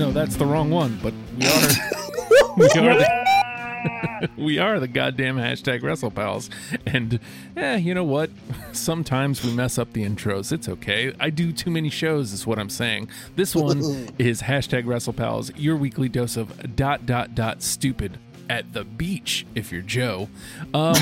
No, 0.00 0.10
that's 0.12 0.36
the 0.36 0.46
wrong 0.46 0.70
one. 0.70 0.98
But 1.02 1.12
we 1.36 1.46
are. 1.46 1.68
we 2.56 2.64
are 2.64 2.98
the, 2.98 4.30
we 4.38 4.58
are 4.58 4.80
the 4.80 4.88
goddamn 4.88 5.36
hashtag 5.36 5.82
WrestlePals. 5.82 6.48
And 6.86 7.20
eh, 7.54 7.76
you 7.76 7.92
know 7.92 8.04
what? 8.04 8.30
Sometimes 8.72 9.44
we 9.44 9.52
mess 9.52 9.76
up 9.76 9.92
the 9.92 10.02
intros. 10.02 10.52
It's 10.52 10.70
okay. 10.70 11.12
I 11.20 11.28
do 11.28 11.52
too 11.52 11.70
many 11.70 11.90
shows, 11.90 12.32
is 12.32 12.46
what 12.46 12.58
I'm 12.58 12.70
saying. 12.70 13.10
This 13.36 13.54
one 13.54 13.80
is 14.18 14.40
hashtag 14.40 14.86
WrestlePals, 14.86 15.52
your 15.56 15.76
weekly 15.76 16.08
dose 16.08 16.38
of 16.38 16.74
dot 16.74 17.04
dot 17.04 17.34
dot 17.34 17.62
stupid 17.62 18.18
at 18.48 18.72
the 18.72 18.84
beach 18.84 19.46
if 19.54 19.70
you're 19.70 19.82
Joe. 19.82 20.30
Um, 20.72 20.94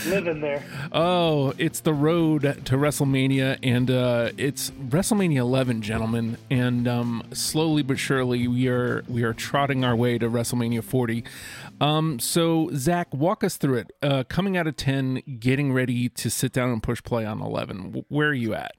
Living 0.06 0.40
there. 0.40 0.64
Oh, 0.92 1.54
it's 1.58 1.80
the 1.80 1.94
road 1.94 2.42
to 2.42 2.76
WrestleMania, 2.76 3.58
and 3.62 3.90
uh, 3.90 4.30
it's 4.36 4.70
WrestleMania 4.70 5.38
11, 5.38 5.82
gentlemen. 5.82 6.36
And 6.50 6.86
um, 6.86 7.22
slowly 7.32 7.82
but 7.82 7.98
surely, 7.98 8.46
we 8.46 8.68
are 8.68 9.04
we 9.08 9.22
are 9.22 9.32
trotting 9.32 9.84
our 9.84 9.96
way 9.96 10.18
to 10.18 10.28
WrestleMania 10.28 10.82
40. 10.82 11.24
Um, 11.80 12.18
so, 12.18 12.70
Zach, 12.74 13.12
walk 13.14 13.44
us 13.44 13.56
through 13.56 13.78
it. 13.78 13.92
Uh, 14.02 14.24
coming 14.28 14.56
out 14.56 14.66
of 14.66 14.76
10, 14.76 15.22
getting 15.38 15.72
ready 15.72 16.08
to 16.10 16.30
sit 16.30 16.52
down 16.52 16.70
and 16.70 16.82
push 16.82 17.02
play 17.02 17.24
on 17.24 17.40
11. 17.40 18.04
Where 18.08 18.28
are 18.28 18.34
you 18.34 18.54
at? 18.54 18.74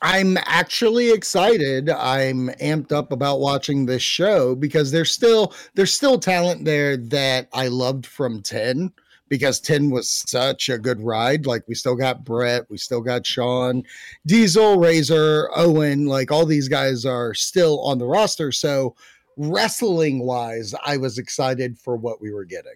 I'm 0.00 0.36
actually 0.38 1.10
excited. 1.10 1.90
I'm 1.90 2.48
amped 2.60 2.92
up 2.92 3.10
about 3.10 3.40
watching 3.40 3.86
this 3.86 4.02
show 4.02 4.54
because 4.54 4.92
there's 4.92 5.12
still 5.12 5.54
there's 5.74 5.92
still 5.92 6.20
talent 6.20 6.64
there 6.64 6.96
that 6.96 7.48
I 7.52 7.68
loved 7.68 8.06
from 8.06 8.42
10 8.42 8.92
because 9.28 9.60
10 9.60 9.90
was 9.90 10.08
such 10.08 10.68
a 10.68 10.78
good 10.78 11.00
ride. 11.00 11.46
Like 11.46 11.62
we 11.68 11.74
still 11.74 11.94
got 11.94 12.24
Bret, 12.24 12.68
we 12.70 12.78
still 12.78 13.00
got 13.00 13.26
Shawn, 13.26 13.82
Diesel, 14.26 14.78
Razor, 14.78 15.50
Owen, 15.54 16.06
like 16.06 16.30
all 16.30 16.46
these 16.46 16.68
guys 16.68 17.04
are 17.04 17.34
still 17.34 17.80
on 17.80 17.98
the 17.98 18.06
roster. 18.06 18.52
So 18.52 18.94
wrestling 19.36 20.20
wise, 20.20 20.74
I 20.84 20.96
was 20.96 21.18
excited 21.18 21.78
for 21.78 21.96
what 21.96 22.20
we 22.20 22.32
were 22.32 22.44
getting. 22.44 22.72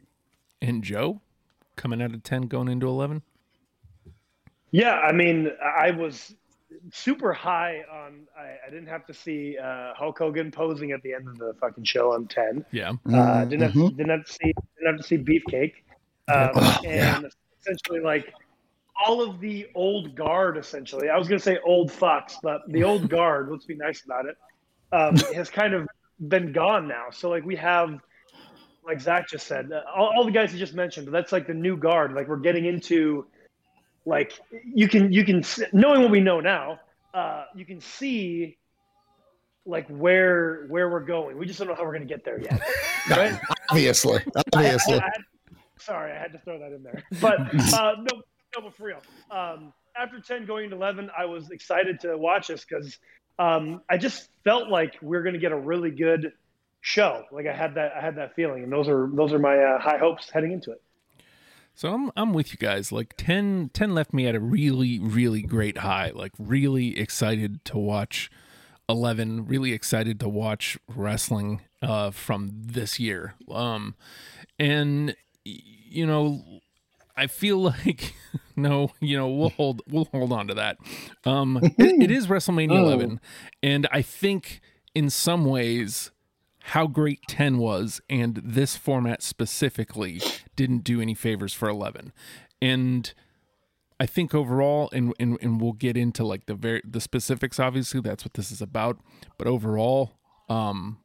And 0.61 0.83
Joe, 0.83 1.21
coming 1.77 2.01
out 2.01 2.15
of 2.15 2.23
10, 2.23 2.43
going 2.43 2.69
into 2.69 2.87
11? 2.87 3.23
Yeah, 4.71 4.95
I 4.95 5.13
mean, 5.13 5.51
I 5.63 5.91
was 5.91 6.35
super 6.91 7.33
high 7.33 7.85
on. 7.91 8.27
I, 8.37 8.57
I 8.67 8.71
didn't 8.71 8.89
have 8.89 9.07
to 9.07 9.15
see 9.15 9.59
uh, 9.59 9.93
Hulk 9.95 10.19
Hogan 10.19 10.51
posing 10.51 10.93
at 10.93 11.03
the 11.03 11.13
end 11.15 11.29
of 11.29 11.39
the 11.39 11.55
fucking 11.61 11.85
show 11.85 12.13
on 12.13 12.27
ten. 12.27 12.65
Yeah. 12.73 12.93
Uh, 13.13 13.45
didn't 13.45 13.63
have 13.63 13.73
to, 13.75 13.91
didn't 13.91 14.11
have 14.11 14.25
to 14.25 14.33
see 14.33 14.55
didn't 14.79 14.93
have 14.93 14.97
to 14.97 15.03
see 15.03 15.19
Beefcake. 15.19 15.75
Um, 16.29 16.51
Oh, 16.55 16.81
and 16.85 17.23
yeah. 17.23 17.29
essentially, 17.61 18.01
like 18.01 18.33
all 19.07 19.21
of 19.23 19.41
the 19.41 19.67
old 19.75 20.15
guard. 20.15 20.57
Essentially, 20.57 21.09
I 21.09 21.17
was 21.19 21.29
gonna 21.29 21.39
say 21.41 21.59
old 21.65 21.91
fucks, 21.91 22.35
but 22.43 22.61
the 22.69 22.85
old 22.91 23.09
guard. 23.09 23.49
let's 23.51 23.65
be 23.67 23.75
nice 23.75 24.05
about 24.05 24.27
it. 24.27 24.37
Um, 24.93 25.17
has 25.35 25.49
kind 25.51 25.75
of 25.75 25.89
been 26.29 26.53
gone 26.53 26.87
now. 26.89 27.07
So 27.11 27.29
like 27.31 27.45
we 27.45 27.57
have. 27.57 27.99
Like 28.85 29.01
Zach 29.01 29.29
just 29.29 29.47
said, 29.47 29.71
uh, 29.71 29.83
all, 29.97 30.13
all 30.17 30.25
the 30.25 30.33
guys 30.33 30.51
he 30.51 30.59
just 30.59 30.75
mentioned, 30.75 31.07
but 31.07 31.13
that's 31.13 31.31
like 31.31 31.47
the 31.47 31.55
new 31.55 31.77
guard. 31.77 32.15
Like 32.15 32.27
we're 32.27 32.37
getting 32.39 32.65
into 32.65 33.27
like 34.05 34.33
you 34.65 34.89
can 34.89 35.13
you 35.13 35.25
can 35.25 35.45
knowing 35.73 36.03
what 36.03 36.11
we 36.11 36.19
know 36.21 36.41
now 36.41 36.81
uh 37.15 37.45
you 37.55 37.65
can 37.65 37.81
see 37.81 38.59
like 39.65 39.87
where 39.87 40.65
where 40.67 40.89
we're 40.91 40.99
going 41.05 41.39
we 41.39 41.47
just 41.47 41.61
don't 41.61 41.69
know 41.69 41.75
how 41.77 41.85
we're 41.85 41.93
going 41.97 42.03
to 42.03 42.13
get 42.13 42.25
there 42.25 42.41
yet 42.41 42.61
right 43.11 43.39
Obviously. 43.71 44.21
Obviously. 44.53 44.95
I 44.95 45.03
had- 45.05 45.13
sorry 45.85 46.13
i 46.13 46.19
had 46.19 46.33
to 46.33 46.39
throw 46.39 46.59
that 46.59 46.73
in 46.73 46.83
there 46.83 47.03
but 47.21 47.41
uh 47.75 47.93
no 47.99 48.23
no 48.57 48.63
but 48.63 48.75
for 48.75 48.85
real 48.85 49.03
um 49.31 49.73
after 49.97 50.21
10 50.21 50.47
going 50.47 50.71
to 50.71 50.77
11 50.77 51.11
i 51.17 51.25
was 51.25 51.51
excited 51.51 52.01
to 52.01 52.17
watch 52.17 52.49
this 52.49 52.65
because 52.65 52.99
um 53.39 53.81
i 53.91 53.97
just 53.97 54.29
felt 54.45 54.69
like 54.69 54.97
we 55.03 55.17
are 55.17 55.23
going 55.23 55.35
to 55.35 55.41
get 55.41 55.53
a 55.53 55.59
really 55.59 55.91
good 55.91 56.33
show 56.81 57.25
like 57.33 57.47
i 57.47 57.53
had 57.55 57.75
that 57.75 57.93
i 57.97 58.01
had 58.01 58.17
that 58.17 58.35
feeling 58.35 58.63
and 58.65 58.73
those 58.73 58.89
are 58.89 59.09
those 59.15 59.33
are 59.33 59.39
my 59.39 59.57
uh, 59.57 59.79
high 59.79 59.99
hopes 59.99 60.31
heading 60.31 60.53
into 60.53 60.71
it 60.73 60.83
So 61.75 61.93
I'm 61.95 62.11
I'm 62.17 62.35
with 62.35 62.53
you 62.53 62.59
guys. 62.59 62.93
Like 62.93 63.15
10, 63.17 63.71
10 63.73 63.95
left 63.95 64.13
me 64.13 64.27
at 64.27 64.35
a 64.35 64.41
really 64.41 64.99
really 64.99 65.41
great 65.43 65.79
high. 65.79 66.11
Like 66.15 66.33
really 66.39 66.99
excited 67.01 67.65
to 67.67 67.79
watch 67.79 68.31
11, 68.91 69.47
really 69.47 69.73
excited 69.73 70.21
to 70.21 70.29
watch 70.29 70.77
wrestling 70.95 71.63
uh 71.81 72.11
from 72.11 72.51
this 72.53 73.01
year. 73.01 73.35
Um 73.51 73.95
and 74.59 75.17
you 75.45 76.07
know 76.07 76.61
I 77.17 77.27
feel 77.27 77.59
like 77.63 78.15
no, 78.55 78.91
you 79.01 79.17
know, 79.17 79.29
we'll 79.29 79.51
hold 79.51 79.83
we'll 79.89 80.07
hold 80.07 80.33
on 80.33 80.49
to 80.49 80.55
that. 80.55 80.79
Um 81.25 81.59
it, 81.63 82.03
it 82.03 82.11
is 82.11 82.27
WrestleMania 82.29 82.79
11 82.79 83.21
and 83.63 83.87
I 83.93 84.03
think 84.03 84.61
in 84.95 85.11
some 85.11 85.45
ways 85.45 86.11
how 86.67 86.87
great 86.87 87.21
10 87.29 87.59
was 87.59 88.01
and 88.09 88.41
this 88.45 88.77
format 88.77 89.23
specifically 89.23 90.21
didn't 90.55 90.85
do 90.85 91.01
any 91.01 91.15
favors 91.15 91.53
for 91.53 91.69
11 91.69 92.13
and 92.61 93.15
i 93.99 94.07
think 94.07 94.33
overall 94.33 94.89
and, 94.93 95.13
and 95.19 95.37
and 95.43 95.61
we'll 95.61 95.73
get 95.73 95.97
into 95.97 96.25
like 96.25 96.47
the 96.47 96.55
very 96.55 96.81
the 96.85 97.01
specifics 97.01 97.59
obviously 97.59 98.01
that's 98.01 98.25
what 98.25 98.35
this 98.35 98.53
is 98.53 98.63
about 98.63 98.99
but 99.39 99.49
overall 99.49 100.13
um 100.49 100.99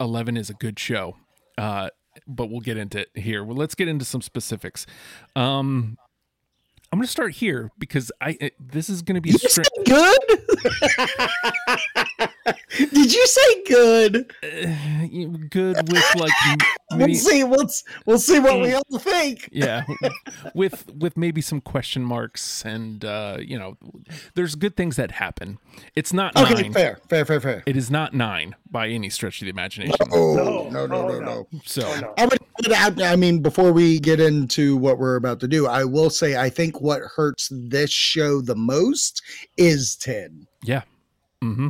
11 0.00 0.36
is 0.36 0.50
a 0.50 0.54
good 0.54 0.78
show. 0.78 1.16
Uh 1.58 1.90
but 2.26 2.50
we'll 2.50 2.60
get 2.60 2.76
into 2.76 3.00
it 3.00 3.10
here. 3.14 3.44
Well 3.44 3.56
let's 3.56 3.74
get 3.74 3.88
into 3.88 4.04
some 4.04 4.22
specifics. 4.22 4.86
Um 5.36 5.96
i'm 6.92 6.98
gonna 6.98 7.06
start 7.06 7.32
here 7.32 7.70
because 7.78 8.10
i 8.20 8.36
it- 8.40 8.54
this 8.58 8.90
is 8.90 9.02
gonna 9.02 9.20
be 9.20 9.30
a 9.30 9.32
You 9.32 9.38
str- 9.38 9.62
said 9.62 9.86
good? 9.86 10.18
Did 12.92 13.12
you 13.12 13.26
say 13.26 13.64
good? 13.64 14.32
good 15.50 15.92
with 15.92 16.16
like 16.16 16.32
m- 16.46 16.58
We'll 16.92 17.14
see. 17.14 17.44
We'll, 17.44 17.68
we'll 18.04 18.18
see 18.18 18.40
what 18.40 18.60
we 18.60 18.74
all 18.74 18.82
think. 18.98 19.48
yeah 19.52 19.84
with 20.54 20.90
with 20.94 21.16
maybe 21.16 21.40
some 21.40 21.60
question 21.60 22.02
marks 22.02 22.64
and 22.64 23.04
uh 23.04 23.36
you 23.40 23.58
know 23.58 23.76
there's 24.34 24.54
good 24.56 24.76
things 24.76 24.96
that 24.96 25.12
happen 25.12 25.58
it's 25.94 26.12
not 26.12 26.36
Okay, 26.36 26.62
nine 26.62 26.72
fair, 26.72 26.98
fair, 27.08 27.24
fair, 27.24 27.40
fair. 27.40 27.62
it 27.66 27.76
is 27.76 27.90
not 27.90 28.12
nine 28.14 28.56
by 28.70 28.88
any 28.88 29.08
stretch 29.08 29.40
of 29.40 29.46
the 29.46 29.50
imagination 29.50 29.94
Oh, 30.12 30.34
No, 30.34 30.68
no, 30.68 30.86
no, 30.86 31.08
no, 31.08 31.18
no. 31.18 31.20
no. 31.20 31.46
so 31.64 31.82
Oh, 31.86 32.00
no. 32.00 32.14
I 32.18 32.26
would, 32.88 33.00
I 33.00 33.16
mean, 33.16 33.40
before 33.40 33.72
we 33.72 33.98
get 34.00 34.20
into 34.20 34.76
what 34.76 34.98
we're 34.98 35.16
about 35.16 35.40
to 35.40 35.48
do, 35.48 35.66
I 35.66 35.84
will 35.84 36.10
say 36.10 36.36
I 36.36 36.50
think 36.50 36.79
what 36.80 37.02
hurts 37.16 37.48
this 37.52 37.90
show 37.90 38.40
the 38.40 38.56
most 38.56 39.22
is 39.56 39.96
10. 39.96 40.46
yeah 40.64 40.82
mm-hmm 41.42 41.68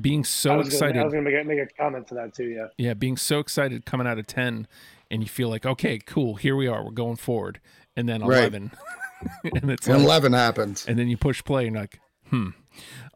being 0.00 0.20
I 0.20 0.22
so 0.24 0.50
gonna, 0.50 0.60
excited 0.66 0.96
I 0.96 1.04
was 1.04 1.12
going 1.12 1.24
to 1.24 1.30
make 1.30 1.40
a, 1.40 1.44
make 1.46 1.58
a 1.60 1.66
comment 1.80 2.08
to 2.08 2.14
that 2.14 2.34
too. 2.34 2.46
Yeah. 2.48 2.66
yeah 2.78 2.94
being 2.94 3.16
so 3.16 3.38
excited 3.38 3.86
coming 3.86 4.08
out 4.08 4.18
of 4.18 4.26
10 4.26 4.66
and 5.10 5.22
you 5.22 5.28
feel 5.28 5.48
like 5.48 5.64
okay 5.64 5.98
cool 5.98 6.34
here 6.34 6.56
we 6.56 6.66
are 6.66 6.84
we're 6.84 6.90
going 6.90 7.14
forward 7.16 7.60
and 7.96 8.08
then 8.08 8.20
Right. 8.22 8.40
11 8.52 8.72
and 9.54 9.70
it's 9.70 9.86
And 9.86 9.98
like, 9.98 10.04
11 10.04 10.32
happens. 10.32 10.84
and 10.88 10.98
then 10.98 11.06
you 11.08 11.16
push 11.16 11.44
play 11.44 11.66
and 11.66 11.74
you're 11.76 11.82
like 11.84 12.00
hmm 12.30 12.48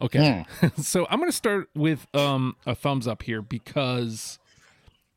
okay 0.00 0.44
so 0.76 1.04
i'm 1.10 1.18
gonna 1.18 1.32
start 1.32 1.68
with 1.74 2.06
um 2.14 2.54
a 2.64 2.76
thumbs 2.76 3.08
up 3.08 3.22
here 3.24 3.42
because 3.42 4.38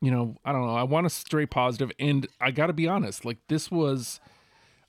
you 0.00 0.10
know 0.10 0.34
i 0.44 0.50
don't 0.50 0.66
know 0.66 0.74
i 0.74 0.82
want 0.82 1.04
to 1.04 1.10
stray 1.10 1.46
positive 1.46 1.92
and 2.00 2.26
i 2.40 2.50
gotta 2.50 2.72
be 2.72 2.88
honest 2.88 3.24
like 3.24 3.38
this 3.48 3.70
was 3.70 4.20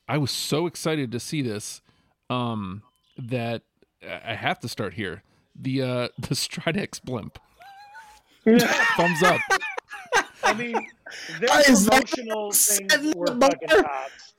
i 0.07 0.17
was 0.17 0.31
so 0.31 0.67
excited 0.67 1.11
to 1.11 1.19
see 1.19 1.41
this 1.41 1.81
um 2.29 2.81
that 3.17 3.61
i 4.03 4.31
I 4.31 4.35
have 4.35 4.59
to 4.59 4.67
start 4.67 4.95
here. 4.95 5.23
The 5.55 5.81
uh 5.81 6.07
the 6.17 6.35
stridex 6.35 7.01
blimp. 7.01 7.39
Thumbs 8.45 9.23
up. 9.23 9.39
I 10.43 10.53
mean, 10.53 10.73
their 11.39 11.47
Why 11.49 11.61
is 11.61 11.85
that 11.85 12.05
promotional 12.09 12.51
things 12.51 13.15
were 13.15 13.27
fucking 13.27 13.69
tops. 13.69 14.33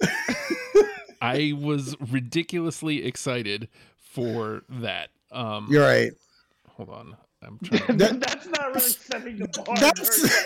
i 1.22 1.54
was 1.58 1.96
ridiculously 2.10 3.04
excited 3.06 3.68
for 3.96 4.64
that. 4.68 5.08
Um 5.30 5.68
You're 5.70 5.84
right. 5.86 6.12
hold 6.68 6.90
on 6.90 7.16
i'm 7.46 7.58
trying 7.62 7.96
That- 7.98 8.20
that's 8.20 8.46
not 8.46 8.66
really 8.68 8.80
setting 8.80 9.38
the 9.38 9.48
bar. 9.64 9.76
That's 9.76 10.20
very 10.20 10.42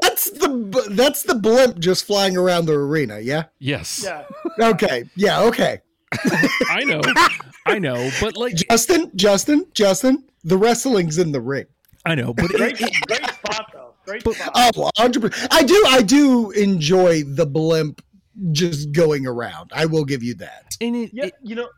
that's 0.00 0.30
the 0.30 0.88
that's 0.92 1.22
the 1.22 1.34
blimp 1.34 1.78
just 1.78 2.04
flying 2.06 2.36
around 2.36 2.66
the 2.66 2.74
arena. 2.74 3.18
Yeah. 3.20 3.44
yes 3.58 4.04
Yeah. 4.04 4.24
Okay. 4.60 5.04
Yeah. 5.16 5.42
Okay. 5.42 5.80
I 6.70 6.84
know, 6.84 7.00
I 7.66 7.78
know, 7.78 8.10
but 8.20 8.36
like 8.36 8.54
Justin, 8.54 9.10
Justin, 9.16 9.66
Justin. 9.72 10.24
The 10.44 10.58
wrestling's 10.58 11.18
in 11.18 11.32
the 11.32 11.40
ring. 11.40 11.64
I 12.04 12.14
know, 12.16 12.34
but 12.34 12.48
Great, 12.50 12.80
it, 12.80 12.88
it, 12.88 13.06
great 13.06 13.24
spot 13.30 13.70
though. 13.72 13.94
Great 14.04 14.24
But- 14.24 14.34
spot. 14.34 14.50
Oh, 14.76 14.90
100%. 14.98 15.46
I 15.50 15.62
do. 15.62 15.84
I 15.88 16.02
do 16.02 16.50
enjoy 16.50 17.22
the 17.22 17.46
blimp 17.46 18.02
just 18.50 18.92
going 18.92 19.26
around. 19.26 19.70
I 19.74 19.86
will 19.86 20.04
give 20.04 20.22
you 20.22 20.34
that. 20.34 20.76
and 20.80 20.96
it, 20.96 21.10
yeah, 21.14 21.26
it- 21.26 21.34
you 21.42 21.54
know 21.54 21.68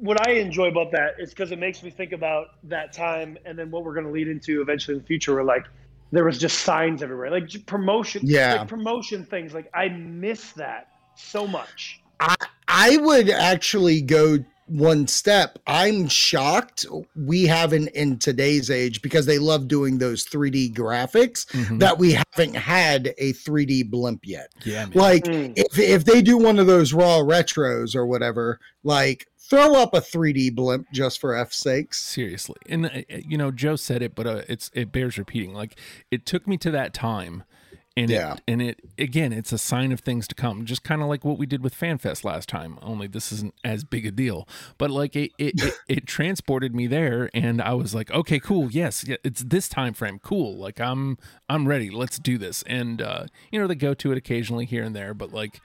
what 0.00 0.26
I 0.28 0.32
enjoy 0.32 0.66
about 0.68 0.92
that 0.92 1.14
is 1.18 1.30
because 1.30 1.52
it 1.52 1.58
makes 1.58 1.82
me 1.82 1.90
think 1.90 2.12
about 2.12 2.48
that 2.64 2.92
time 2.92 3.38
and 3.44 3.58
then 3.58 3.70
what 3.70 3.84
we're 3.84 3.94
going 3.94 4.06
to 4.06 4.12
lead 4.12 4.28
into 4.28 4.60
eventually 4.60 4.96
in 4.96 5.00
the 5.00 5.06
future. 5.06 5.34
Where 5.34 5.44
like 5.44 5.66
there 6.12 6.24
was 6.24 6.38
just 6.38 6.60
signs 6.60 7.02
everywhere, 7.02 7.30
like 7.30 7.48
promotion, 7.66 8.22
Yeah. 8.24 8.54
like 8.56 8.68
promotion 8.68 9.24
things. 9.24 9.54
Like 9.54 9.70
I 9.74 9.88
miss 9.88 10.52
that 10.52 10.88
so 11.16 11.46
much. 11.46 12.00
I 12.20 12.34
I 12.68 12.96
would 12.98 13.30
actually 13.30 14.00
go 14.02 14.38
one 14.66 15.06
step. 15.06 15.58
I'm 15.66 16.08
shocked 16.08 16.86
we 17.14 17.44
haven't 17.44 17.88
in 17.88 18.18
today's 18.18 18.70
age 18.70 19.02
because 19.02 19.26
they 19.26 19.38
love 19.38 19.68
doing 19.68 19.98
those 19.98 20.24
3D 20.24 20.72
graphics 20.72 21.44
Mhm. 21.52 21.80
that 21.80 21.98
we 21.98 22.12
haven't 22.14 22.54
had 22.56 23.14
a 23.18 23.32
3D 23.34 23.82
blimp 23.82 24.20
yet. 24.24 24.48
yeah, 24.64 24.86
man. 24.86 24.92
Like 24.94 25.24
Mm. 25.24 25.52
if 25.56 25.78
if 25.78 26.04
they 26.06 26.22
do 26.22 26.38
one 26.38 26.58
of 26.58 26.66
those 26.66 26.92
raw 26.94 27.18
retros 27.20 27.94
or 27.94 28.06
whatever, 28.06 28.58
like 28.82 29.26
throw 29.54 29.74
up 29.80 29.94
a 29.94 30.00
3D 30.00 30.54
blimp 30.54 30.86
just 30.92 31.20
for 31.20 31.34
F 31.34 31.52
sakes. 31.52 32.00
seriously 32.00 32.56
and 32.68 32.86
uh, 32.86 32.90
you 33.08 33.38
know 33.38 33.50
joe 33.50 33.76
said 33.76 34.02
it 34.02 34.14
but 34.14 34.26
uh, 34.26 34.42
it's 34.48 34.70
it 34.74 34.92
bears 34.92 35.18
repeating 35.18 35.54
like 35.54 35.78
it 36.10 36.26
took 36.26 36.46
me 36.46 36.56
to 36.58 36.70
that 36.70 36.92
time 36.94 37.44
and 37.96 38.10
Yeah. 38.10 38.32
it, 38.34 38.42
and 38.48 38.60
it 38.60 38.80
again 38.98 39.32
it's 39.32 39.52
a 39.52 39.58
sign 39.58 39.92
of 39.92 40.00
things 40.00 40.26
to 40.28 40.34
come 40.34 40.64
just 40.64 40.82
kind 40.82 41.00
of 41.00 41.06
like 41.08 41.24
what 41.24 41.38
we 41.38 41.46
did 41.46 41.62
with 41.62 41.74
fanfest 41.78 42.24
last 42.24 42.48
time 42.48 42.78
only 42.82 43.06
this 43.06 43.30
isn't 43.30 43.54
as 43.62 43.84
big 43.84 44.04
a 44.04 44.10
deal 44.10 44.48
but 44.78 44.90
like 44.90 45.14
it 45.14 45.30
it, 45.38 45.54
it 45.62 45.74
it 45.88 46.06
transported 46.06 46.74
me 46.74 46.86
there 46.88 47.30
and 47.32 47.62
i 47.62 47.72
was 47.72 47.94
like 47.94 48.10
okay 48.10 48.40
cool 48.40 48.68
yes 48.72 49.04
yeah, 49.06 49.16
it's 49.22 49.44
this 49.44 49.68
time 49.68 49.94
frame 49.94 50.18
cool 50.18 50.56
like 50.56 50.80
i'm 50.80 51.16
i'm 51.48 51.68
ready 51.68 51.88
let's 51.90 52.18
do 52.18 52.36
this 52.38 52.64
and 52.66 53.00
uh 53.00 53.26
you 53.52 53.60
know 53.60 53.66
they 53.68 53.76
go 53.76 53.94
to 53.94 54.10
it 54.10 54.18
occasionally 54.18 54.64
here 54.64 54.82
and 54.82 54.96
there 54.96 55.14
but 55.14 55.32
like 55.32 55.60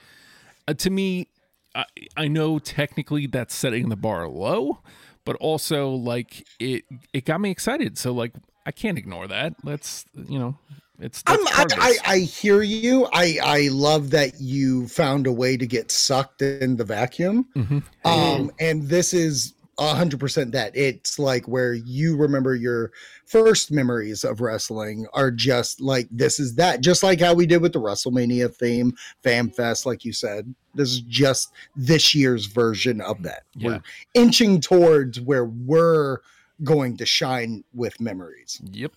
uh, 0.67 0.73
to 0.75 0.91
me 0.91 1.27
I, 1.75 1.85
I 2.17 2.27
know 2.27 2.59
technically 2.59 3.27
that's 3.27 3.53
setting 3.53 3.89
the 3.89 3.95
bar 3.95 4.27
low 4.27 4.79
but 5.25 5.35
also 5.37 5.89
like 5.89 6.47
it 6.59 6.83
it 7.13 7.25
got 7.25 7.39
me 7.41 7.51
excited 7.51 7.97
so 7.97 8.11
like 8.11 8.33
i 8.65 8.71
can't 8.71 8.97
ignore 8.97 9.27
that 9.27 9.53
let's 9.63 10.05
you 10.15 10.39
know 10.39 10.57
it's 11.01 11.23
I'm, 11.27 11.39
I, 11.47 11.65
I. 11.77 11.97
I 12.05 12.17
hear 12.19 12.61
you. 12.61 13.07
I, 13.13 13.39
I 13.41 13.69
love 13.69 14.09
that 14.09 14.41
you 14.41 14.87
found 14.89 15.27
a 15.27 15.31
way 15.31 15.55
to 15.55 15.65
get 15.65 15.91
sucked 15.91 16.41
in 16.41 16.75
the 16.75 16.83
vacuum. 16.83 17.47
Mhm. 17.55 17.83
Um, 18.03 18.51
and 18.59 18.83
this 18.83 19.13
is 19.13 19.53
a 19.79 19.95
hundred 19.95 20.19
percent 20.19 20.51
that 20.51 20.75
it's 20.75 21.17
like 21.17 21.47
where 21.47 21.73
you 21.73 22.15
remember 22.17 22.53
your 22.55 22.91
first 23.25 23.71
memories 23.71 24.23
of 24.23 24.41
wrestling 24.41 25.07
are 25.13 25.31
just 25.31 25.79
like 25.81 26.07
this 26.11 26.39
is 26.39 26.55
that 26.55 26.81
just 26.81 27.01
like 27.01 27.19
how 27.21 27.33
we 27.33 27.45
did 27.45 27.61
with 27.61 27.73
the 27.73 27.79
WrestleMania 27.79 28.53
theme, 28.53 28.93
FanFest, 29.23 29.85
like 29.85 30.03
you 30.05 30.13
said. 30.13 30.53
This 30.75 30.89
is 30.89 30.99
just 31.01 31.51
this 31.75 32.13
year's 32.13 32.45
version 32.45 33.01
of 33.01 33.23
that. 33.23 33.43
Yeah. 33.55 33.67
We're 33.69 33.81
inching 34.13 34.61
towards 34.61 35.19
where 35.21 35.45
we're 35.45 36.17
going 36.63 36.97
to 36.97 37.05
shine 37.05 37.63
with 37.73 37.99
memories. 37.99 38.61
Yep. 38.71 38.91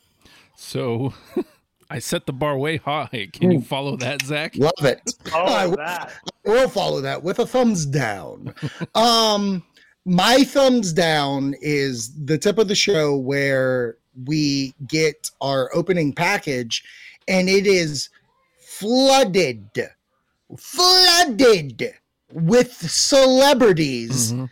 So 0.56 1.14
I 1.90 1.98
set 1.98 2.26
the 2.26 2.32
bar 2.32 2.56
way 2.58 2.78
high. 2.78 3.28
Can 3.32 3.50
you 3.52 3.60
follow 3.60 3.96
that, 3.98 4.22
Zach? 4.22 4.56
Love 4.56 4.72
it. 4.82 5.00
I 5.32 5.64
Oh, 5.66 5.70
will- 5.70 5.76
that. 5.76 6.12
we'll 6.44 6.68
follow 6.68 7.00
that 7.02 7.22
with 7.22 7.38
a 7.38 7.46
thumbs 7.46 7.86
down. 7.86 8.54
um, 8.94 9.62
my 10.04 10.44
thumbs 10.44 10.92
down 10.92 11.54
is 11.60 12.12
the 12.24 12.38
tip 12.38 12.58
of 12.58 12.68
the 12.68 12.74
show 12.74 13.16
where 13.16 13.96
we 14.26 14.74
get 14.86 15.30
our 15.40 15.70
opening 15.74 16.12
package, 16.12 16.84
and 17.28 17.48
it 17.48 17.66
is 17.66 18.08
flooded, 18.60 19.68
flooded 20.58 21.94
with 22.32 22.72
celebrities 22.90 24.32
Mhm. 24.32 24.50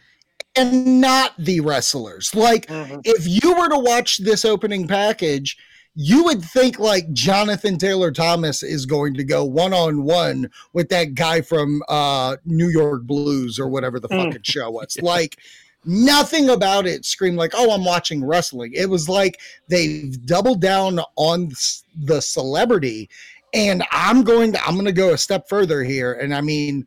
and 0.57 1.01
not 1.01 1.35
the 1.39 1.61
wrestlers. 1.61 2.35
Like, 2.35 2.67
Mhm. 2.67 3.01
if 3.05 3.27
you 3.27 3.55
were 3.55 3.69
to 3.69 3.79
watch 3.79 4.19
this 4.19 4.45
opening 4.45 4.87
package, 4.87 5.57
you 5.95 6.25
would 6.25 6.43
think 6.43 6.79
like 6.79 7.13
Jonathan 7.13 7.77
Taylor 7.79 8.11
Thomas 8.13 8.63
is 8.63 8.87
going 8.87 9.15
to 9.15 9.25
go 9.25 9.45
one 9.45 9.73
on 9.75 10.05
one 10.05 10.51
with 10.73 10.89
that 10.91 11.15
guy 11.15 11.41
from 11.41 11.83
uh, 11.89 12.37
New 12.45 12.69
York 12.69 13.03
Blues 13.03 13.59
or 13.59 13.69
whatever 13.69 13.99
the 14.01 14.09
Mm. 14.09 14.27
fucking 14.27 14.43
show 14.45 14.71
was. 14.73 14.97
Like, 15.03 15.39
nothing 15.85 16.49
about 16.51 16.87
it 16.87 17.05
screamed 17.05 17.39
like, 17.39 17.53
oh, 17.55 17.73
I'm 17.73 17.85
watching 17.85 18.25
wrestling. 18.25 18.73
It 18.75 18.89
was 18.91 19.09
like 19.09 19.41
they've 19.69 20.25
doubled 20.27 20.61
down 20.61 21.01
on 21.17 21.51
the 21.97 22.21
celebrity. 22.21 23.09
And 23.53 23.83
I'm 23.91 24.23
going 24.23 24.53
to 24.53 24.65
I'm 24.65 24.75
going 24.75 24.85
to 24.87 24.93
go 24.93 25.13
a 25.13 25.19
step 25.19 25.49
further 25.49 25.83
here. 25.83 26.13
And 26.13 26.33
I 26.35 26.41
mean, 26.41 26.87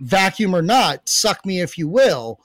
vacuum 0.00 0.54
or 0.54 0.62
not, 0.62 1.08
suck 1.08 1.44
me 1.44 1.60
if 1.60 1.76
you 1.76 1.88
will. 1.88 2.38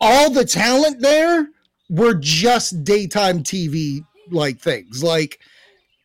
All 0.00 0.30
the 0.30 0.44
talent 0.44 1.00
there 1.00 1.48
were 1.90 2.14
just 2.14 2.84
daytime 2.84 3.42
TV 3.42 4.04
like 4.32 4.58
things. 4.58 5.02
Like 5.02 5.40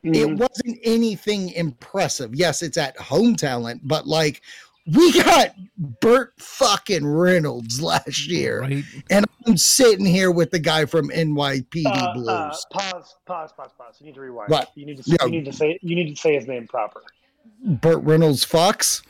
it 0.04 0.12
Mhm. 0.27 0.38
wasn't 0.38 0.80
anything 0.83 1.50
impressive. 1.51 2.36
Yes, 2.36 2.62
it's 2.62 2.77
at 2.77 2.95
home 2.98 3.36
talent, 3.36 3.81
but 3.88 4.07
like 4.07 4.42
we 4.88 5.12
got 5.24 5.56
Burt 6.00 6.33
fucking 6.38 7.06
Reynolds 7.07 7.81
last 7.81 8.27
year, 8.27 8.62
Right. 8.62 8.83
and 9.10 9.25
I'm 9.48 9.57
sitting 9.57 10.06
here 10.06 10.30
with 10.30 10.51
the 10.51 10.60
guy 10.60 10.86
from 10.86 11.10
NYPD 11.10 11.86
Uh, 11.88 12.13
Blues. 12.13 12.27
uh, 12.30 12.51
pause, 12.72 13.16
pause, 13.25 13.51
pause, 13.57 13.72
pause. 13.77 13.95
You 14.00 14.06
need 14.07 14.16
to 14.16 14.22
rewind. 14.22 14.50
What? 14.50 14.72
You 14.75 14.86
need 14.86 14.98
to. 14.98 15.04
Yeah. 15.10 15.25
You 15.25 15.31
need 15.31 15.45
to 15.45 15.54
say. 15.54 15.80
You 15.81 15.95
need 15.95 16.16
to 16.16 16.22
say 16.22 16.36
his 16.36 16.45
name 16.48 16.68
proper. 16.68 17.01
Burt 17.63 18.04
Reynolds 18.04 18.44
Fox. 18.44 19.01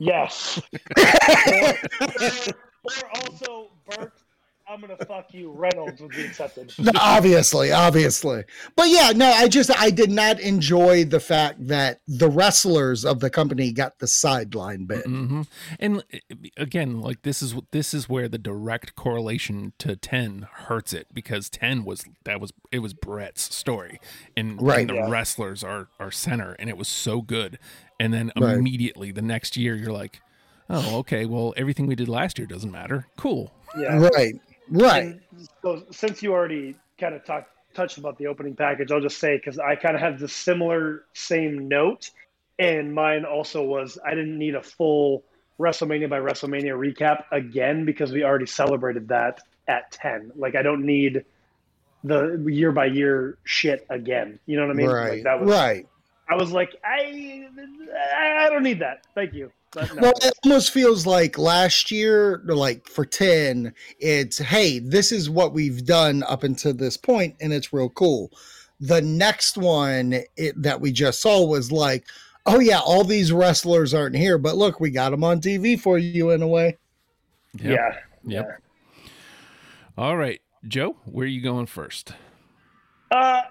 Yes. 0.00 0.60
or, 0.96 1.74
or 2.84 2.92
also 3.16 3.70
Burt. 3.90 4.12
I'm 4.70 4.80
gonna 4.80 4.96
fuck 5.04 5.34
you. 5.34 5.50
Reynolds 5.50 6.00
would 6.00 6.12
be 6.12 6.24
accepted. 6.24 6.72
No, 6.78 6.92
obviously, 7.00 7.72
obviously. 7.72 8.44
But 8.76 8.88
yeah, 8.88 9.10
no, 9.14 9.26
I 9.30 9.48
just 9.48 9.70
I 9.80 9.90
did 9.90 10.10
not 10.10 10.38
enjoy 10.38 11.04
the 11.04 11.18
fact 11.18 11.66
that 11.66 12.00
the 12.06 12.28
wrestlers 12.30 13.04
of 13.04 13.18
the 13.18 13.30
company 13.30 13.72
got 13.72 13.98
the 13.98 14.06
sideline 14.06 14.84
bit. 14.84 15.04
hmm 15.04 15.42
And 15.80 16.04
uh, 16.14 16.36
again, 16.56 17.00
like 17.00 17.22
this 17.22 17.42
is 17.42 17.54
this 17.72 17.92
is 17.92 18.08
where 18.08 18.28
the 18.28 18.38
direct 18.38 18.94
correlation 18.94 19.72
to 19.78 19.96
ten 19.96 20.46
hurts 20.52 20.92
it 20.92 21.08
because 21.12 21.50
ten 21.50 21.84
was 21.84 22.04
that 22.24 22.40
was 22.40 22.52
it 22.70 22.78
was 22.78 22.94
Bret's 22.94 23.52
story, 23.54 23.98
and, 24.36 24.62
Right. 24.62 24.80
and 24.80 24.90
the 24.90 24.94
Yeah. 24.94 25.10
wrestlers 25.10 25.64
are 25.64 25.88
are 25.98 26.12
center, 26.12 26.52
and 26.60 26.70
it 26.70 26.76
was 26.76 26.86
so 26.88 27.22
good. 27.22 27.58
And 27.98 28.14
then 28.14 28.30
Right. 28.38 28.56
immediately 28.56 29.10
the 29.10 29.20
next 29.22 29.56
year, 29.56 29.74
you're 29.74 29.92
like, 29.92 30.20
oh, 30.70 30.98
okay, 30.98 31.26
well 31.26 31.52
everything 31.56 31.86
we 31.88 31.96
did 31.96 32.08
last 32.08 32.38
year 32.38 32.46
doesn't 32.46 32.70
matter. 32.70 33.08
Cool. 33.16 33.52
Yeah. 33.78 34.08
Right, 34.16 34.34
right. 34.70 35.02
And 35.04 35.20
so 35.62 35.84
since 35.90 36.22
you 36.22 36.32
already 36.32 36.76
kind 36.98 37.14
of 37.14 37.24
talked 37.24 37.50
touched 37.74 37.98
about 37.98 38.18
the 38.18 38.26
opening 38.26 38.56
package, 38.56 38.90
I'll 38.90 39.00
just 39.00 39.18
say 39.18 39.36
because 39.36 39.58
I 39.58 39.76
kind 39.76 39.94
of 39.94 40.00
have 40.00 40.18
the 40.18 40.28
similar 40.28 41.04
same 41.12 41.68
note, 41.68 42.10
and 42.58 42.94
mine 42.94 43.24
also 43.24 43.62
was 43.62 43.98
I 44.04 44.10
didn't 44.10 44.38
need 44.38 44.54
a 44.54 44.62
full 44.62 45.24
WrestleMania 45.58 46.08
by 46.08 46.18
WrestleMania 46.18 46.74
recap 46.74 47.24
again 47.30 47.84
because 47.84 48.12
we 48.12 48.24
already 48.24 48.46
celebrated 48.46 49.08
that 49.08 49.40
at 49.68 49.92
ten. 49.92 50.32
Like 50.36 50.54
I 50.56 50.62
don't 50.62 50.84
need 50.84 51.24
the 52.02 52.42
year 52.46 52.72
by 52.72 52.86
year 52.86 53.38
shit 53.44 53.86
again. 53.90 54.38
You 54.46 54.56
know 54.56 54.66
what 54.66 54.72
I 54.72 54.74
mean? 54.74 54.88
right, 54.88 55.12
Like 55.12 55.22
that 55.24 55.40
was 55.40 55.50
right. 55.50 55.86
I 56.28 56.34
was 56.36 56.52
like 56.52 56.74
I 56.84 57.46
I 58.16 58.48
don't 58.50 58.62
need 58.62 58.80
that. 58.80 59.06
Thank 59.14 59.34
you. 59.34 59.52
But 59.72 59.94
no. 59.94 60.02
Well, 60.02 60.12
it 60.22 60.34
almost 60.44 60.72
feels 60.72 61.06
like 61.06 61.38
last 61.38 61.90
year, 61.90 62.42
like 62.44 62.86
for 62.88 63.04
10, 63.04 63.72
it's 63.98 64.38
hey, 64.38 64.80
this 64.80 65.12
is 65.12 65.30
what 65.30 65.52
we've 65.52 65.84
done 65.84 66.22
up 66.24 66.42
until 66.42 66.74
this 66.74 66.96
point, 66.96 67.36
and 67.40 67.52
it's 67.52 67.72
real 67.72 67.90
cool. 67.90 68.32
The 68.80 69.02
next 69.02 69.56
one 69.56 70.22
it, 70.36 70.60
that 70.62 70.80
we 70.80 70.90
just 70.90 71.20
saw 71.20 71.44
was 71.44 71.70
like, 71.70 72.06
oh, 72.46 72.58
yeah, 72.58 72.80
all 72.80 73.04
these 73.04 73.32
wrestlers 73.32 73.94
aren't 73.94 74.16
here, 74.16 74.38
but 74.38 74.56
look, 74.56 74.80
we 74.80 74.90
got 74.90 75.10
them 75.10 75.22
on 75.22 75.40
TV 75.40 75.78
for 75.78 75.98
you 75.98 76.30
in 76.30 76.42
a 76.42 76.48
way. 76.48 76.78
Yep. 77.54 77.78
yeah. 77.78 77.96
Yep. 78.24 78.62
All 79.96 80.16
right, 80.16 80.40
Joe, 80.66 80.96
where 81.04 81.24
are 81.24 81.28
you 81.28 81.42
going 81.42 81.66
first? 81.66 82.12
Uh, 83.10 83.42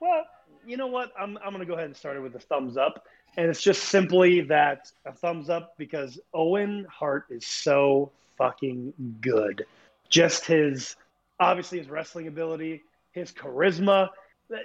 well, 0.00 0.24
you 0.66 0.76
know 0.76 0.86
what? 0.86 1.12
I'm 1.18 1.38
I'm 1.44 1.52
gonna 1.52 1.64
go 1.64 1.74
ahead 1.74 1.86
and 1.86 1.96
start 1.96 2.16
it 2.16 2.20
with 2.20 2.34
a 2.34 2.40
thumbs 2.40 2.76
up, 2.76 3.06
and 3.36 3.48
it's 3.48 3.62
just 3.62 3.84
simply 3.84 4.40
that 4.42 4.90
a 5.04 5.12
thumbs 5.12 5.50
up 5.50 5.74
because 5.78 6.18
Owen 6.34 6.86
Hart 6.90 7.26
is 7.30 7.46
so 7.46 8.10
fucking 8.38 8.92
good. 9.20 9.66
Just 10.08 10.46
his 10.46 10.96
obviously 11.40 11.78
his 11.78 11.88
wrestling 11.88 12.28
ability, 12.28 12.82
his 13.12 13.32
charisma. 13.32 14.08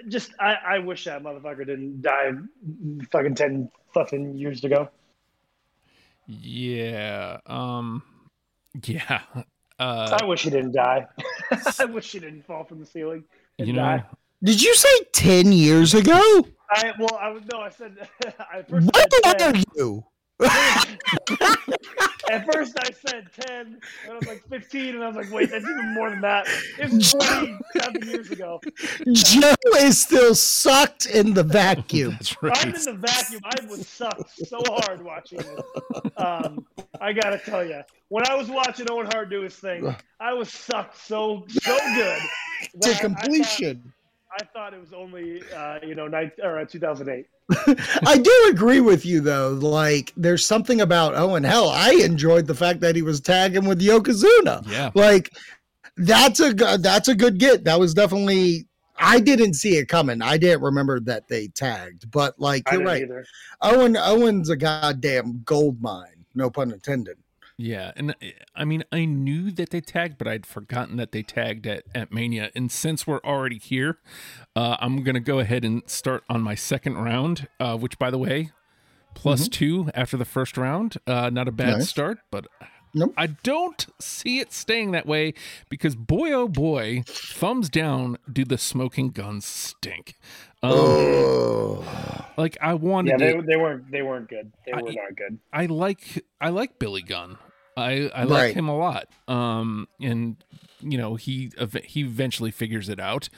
Just 0.08 0.30
I, 0.38 0.54
I 0.66 0.78
wish 0.78 1.04
that 1.04 1.22
motherfucker 1.22 1.66
didn't 1.66 2.02
die 2.02 2.32
fucking 3.10 3.34
ten 3.34 3.70
fucking 3.92 4.36
years 4.36 4.64
ago. 4.64 4.88
Yeah. 6.26 7.38
Um. 7.46 8.02
Yeah. 8.84 9.20
Uh. 9.78 10.18
I 10.18 10.24
wish 10.24 10.44
he 10.44 10.50
didn't 10.50 10.72
die. 10.72 11.06
I 11.78 11.84
wish 11.84 12.10
he 12.10 12.20
didn't 12.20 12.46
fall 12.46 12.64
from 12.64 12.80
the 12.80 12.86
ceiling 12.86 13.22
and 13.58 13.68
You 13.68 13.74
know. 13.74 13.82
die. 13.82 14.04
Did 14.42 14.62
you 14.62 14.74
say 14.74 14.88
10 15.12 15.52
years 15.52 15.94
ago? 15.94 16.46
I 16.70 16.92
well, 16.98 17.16
I 17.20 17.28
was 17.30 17.42
no, 17.52 17.60
I 17.60 17.68
said 17.70 18.08
I 18.52 18.62
first 18.62 18.86
What 18.86 19.12
said 19.24 19.38
10. 19.38 19.56
are 19.56 19.62
you? 19.76 20.04
At 22.30 22.50
first, 22.52 22.76
I 22.80 22.90
said 23.06 23.28
10, 23.46 23.56
and 23.66 23.78
I 24.10 24.14
was 24.14 24.26
like 24.26 24.42
15, 24.48 24.94
and 24.94 25.04
I 25.04 25.08
was 25.08 25.16
like, 25.16 25.30
wait, 25.30 25.50
that's 25.50 25.64
even 25.64 25.94
more 25.94 26.08
than 26.10 26.20
that. 26.22 26.46
It's 26.78 27.12
27 27.80 28.08
years 28.08 28.30
ago. 28.30 28.60
Joe 29.12 29.54
is 29.78 30.00
still 30.00 30.34
sucked 30.34 31.06
in 31.06 31.34
the 31.34 31.42
vacuum. 31.44 32.12
That's 32.12 32.34
I'm 32.42 32.74
in 32.74 32.82
the 32.82 32.94
vacuum. 32.94 33.40
I 33.44 33.64
was 33.68 33.86
sucked 33.86 34.30
so 34.48 34.60
hard 34.66 35.04
watching 35.04 35.40
it. 35.40 36.18
Um, 36.18 36.66
I 37.00 37.12
gotta 37.12 37.38
tell 37.38 37.64
you, 37.64 37.82
when 38.08 38.26
I 38.28 38.34
was 38.34 38.48
watching 38.48 38.90
Owen 38.90 39.06
Hart 39.12 39.28
do 39.30 39.42
his 39.42 39.54
thing, 39.54 39.94
I 40.18 40.32
was 40.32 40.48
sucked 40.50 40.96
so 40.98 41.44
so 41.48 41.76
good 41.94 42.20
to 42.72 42.78
that 42.80 42.96
I- 42.96 42.98
completion. 43.00 43.92
I 44.38 44.44
thought, 44.44 44.72
it 44.72 44.80
was 44.80 44.92
only 44.92 45.42
uh, 45.54 45.78
you 45.82 45.94
know 45.94 46.08
nine, 46.08 46.30
or 46.42 46.58
uh, 46.58 46.64
2008. 46.64 47.26
I 48.06 48.18
do 48.18 48.48
agree 48.50 48.80
with 48.80 49.04
you 49.04 49.20
though. 49.20 49.50
Like, 49.50 50.12
there's 50.16 50.46
something 50.46 50.80
about 50.80 51.14
Owen. 51.14 51.44
Hell, 51.44 51.68
I 51.68 51.92
enjoyed 51.92 52.46
the 52.46 52.54
fact 52.54 52.80
that 52.80 52.96
he 52.96 53.02
was 53.02 53.20
tagging 53.20 53.66
with 53.66 53.80
Yokozuna. 53.82 54.66
Yeah. 54.70 54.90
Like, 54.94 55.30
that's 55.96 56.40
a 56.40 56.54
go- 56.54 56.76
that's 56.78 57.08
a 57.08 57.14
good 57.14 57.38
get. 57.38 57.64
That 57.64 57.78
was 57.78 57.94
definitely. 57.94 58.66
I 59.04 59.18
didn't 59.18 59.54
see 59.54 59.76
it 59.78 59.88
coming. 59.88 60.22
I 60.22 60.36
didn't 60.36 60.62
remember 60.62 61.00
that 61.00 61.26
they 61.26 61.48
tagged, 61.48 62.10
but 62.10 62.38
like 62.38 62.62
I 62.66 62.72
you're 62.72 62.84
didn't 62.84 62.92
right. 62.92 63.02
either. 63.02 63.26
Owen 63.60 63.96
Owen's 63.96 64.48
a 64.48 64.56
goddamn 64.56 65.42
gold 65.44 65.80
mine. 65.82 66.24
No 66.34 66.48
pun 66.50 66.70
intended. 66.70 67.16
Yeah, 67.58 67.92
and 67.96 68.10
uh, 68.12 68.14
I 68.56 68.64
mean, 68.64 68.82
I 68.90 69.04
knew 69.04 69.50
that 69.52 69.70
they 69.70 69.80
tagged, 69.80 70.18
but 70.18 70.26
I'd 70.26 70.46
forgotten 70.46 70.96
that 70.96 71.12
they 71.12 71.22
tagged 71.22 71.66
at, 71.66 71.84
at 71.94 72.12
Mania. 72.12 72.50
And 72.54 72.70
since 72.72 73.06
we're 73.06 73.20
already 73.24 73.58
here, 73.58 73.98
uh, 74.56 74.76
I'm 74.80 75.02
gonna 75.02 75.20
go 75.20 75.38
ahead 75.38 75.64
and 75.64 75.82
start 75.86 76.24
on 76.28 76.40
my 76.42 76.54
second 76.54 76.96
round, 76.96 77.48
uh, 77.60 77.76
which, 77.76 77.98
by 77.98 78.10
the 78.10 78.18
way, 78.18 78.50
plus 79.14 79.48
two 79.48 79.90
after 79.94 80.16
the 80.16 80.24
first 80.24 80.56
round. 80.56 80.96
Uh, 81.06 81.30
not 81.30 81.46
a 81.48 81.52
bad 81.52 81.68
Mm-hmm. 81.68 81.78
Nice. 81.80 81.88
start, 81.88 82.18
but 82.30 82.46
Nope. 82.94 83.14
I 83.16 83.28
don't 83.28 83.86
see 84.00 84.38
it 84.40 84.52
staying 84.52 84.90
that 84.90 85.06
way 85.06 85.32
because 85.70 85.96
boy, 85.96 86.30
oh 86.32 86.48
boy, 86.48 87.04
thumbs 87.06 87.68
down. 87.70 88.18
Do 88.30 88.44
the 88.44 88.58
smoking 88.58 89.10
guns 89.10 89.46
stink? 89.46 90.14
Um, 90.62 90.72
Oh, 90.74 92.26
like 92.36 92.56
I 92.60 92.74
wanted 92.74 93.18
Yeah, 93.20 93.32
to, 93.32 93.40
they, 93.40 93.46
they 93.52 93.56
weren't 93.56 93.90
they 93.90 94.02
weren't 94.02 94.28
good. 94.28 94.52
They 94.66 94.72
I- 94.72 94.82
were 94.82 94.92
not 94.92 95.16
good. 95.16 95.38
I 95.52 95.66
like 95.66 96.24
I 96.40 96.50
like 96.50 96.78
Billy 96.78 97.02
Gunn. 97.02 97.38
I 97.76 98.10
I 98.14 98.24
like 98.24 98.30
Right. 98.42 98.54
him 98.54 98.68
a 98.68 98.76
lot. 98.76 99.08
Um, 99.26 99.88
and 100.00 100.36
you 100.80 100.98
know 100.98 101.14
he 101.14 101.50
ev- 101.58 101.80
he 101.84 102.02
eventually 102.02 102.50
figures 102.50 102.88
it 102.88 103.00
out. 103.00 103.28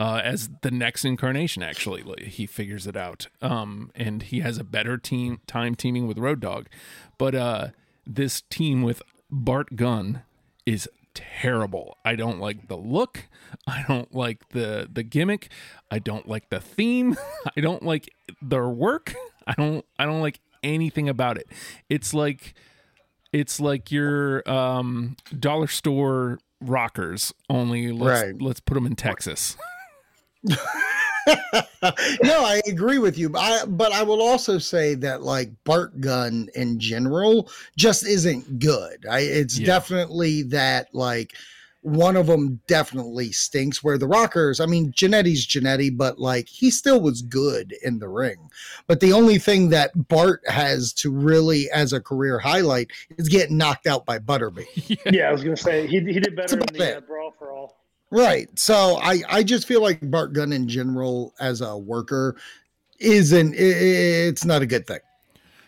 Uh, 0.00 0.20
as 0.22 0.48
the 0.62 0.70
next 0.70 1.04
incarnation, 1.04 1.60
actually, 1.60 2.02
like, 2.04 2.20
he 2.20 2.46
figures 2.46 2.86
it 2.86 2.96
out. 2.96 3.26
Um, 3.42 3.90
and 3.96 4.22
he 4.22 4.38
has 4.40 4.56
a 4.56 4.62
better 4.62 4.96
team 4.96 5.40
time 5.48 5.74
teaming 5.74 6.06
with 6.06 6.18
Road 6.18 6.38
Dog, 6.38 6.68
but 7.18 7.34
uh, 7.34 7.68
this 8.08 8.40
team 8.40 8.82
with 8.82 9.02
Bart 9.30 9.76
Gunn 9.76 10.22
is 10.66 10.88
terrible. 11.14 11.96
I 12.04 12.16
don't 12.16 12.40
like 12.40 12.68
the 12.68 12.76
look. 12.76 13.26
I 13.66 13.84
don't 13.86 14.12
like 14.14 14.48
the 14.50 14.88
the 14.92 15.02
gimmick. 15.02 15.50
I 15.90 15.98
don't 15.98 16.26
like 16.26 16.48
the 16.50 16.60
theme. 16.60 17.16
I 17.56 17.60
don't 17.60 17.82
like 17.84 18.08
their 18.42 18.68
work. 18.68 19.14
I 19.46 19.54
don't 19.54 19.84
I 19.98 20.06
don't 20.06 20.20
like 20.22 20.40
anything 20.62 21.08
about 21.08 21.36
it. 21.38 21.48
It's 21.88 22.14
like 22.14 22.54
it's 23.32 23.60
like 23.60 23.90
your 23.92 24.48
um 24.50 25.16
dollar 25.38 25.66
store 25.66 26.38
rockers 26.60 27.32
only 27.50 27.92
let's 27.92 28.22
Right. 28.22 28.40
let's 28.42 28.60
put 28.60 28.74
them 28.74 28.86
in 28.86 28.96
Texas. 28.96 29.56
no, 32.22 32.44
I 32.44 32.60
agree 32.66 32.98
with 32.98 33.18
you. 33.18 33.28
But 33.28 33.40
I, 33.40 33.64
but 33.66 33.92
I 33.92 34.02
will 34.02 34.22
also 34.22 34.58
say 34.58 34.94
that 34.96 35.22
like 35.22 35.50
Bart 35.64 36.00
Gunn 36.00 36.48
in 36.54 36.78
general 36.80 37.50
just 37.76 38.06
isn't 38.06 38.58
good. 38.58 39.06
I, 39.10 39.20
it's 39.20 39.58
Yeah. 39.58 39.66
definitely 39.66 40.42
that 40.44 40.88
like 40.94 41.34
one 41.82 42.16
of 42.16 42.26
them 42.26 42.60
definitely 42.66 43.30
stinks. 43.30 43.82
Where 43.84 43.96
the 43.98 44.08
Rockers, 44.08 44.58
I 44.60 44.66
mean, 44.66 44.92
Jannetty's 44.92 45.46
Jannetty, 45.46 45.96
but 45.96 46.18
like 46.18 46.48
he 46.48 46.70
still 46.70 47.00
was 47.00 47.22
good 47.22 47.72
in 47.82 48.00
the 48.00 48.08
ring. 48.08 48.50
But 48.88 49.00
the 49.00 49.12
only 49.12 49.38
thing 49.38 49.68
that 49.70 50.08
Bart 50.08 50.42
has 50.48 50.92
to 50.94 51.10
really, 51.12 51.70
as 51.70 51.92
a 51.92 52.00
career 52.00 52.38
highlight, 52.40 52.90
is 53.16 53.28
getting 53.28 53.56
knocked 53.56 53.86
out 53.86 54.04
by 54.04 54.18
Butterbean. 54.18 54.66
Yeah, 55.12 55.28
I 55.28 55.32
was 55.32 55.44
gonna 55.44 55.56
say 55.56 55.86
he, 55.86 56.00
he 56.00 56.18
did 56.20 56.34
better 56.36 56.58
in 56.58 56.66
the 56.72 56.96
uh, 56.98 57.00
brawl 57.00 57.34
for 57.38 57.52
all. 57.52 57.77
Right. 58.10 58.48
So 58.58 58.98
I 59.02 59.22
I 59.28 59.42
just 59.42 59.66
feel 59.66 59.82
like 59.82 59.98
Bart 60.10 60.32
Gunn 60.32 60.52
in 60.52 60.68
general 60.68 61.34
as 61.40 61.60
a 61.60 61.76
worker 61.76 62.36
isn't 62.98 63.54
it's 63.56 64.44
not 64.44 64.62
a 64.62 64.66
good 64.66 64.86
thing. 64.86 65.00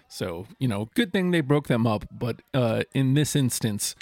So, 0.09 0.47
you 0.59 0.67
know, 0.67 0.89
good 0.95 1.13
thing 1.13 1.31
they 1.31 1.41
broke 1.41 1.69
them 1.69 1.87
up, 1.87 2.07
but 2.11 2.43
uh 2.55 2.85
in 2.95 3.15
this 3.15 3.37
instance 3.37 3.95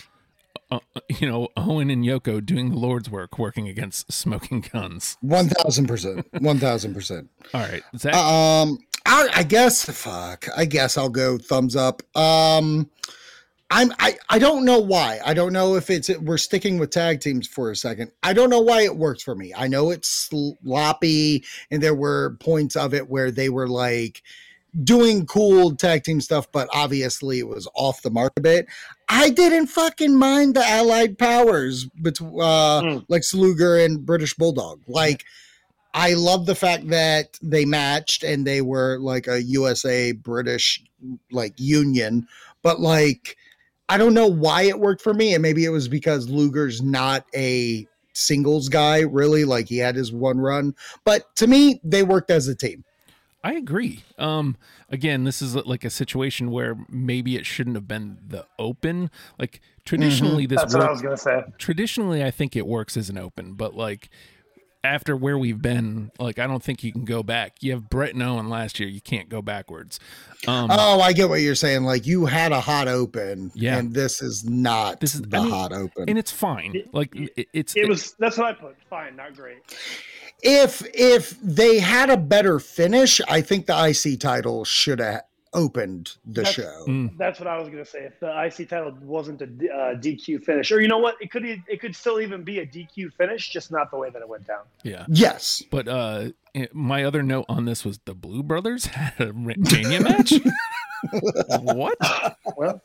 uh, 0.71 0.81
you 1.09 1.29
know, 1.29 1.49
Owen 1.57 1.89
and 1.91 2.05
Yoko 2.05 2.45
doing 2.45 2.71
the 2.71 2.77
Lord's 2.77 3.09
work, 3.09 3.39
working 3.39 3.69
against 3.69 4.13
smoking 4.13 4.61
guns. 4.61 5.17
One 5.21 5.49
thousand 5.49 5.87
percent. 5.87 6.27
One 6.41 6.59
thousand 6.59 6.95
percent. 6.95 7.29
All 7.55 7.61
right, 7.61 7.83
Zach. 7.97 8.15
Um 8.15 8.79
I, 9.07 9.29
I 9.37 9.43
guess 9.43 9.85
fuck. 9.85 10.47
I 10.57 10.65
guess 10.65 10.97
I'll 10.99 11.09
go 11.09 11.39
thumbs 11.39 11.75
up. 11.75 12.03
Um 12.17 12.89
I'm 13.71 13.93
I, 13.99 14.17
I 14.31 14.39
don't 14.39 14.65
know 14.65 14.79
why. 14.79 15.21
I 15.25 15.35
don't 15.35 15.53
know 15.53 15.75
if 15.75 15.91
it's 15.91 16.09
we're 16.21 16.39
sticking 16.39 16.79
with 16.79 16.91
tag 16.91 17.21
teams 17.21 17.47
for 17.47 17.71
a 17.71 17.77
second. 17.77 18.13
I 18.23 18.33
don't 18.33 18.49
know 18.51 18.61
why 18.61 18.83
it 18.83 18.97
works 18.97 19.23
for 19.23 19.35
me. 19.35 19.53
I 19.55 19.69
know 19.69 19.91
it's 19.91 20.09
sloppy 20.09 21.45
and 21.71 21.83
there 21.83 21.95
were 21.95 22.37
points 22.41 22.77
of 22.77 22.95
it 22.95 23.09
where 23.11 23.31
they 23.31 23.51
were 23.51 23.69
like 23.69 24.23
doing 24.85 25.27
cool 25.27 25.75
tag 25.77 26.05
team 26.05 26.21
stuff, 26.21 26.51
but 26.51 26.69
obviously 26.73 27.39
it 27.41 27.49
was 27.49 27.69
off 27.75 28.01
the 28.03 28.11
mark 28.11 28.33
a 28.37 28.41
bit. 28.41 28.67
I 29.09 29.31
didn't 29.31 29.67
fucking 29.67 30.17
mind 30.17 30.55
the 30.55 30.67
allied 30.67 31.19
powers 31.19 31.85
between 32.01 32.41
uh 32.41 32.81
Mm. 32.83 33.05
Lex 33.09 33.35
Luger 33.35 33.77
and 33.77 34.05
British 34.07 34.33
Bulldog. 34.35 34.81
Like 34.89 35.25
I 35.93 36.15
love 36.15 36.47
the 36.47 36.55
fact 36.55 36.89
that 36.89 37.39
they 37.43 37.67
matched 37.67 38.23
and 38.23 38.47
they 38.47 38.63
were 38.63 38.99
like 38.99 39.27
a 39.27 39.43
USA 39.43 40.13
British 40.13 40.83
like 41.31 41.53
union, 41.59 42.29
but 42.63 42.81
like 42.81 43.37
I 43.89 43.97
don't 43.97 44.15
know 44.15 44.27
why 44.27 44.63
it 44.63 44.79
worked 44.79 45.03
for 45.03 45.15
me, 45.15 45.35
and 45.35 45.43
maybe 45.43 45.65
it 45.65 45.71
was 45.71 45.89
because 45.89 46.29
Luger's 46.29 46.83
not 46.83 47.25
a 47.35 47.87
singles 48.13 48.69
guy, 48.69 49.01
really. 49.01 49.45
Like 49.45 49.69
he 49.69 49.79
had 49.79 49.97
his 49.97 50.13
one 50.13 50.39
run, 50.39 50.75
but 51.05 51.35
to 51.37 51.47
me, 51.47 51.81
they 51.85 52.03
worked 52.03 52.31
as 52.31 52.49
a 52.49 52.55
team. 52.55 52.85
I 53.43 53.55
agree. 53.55 54.03
Um, 54.19 54.57
again, 54.91 55.25
this 55.25 55.41
is 55.41 55.55
like 55.55 55.85
a 55.85 55.91
situation 55.91 56.51
where 56.51 56.77
maybe 56.89 57.37
it 57.37 57.47
shouldn't 57.47 57.77
have 57.77 57.87
been 57.87 58.19
the 58.27 58.47
open. 58.59 59.11
Like 59.39 59.61
traditionally, 59.85 60.45
this 60.45 60.61
That's 60.61 60.75
what 60.75 60.83
I 60.83 60.91
was 60.91 61.01
gonna 61.01 61.17
say. 61.17 61.45
traditionally 61.57 62.23
I 62.25 62.31
think 62.31 62.57
it 62.57 62.67
works 62.67 62.97
as 62.97 63.09
an 63.09 63.17
open, 63.17 63.55
but 63.55 63.75
like 63.75 64.11
after 64.89 65.15
where 65.17 65.37
we've 65.37 65.61
been, 65.61 66.11
like 66.19 66.39
I 66.39 66.47
don't 66.47 66.63
think 66.63 66.83
you 66.83 66.93
can 66.93 67.05
go 67.05 67.23
back. 67.23 67.57
You 67.61 67.73
have 67.73 67.89
Bret 67.91 68.15
and 68.15 68.23
Owen 68.23 68.49
last 68.49 68.81
year, 68.81 68.89
you 68.89 69.01
can't 69.01 69.29
go 69.29 69.43
backwards. 69.43 70.01
Um, 70.47 70.69
Oh, 70.73 71.01
I 71.01 71.13
get 71.13 71.29
what 71.29 71.41
you're 71.41 71.55
saying. 71.55 71.85
Like 71.85 72.07
you 72.07 72.27
had 72.27 72.53
a 72.53 72.61
hot 72.61 72.89
open, 72.89 73.51
Yeah. 73.55 73.77
and 73.79 73.93
this 73.93 74.23
is 74.23 74.45
not 74.45 75.01
This 75.01 75.15
is- 75.15 75.23
the 75.23 75.37
I 75.37 75.43
mean, 75.43 75.51
hot 75.51 75.73
open. 75.73 76.05
and 76.09 76.19
it's 76.19 76.33
fine. 76.33 76.83
Like 76.93 77.15
it, 77.15 77.49
it's 77.53 77.77
It 77.77 77.89
was 77.89 78.15
that's 78.19 78.39
what 78.39 78.47
I 78.49 78.53
put. 78.55 78.77
Fine, 78.89 79.17
not 79.17 79.37
great. 79.37 79.59
if 80.43 80.83
if 80.95 81.39
they 81.43 81.79
had 81.81 82.11
a 82.11 82.17
better 82.17 82.59
finish, 82.61 83.21
I 83.29 83.41
think 83.41 83.67
the 83.67 83.75
IC 83.77 84.17
title 84.21 84.65
should 84.65 85.01
have 85.01 85.23
opened 85.55 86.17
the 86.27 86.43
That's- 86.43 86.55
show. 86.55 86.85
Mm. 86.87 87.17
That's 87.19 87.39
what 87.41 87.47
I 87.47 87.59
was 87.59 87.69
gonna 87.69 87.85
say. 87.85 88.01
If 88.05 88.19
the 88.21 88.29
IC 88.45 88.69
title 88.69 88.97
wasn't 89.03 89.41
a 89.43 89.45
uh, 89.45 89.95
DQ 89.97 90.45
finish, 90.45 90.71
or 90.73 90.81
you 90.81 90.89
know 90.89 90.99
what, 90.99 91.17
it 91.21 91.31
could 91.31 91.45
e- 91.45 91.63
it 91.69 91.81
could 91.81 91.95
still 91.97 92.21
even 92.21 92.43
be 92.43 92.59
a 92.61 92.67
DQ 92.67 93.13
finish, 93.15 93.51
just 93.51 93.71
not 93.73 93.91
the 93.91 93.97
way 93.97 94.11
that 94.11 94.21
it 94.23 94.29
went 94.29 94.47
down. 94.47 94.65
yeah. 94.83 95.05
Yes. 95.09 95.63
But 95.71 95.89
uh, 95.89 96.31
it- 96.55 96.75
my 96.75 97.05
other 97.05 97.23
note 97.23 97.47
on 97.49 97.65
this 97.65 97.85
was 97.85 97.99
the 98.05 98.15
Blu 98.15 98.43
Brothers 98.43 98.85
had 98.87 99.15
a 99.21 99.33
Ra- 99.33 99.55
Mania 99.57 100.01
match. 100.01 100.33
what? 101.63 101.97
Well, 102.57 102.83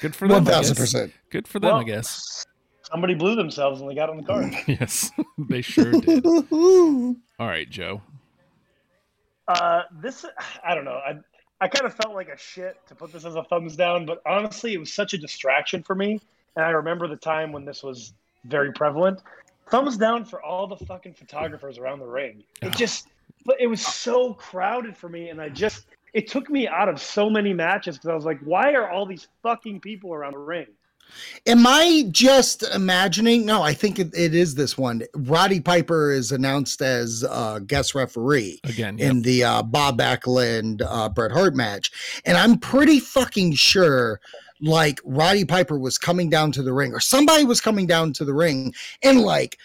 Good 0.00 0.14
for 0.14 0.28
them. 0.28 0.44
One 0.44 0.44
thousand 0.44 0.76
percent. 0.76 1.12
Good 1.30 1.48
for 1.48 1.58
them, 1.58 1.74
I 1.74 1.84
guess. 1.84 2.44
Somebody 2.82 3.14
blew 3.14 3.34
themselves 3.36 3.80
when 3.80 3.88
they 3.88 3.94
got 3.94 4.10
on 4.10 4.18
the 4.18 4.22
card. 4.22 4.52
Yes, 4.66 5.10
they 5.38 5.62
sure 5.62 5.92
did. 5.92 6.26
All 6.26 7.16
right, 7.38 7.68
Joe. 7.70 8.02
Uh, 9.48 9.82
this 10.02 10.24
I 10.64 10.74
don't 10.74 10.84
know. 10.84 11.00
I 11.04 11.14
I 11.62 11.68
kind 11.68 11.86
of 11.86 11.94
felt 11.94 12.12
like 12.12 12.28
a 12.28 12.36
shit 12.36 12.76
to 12.88 12.94
put 12.96 13.12
this 13.12 13.24
as 13.24 13.36
a 13.36 13.44
thumbs 13.44 13.76
down, 13.76 14.04
but 14.04 14.20
honestly, 14.26 14.72
it 14.72 14.78
was 14.78 14.92
such 14.92 15.14
a 15.14 15.18
distraction 15.18 15.84
for 15.84 15.94
me. 15.94 16.18
And 16.56 16.64
I 16.64 16.70
remember 16.70 17.06
the 17.06 17.16
time 17.16 17.52
when 17.52 17.64
this 17.64 17.84
was 17.84 18.14
very 18.46 18.72
prevalent. 18.72 19.22
Thumbs 19.70 19.96
down 19.96 20.24
for 20.24 20.42
all 20.42 20.66
the 20.66 20.84
fucking 20.84 21.14
photographers 21.14 21.78
around 21.78 22.00
the 22.00 22.06
ring. 22.06 22.42
It 22.62 22.74
just, 22.74 23.10
but 23.44 23.60
it 23.60 23.68
was 23.68 23.80
so 23.80 24.34
crowded 24.34 24.96
for 24.96 25.08
me, 25.08 25.28
and 25.28 25.40
I 25.40 25.50
just, 25.50 25.86
it 26.14 26.26
took 26.26 26.50
me 26.50 26.66
out 26.66 26.88
of 26.88 27.00
so 27.00 27.30
many 27.30 27.52
matches 27.52 27.96
because 27.96 28.10
I 28.10 28.14
was 28.16 28.24
like, 28.24 28.40
why 28.40 28.72
are 28.72 28.90
all 28.90 29.06
these 29.06 29.28
fucking 29.44 29.82
people 29.82 30.12
around 30.12 30.32
the 30.32 30.38
ring? 30.38 30.66
Am 31.46 31.66
I 31.66 32.04
just 32.10 32.62
imagining? 32.74 33.44
No, 33.44 33.62
I 33.62 33.74
think 33.74 33.98
it, 33.98 34.14
it 34.16 34.34
is 34.34 34.54
this 34.54 34.78
one. 34.78 35.02
Roddy 35.14 35.60
Piper 35.60 36.12
is 36.12 36.32
announced 36.32 36.82
as 36.82 37.24
uh, 37.28 37.58
guest 37.60 37.94
referee 37.94 38.60
Again, 38.64 38.98
yep. 38.98 39.10
in 39.10 39.22
the 39.22 39.44
uh, 39.44 39.62
Bob 39.62 39.98
Backlund 39.98 40.82
uh, 40.86 41.08
Bret 41.08 41.32
Hart 41.32 41.54
match, 41.54 41.90
and 42.24 42.36
I'm 42.36 42.58
pretty 42.58 43.00
fucking 43.00 43.54
sure. 43.54 44.20
Like 44.60 45.00
Roddy 45.04 45.44
Piper 45.44 45.76
was 45.76 45.98
coming 45.98 46.30
down 46.30 46.52
to 46.52 46.62
the 46.62 46.72
ring, 46.72 46.92
or 46.92 47.00
somebody 47.00 47.44
was 47.44 47.60
coming 47.60 47.86
down 47.86 48.12
to 48.14 48.24
the 48.24 48.34
ring, 48.34 48.72
and 49.02 49.20
like 49.20 49.58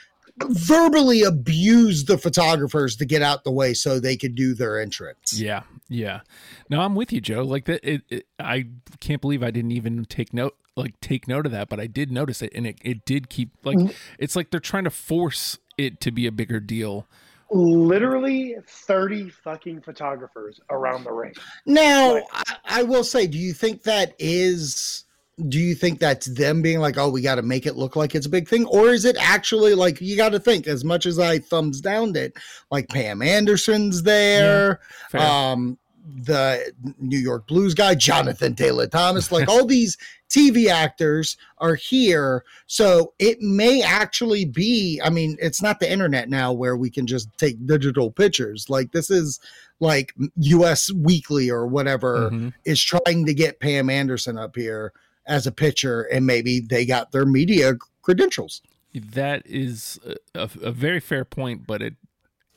verbally 0.45 1.23
abused 1.23 2.07
the 2.07 2.17
photographers 2.17 2.95
to 2.95 3.05
get 3.05 3.21
out 3.21 3.43
the 3.43 3.51
way 3.51 3.73
so 3.73 3.99
they 3.99 4.15
could 4.15 4.35
do 4.35 4.53
their 4.53 4.79
entrance. 4.79 5.39
Yeah, 5.39 5.63
yeah. 5.89 6.21
No, 6.69 6.81
I'm 6.81 6.95
with 6.95 7.11
you, 7.11 7.21
Joe. 7.21 7.43
Like 7.43 7.65
that, 7.65 7.83
it, 7.83 8.01
it, 8.09 8.27
I 8.39 8.67
can't 8.99 9.21
believe 9.21 9.43
I 9.43 9.51
didn't 9.51 9.71
even 9.71 10.05
take 10.05 10.33
note, 10.33 10.55
like 10.77 10.99
take 11.01 11.27
note 11.27 11.45
of 11.45 11.51
that, 11.51 11.67
but 11.69 11.79
I 11.79 11.87
did 11.87 12.11
notice 12.11 12.41
it, 12.41 12.53
and 12.55 12.65
it, 12.67 12.77
it 12.83 13.03
did 13.05 13.29
keep 13.29 13.49
like 13.63 13.77
Mm-hmm. 13.77 13.91
it's 14.19 14.35
like 14.35 14.51
they're 14.51 14.59
trying 14.59 14.83
to 14.85 14.89
force 14.89 15.57
it 15.77 15.99
to 16.01 16.11
be 16.11 16.25
a 16.27 16.31
bigger 16.31 16.59
deal. 16.59 17.05
Literally 17.49 18.55
30 18.67 19.29
fucking 19.29 19.81
photographers 19.81 20.59
around 20.69 21.03
the 21.05 21.11
ring. 21.11 21.33
Now, 21.65 22.15
Right. 22.15 22.23
I, 22.33 22.55
I 22.65 22.83
will 22.83 23.03
say, 23.05 23.25
do 23.27 23.37
you 23.37 23.53
think 23.53 23.83
that 23.83 24.13
is? 24.19 25.03
Do 25.49 25.59
you 25.59 25.75
think 25.75 25.99
that's 25.99 26.25
them 26.25 26.61
being 26.63 26.79
like, 26.79 26.97
"Oh, 26.97 27.09
we 27.11 27.21
got 27.21 27.35
to 27.35 27.43
make 27.43 27.67
it 27.67 27.75
look 27.75 27.95
like 27.95 28.15
it's 28.15 28.25
a 28.25 28.29
big 28.29 28.47
thing," 28.47 28.65
or 28.65 28.89
is 28.89 29.05
it 29.05 29.15
actually 29.19 29.75
like 29.75 30.01
you 30.01 30.17
got 30.17 30.29
to 30.29 30.39
think? 30.39 30.65
As 30.67 30.83
much 30.83 31.05
as 31.05 31.19
I 31.19 31.37
thumbs 31.39 31.79
downed 31.79 32.17
it, 32.17 32.33
like 32.71 32.89
Pam 32.89 33.21
Anderson's 33.21 34.01
there, 34.01 34.79
Fair. 35.09 35.21
um, 35.21 35.77
the 36.23 36.71
New 36.99 37.17
York 37.17 37.47
Blues 37.47 37.73
guy, 37.73 37.95
Jonathan 37.95 38.55
Taylor 38.55 38.87
Thomas, 38.87 39.31
like 39.31 39.47
all 39.49 39.65
these 39.67 39.97
TV 40.29 40.67
actors 40.67 41.37
are 41.59 41.75
here. 41.75 42.43
So 42.67 43.13
it 43.19 43.41
may 43.41 43.81
actually 43.81 44.45
be, 44.45 44.99
I 45.03 45.09
mean, 45.09 45.37
it's 45.39 45.61
not 45.61 45.79
the 45.79 45.91
internet 45.91 46.29
now 46.29 46.51
where 46.53 46.77
we 46.77 46.89
can 46.89 47.07
just 47.07 47.29
take 47.37 47.65
digital 47.65 48.11
pictures. 48.11 48.69
Like 48.69 48.91
this 48.91 49.09
is 49.09 49.39
like 49.79 50.13
US 50.37 50.91
Weekly 50.93 51.49
or 51.49 51.67
whatever 51.67 52.31
Mhm. 52.31 52.53
is 52.65 52.81
trying 52.81 53.25
to 53.25 53.33
get 53.33 53.59
Pam 53.59 53.89
Anderson 53.89 54.37
up 54.37 54.55
here 54.55 54.93
as 55.27 55.45
a 55.45 55.51
pitcher, 55.51 56.03
and 56.03 56.25
maybe 56.25 56.61
they 56.61 56.85
got 56.85 57.11
their 57.11 57.25
media 57.25 57.73
credentials. 58.01 58.61
That 58.93 59.43
is 59.45 59.99
a, 60.33 60.49
a 60.63 60.71
very 60.71 60.99
fair 61.01 61.25
point, 61.25 61.67
but 61.67 61.81
it 61.81 61.95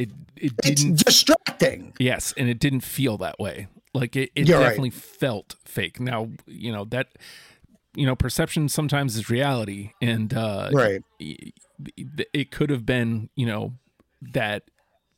it 0.00 0.11
it 0.37 0.57
didn't. 0.57 1.04
distracting. 1.04 1.92
Yes, 1.99 2.33
and 2.37 2.49
it 2.49 2.59
didn't 2.59 2.80
feel 2.80 3.19
that 3.19 3.38
way. 3.38 3.69
Like 3.95 4.16
it, 4.16 4.30
it 4.35 4.47
You're 4.49 4.59
right. 4.59 4.66
definitely 4.69 4.90
felt 4.90 5.57
fake. 5.64 6.00
Now 6.00 6.30
you 6.47 6.73
know 6.73 6.85
that 6.87 7.09
you 7.95 8.07
know 8.07 8.16
perception 8.16 8.69
sometimes 8.69 9.16
is 9.16 9.28
reality, 9.30 9.92
and 10.00 10.33
uh, 10.33 10.71
Right. 10.73 11.02
it, 11.19 11.52
it 12.33 12.50
could 12.50 12.71
have 12.71 12.87
been 12.87 13.28
you 13.35 13.47
know 13.47 13.75
that 14.23 14.64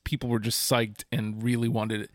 people 0.04 0.28
were 0.28 0.40
just 0.40 0.70
psyched 0.70 1.04
and 1.12 1.42
really 1.44 1.68
wanted 1.68 2.00
it 2.00 2.10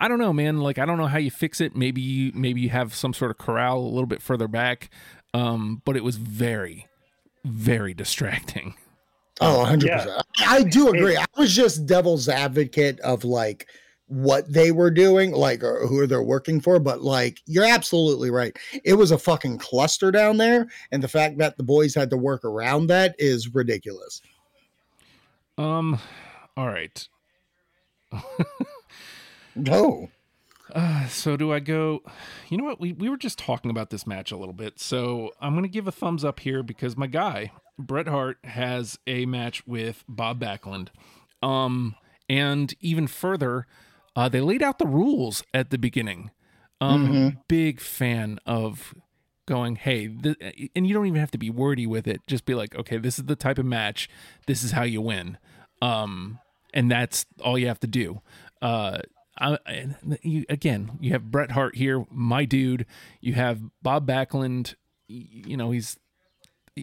i 0.00 0.06
don't 0.06 0.18
know 0.20 0.32
man 0.32 0.58
like 0.58 0.78
i 0.78 0.86
don't 0.86 0.96
know 0.96 1.08
how 1.08 1.18
you 1.18 1.28
fix 1.30 1.60
it 1.60 1.74
maybe 1.74 2.00
you 2.00 2.30
maybe 2.36 2.60
you 2.60 2.68
have 2.68 2.94
some 2.94 3.12
sort 3.12 3.32
of 3.32 3.38
corral 3.38 3.78
a 3.80 3.88
little 3.90 4.06
bit 4.06 4.22
further 4.22 4.46
back 4.46 4.90
um 5.34 5.82
but 5.84 5.96
it 5.96 6.04
was 6.04 6.16
very 6.16 6.86
very 7.44 7.92
distracting 7.94 8.74
Oh, 9.42 9.64
100%. 9.66 9.84
Yeah. 9.84 10.20
I 10.46 10.62
do 10.62 10.88
agree. 10.88 11.16
I 11.16 11.24
was 11.36 11.54
just 11.54 11.86
devil's 11.86 12.28
advocate 12.28 13.00
of 13.00 13.24
like 13.24 13.66
what 14.06 14.50
they 14.52 14.72
were 14.72 14.90
doing, 14.90 15.32
like 15.32 15.62
or 15.64 15.86
who 15.86 16.06
they're 16.06 16.22
working 16.22 16.60
for. 16.60 16.78
But 16.78 17.02
like, 17.02 17.40
you're 17.46 17.64
absolutely 17.64 18.30
right. 18.30 18.56
It 18.84 18.94
was 18.94 19.10
a 19.10 19.18
fucking 19.18 19.58
cluster 19.58 20.10
down 20.10 20.36
there. 20.36 20.68
And 20.90 21.02
the 21.02 21.08
fact 21.08 21.38
that 21.38 21.56
the 21.56 21.62
boys 21.62 21.94
had 21.94 22.10
to 22.10 22.16
work 22.16 22.44
around 22.44 22.86
that 22.88 23.14
is 23.18 23.54
ridiculous. 23.54 24.20
um 25.58 25.98
all 26.56 26.68
right 26.68 27.08
No. 29.54 30.10
Uh, 30.74 31.06
so 31.08 31.36
do 31.36 31.52
I 31.52 31.60
go? 31.60 32.02
You 32.48 32.56
know 32.56 32.64
what? 32.64 32.80
We 32.80 32.92
we 32.94 33.10
were 33.10 33.18
just 33.18 33.38
talking 33.38 33.70
about 33.70 33.90
this 33.90 34.06
match 34.06 34.32
a 34.32 34.36
little 34.36 34.54
bit, 34.54 34.80
so 34.80 35.32
I'm 35.40 35.54
gonna 35.54 35.68
give 35.68 35.86
a 35.86 35.92
thumbs 35.92 36.24
up 36.24 36.40
here 36.40 36.62
because 36.62 36.96
my 36.96 37.06
guy 37.06 37.52
Bret 37.78 38.08
Hart 38.08 38.38
has 38.44 38.98
a 39.06 39.26
match 39.26 39.66
with 39.66 40.04
Bob 40.08 40.40
Backlund, 40.40 40.88
um, 41.42 41.94
and 42.28 42.74
even 42.80 43.06
further, 43.06 43.66
uh, 44.14 44.28
they 44.28 44.40
laid 44.40 44.62
out 44.62 44.78
the 44.78 44.86
rules 44.86 45.42
at 45.52 45.70
the 45.70 45.78
beginning. 45.78 46.30
Um, 46.80 47.38
big 47.48 47.80
fan 47.80 48.40
of 48.44 48.92
going, 49.46 49.76
hey, 49.76 50.08
th- 50.08 50.70
and 50.74 50.86
you 50.86 50.94
don't 50.94 51.06
even 51.06 51.20
have 51.20 51.30
to 51.30 51.38
be 51.38 51.50
wordy 51.50 51.86
with 51.86 52.08
it. 52.08 52.20
Just 52.26 52.44
be 52.44 52.54
like, 52.54 52.74
okay, 52.74 52.98
this 52.98 53.18
is 53.18 53.26
the 53.26 53.36
type 53.36 53.58
of 53.58 53.66
match. 53.66 54.08
This 54.46 54.64
is 54.64 54.72
how 54.72 54.82
you 54.82 55.00
win. 55.00 55.38
Um, 55.80 56.40
and 56.74 56.90
that's 56.90 57.24
all 57.40 57.58
you 57.58 57.68
have 57.68 57.80
to 57.80 57.86
do. 57.86 58.20
Uh, 58.60 58.98
I, 59.38 59.58
you, 60.22 60.44
again, 60.48 60.98
you 61.00 61.12
have 61.12 61.30
Bret 61.30 61.52
Hart 61.52 61.76
here, 61.76 62.04
my 62.10 62.44
dude. 62.44 62.84
You 63.20 63.34
have 63.34 63.60
Bob 63.82 64.06
Backlund. 64.06 64.74
You 65.08 65.56
know, 65.56 65.70
he's 65.70 65.98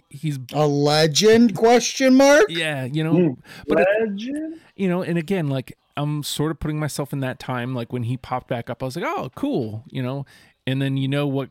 he's 0.09 0.39
A 0.53 0.67
legend 0.67 1.55
question 1.55 2.15
mark? 2.15 2.45
yeah, 2.49 2.85
you 2.85 3.03
know, 3.03 3.13
hmm. 3.13 3.33
but 3.67 3.79
it, 3.79 3.87
Legend? 4.01 4.59
you 4.75 4.87
know, 4.87 5.01
and 5.01 5.17
again, 5.17 5.47
like 5.47 5.77
I'm 5.97 6.23
sort 6.23 6.51
of 6.51 6.59
putting 6.59 6.79
myself 6.79 7.13
in 7.13 7.19
that 7.21 7.39
time. 7.39 7.75
Like 7.75 7.91
when 7.91 8.03
he 8.03 8.17
popped 8.17 8.47
back 8.47 8.69
up, 8.69 8.81
I 8.81 8.85
was 8.85 8.95
like, 8.95 9.05
oh, 9.05 9.29
cool, 9.35 9.83
you 9.89 10.01
know, 10.01 10.25
and 10.65 10.81
then 10.81 10.97
you 10.97 11.07
know 11.07 11.27
what 11.27 11.49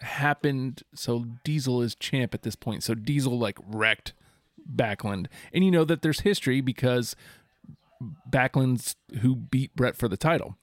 happened. 0.00 0.82
So 0.94 1.26
Diesel 1.44 1.82
is 1.82 1.94
champ 1.94 2.34
at 2.34 2.42
this 2.42 2.56
point. 2.56 2.84
So 2.84 2.94
Diesel 2.94 3.38
like 3.38 3.58
wrecked 3.66 4.12
Backlund, 4.72 5.26
and 5.52 5.64
you 5.64 5.70
know 5.70 5.84
that 5.84 6.02
there's 6.02 6.20
history 6.20 6.60
because 6.60 7.16
Backlund's 8.30 8.96
who 9.20 9.34
beat 9.34 9.74
Bret 9.74 9.96
for 9.96 10.08
the 10.08 10.16
title. 10.16 10.56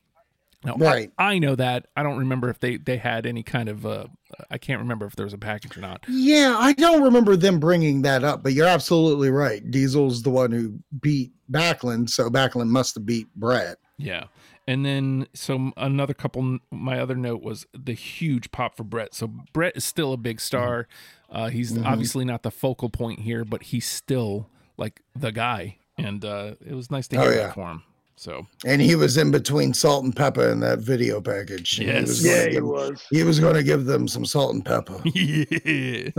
Now, 0.64 0.76
Right. 0.76 1.12
I, 1.18 1.40
know 1.40 1.56
that. 1.56 1.88
I 1.98 2.04
don't 2.04 2.20
remember 2.20 2.50
if 2.50 2.60
they 2.60 2.78
they 2.78 2.98
had 2.98 3.26
any 3.26 3.42
kind 3.44 3.68
of. 3.70 3.86
Uh, 3.86 4.06
I 4.50 4.58
can't 4.58 4.80
remember 4.80 5.06
if 5.08 5.16
there 5.16 5.26
was 5.26 5.34
a 5.34 5.38
package 5.38 5.76
or 5.78 5.82
not. 5.82 6.04
Yeah, 6.08 6.56
I 6.58 6.74
don't 6.74 7.02
remember 7.04 7.36
them 7.36 7.60
bringing 7.60 8.04
that 8.04 8.24
up, 8.24 8.44
but 8.44 8.54
you're 8.54 8.68
absolutely 8.68 9.30
right. 9.30 9.70
Diesel's 9.72 10.22
the 10.24 10.30
one 10.30 10.52
who 10.52 10.80
beat 11.02 11.32
Backlund, 11.52 12.10
so 12.10 12.30
Backlund 12.30 12.70
must 12.70 12.96
have 12.96 13.06
beat 13.06 13.34
Bret. 13.36 13.78
Yeah. 13.98 14.26
And 14.68 14.86
then, 14.86 15.28
so 15.34 15.72
another 15.76 16.14
couple, 16.14 16.60
my 16.70 17.00
other 17.00 17.16
note 17.16 17.42
was 17.42 17.66
the 17.74 17.94
huge 17.94 18.52
pop 18.52 18.78
for 18.78 18.84
Bret. 18.84 19.16
So 19.16 19.28
Bret 19.54 19.76
is 19.76 19.84
still 19.84 20.14
a 20.14 20.18
big 20.18 20.40
star. 20.40 20.88
Uh, 21.30 21.50
he's 21.50 21.76
obviously 21.84 22.24
not 22.24 22.44
the 22.44 22.52
focal 22.52 22.90
point 22.90 23.22
here, 23.22 23.44
but 23.44 23.64
he's 23.64 23.88
still 23.90 24.48
like 24.78 25.02
the 25.16 25.32
guy. 25.32 25.78
And 25.98 26.24
uh, 26.24 26.54
it 26.66 26.74
was 26.76 26.92
nice 26.92 27.08
to 27.10 27.18
Oh, 27.18 27.24
hear 27.24 27.32
yeah. 27.34 27.38
that 27.48 27.56
for 27.56 27.72
him. 27.72 27.84
So, 28.16 28.46
And 28.66 28.82
he 28.82 28.96
was 28.96 29.18
in 29.18 29.32
between 29.32 29.74
salt 29.74 30.04
and 30.04 30.16
pepper 30.16 30.48
in 30.50 30.60
that 30.60 30.80
video 30.80 31.22
package. 31.22 31.76
He 31.76 31.86
Yes. 31.86 32.08
was 32.08 32.22
gonna 32.24 32.36
Yeah, 32.36 32.46
he 32.46 32.52
give- 32.52 32.66
was. 32.66 33.08
He 33.10 33.24
was 33.24 33.40
going 33.40 33.56
to 33.56 33.64
give 33.64 33.86
them 33.86 34.08
some 34.08 34.26
salt 34.26 34.54
and 34.54 34.64
pepper. 34.64 35.02
yeah. 35.06 36.10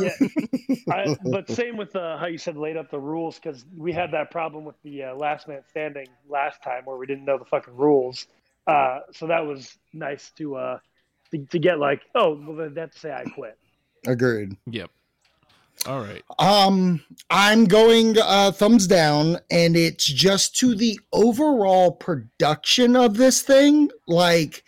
Yeah, 0.00 0.10
I, 0.90 1.16
but 1.30 1.48
same 1.48 1.76
with 1.76 1.94
uh, 1.94 2.18
how 2.18 2.26
you 2.26 2.38
said 2.38 2.56
laid 2.56 2.76
up 2.76 2.90
the 2.90 2.98
rules 2.98 3.36
because 3.36 3.64
we 3.76 3.92
had 3.92 4.10
that 4.12 4.30
problem 4.32 4.64
with 4.64 4.74
the 4.82 5.04
uh, 5.04 5.14
last 5.14 5.46
man 5.46 5.62
standing 5.70 6.08
last 6.28 6.62
time 6.62 6.82
where 6.86 6.96
we 6.96 7.06
didn't 7.06 7.24
know 7.24 7.38
the 7.38 7.44
fucking 7.44 7.76
rules. 7.76 8.26
Uh, 8.66 9.00
so 9.12 9.26
that 9.26 9.44
was 9.46 9.76
nice 9.92 10.30
to 10.38 10.56
uh 10.56 10.78
to, 11.30 11.38
to 11.46 11.58
get 11.58 11.78
like, 11.78 12.00
oh, 12.14 12.34
well 12.46 12.56
then 12.56 12.74
that's 12.74 12.94
to 12.94 13.00
say 13.00 13.12
I 13.12 13.24
quit. 13.24 13.56
Agreed. 14.06 14.56
Yep. 14.70 14.90
All 15.86 16.00
right. 16.00 16.22
Um, 16.38 17.02
I'm 17.30 17.66
going 17.66 18.16
uh, 18.18 18.52
thumbs 18.52 18.86
down, 18.86 19.38
and 19.50 19.76
it's 19.76 20.06
just 20.06 20.56
to 20.56 20.74
the 20.74 20.98
overall 21.12 21.92
production 21.92 22.96
of 22.96 23.16
this 23.16 23.42
thing. 23.42 23.90
Like, 24.06 24.64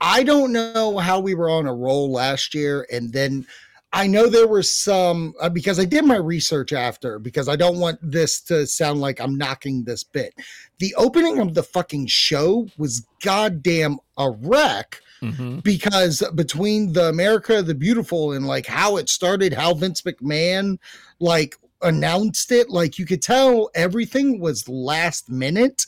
I 0.00 0.22
don't 0.22 0.52
know 0.52 0.98
how 0.98 1.20
we 1.20 1.34
were 1.34 1.50
on 1.50 1.66
a 1.66 1.74
roll 1.74 2.10
last 2.10 2.54
year, 2.54 2.86
and 2.90 3.12
then 3.12 3.46
I 3.92 4.06
know 4.06 4.28
there 4.28 4.46
were 4.46 4.62
some 4.62 5.34
uh, 5.40 5.48
because 5.48 5.78
I 5.78 5.84
did 5.84 6.04
my 6.04 6.16
research 6.16 6.72
after 6.72 7.18
because 7.18 7.48
I 7.48 7.56
don't 7.56 7.78
want 7.78 7.98
this 8.02 8.40
to 8.42 8.66
sound 8.66 9.00
like 9.00 9.20
I'm 9.20 9.36
knocking 9.36 9.84
this 9.84 10.04
bit. 10.04 10.34
The 10.78 10.94
opening 10.96 11.38
of 11.38 11.54
the 11.54 11.62
fucking 11.62 12.06
show 12.06 12.68
was 12.76 13.06
goddamn 13.22 13.98
a 14.18 14.30
wreck 14.30 15.00
hmm 15.20 15.58
because 15.60 16.22
between 16.34 16.92
the 16.92 17.08
America 17.08 17.62
the 17.62 17.74
Beautiful 17.74 18.32
and 18.32 18.46
like 18.46 18.66
how 18.66 18.96
it 18.96 19.08
started, 19.08 19.52
how 19.52 19.74
Vince 19.74 20.02
McMahon 20.02 20.78
like 21.20 21.56
announced 21.82 22.52
it, 22.52 22.70
like 22.70 22.98
you 22.98 23.06
could 23.06 23.22
tell 23.22 23.70
everything 23.74 24.40
was 24.40 24.68
last 24.68 25.30
minute. 25.30 25.86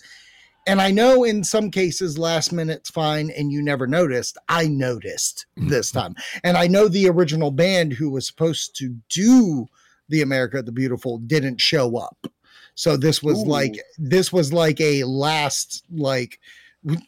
And 0.67 0.83
I 0.83 0.91
know 0.91 1.25
in 1.25 1.43
some 1.45 1.71
cases 1.71 2.19
last 2.19 2.53
minute's 2.53 2.91
fine 2.91 3.31
and 3.31 3.51
you 3.51 3.63
never 3.63 3.87
noticed. 3.87 4.37
I 4.49 4.67
noticed 4.67 5.47
this 5.57 5.91
time. 5.91 6.15
And 6.45 6.59
I 6.59 6.67
know 6.67 6.89
the 6.89 7.09
original 7.09 7.51
band 7.51 7.95
who 7.95 8.11
was 8.11 8.27
supposed 8.27 8.77
to 8.77 8.95
do 9.09 9.67
the 10.11 10.23
America 10.23 10.63
the 10.63 10.73
Beautiful 10.73 11.19
didn't 11.19 11.61
show 11.61 11.97
up. 11.97 12.27
So 12.75 12.97
this 12.97 13.23
was 13.23 13.43
Ooh. 13.43 13.47
like 13.47 13.77
this 13.99 14.33
was 14.33 14.53
like 14.53 14.81
a 14.81 15.05
last 15.05 15.85
like 15.91 16.39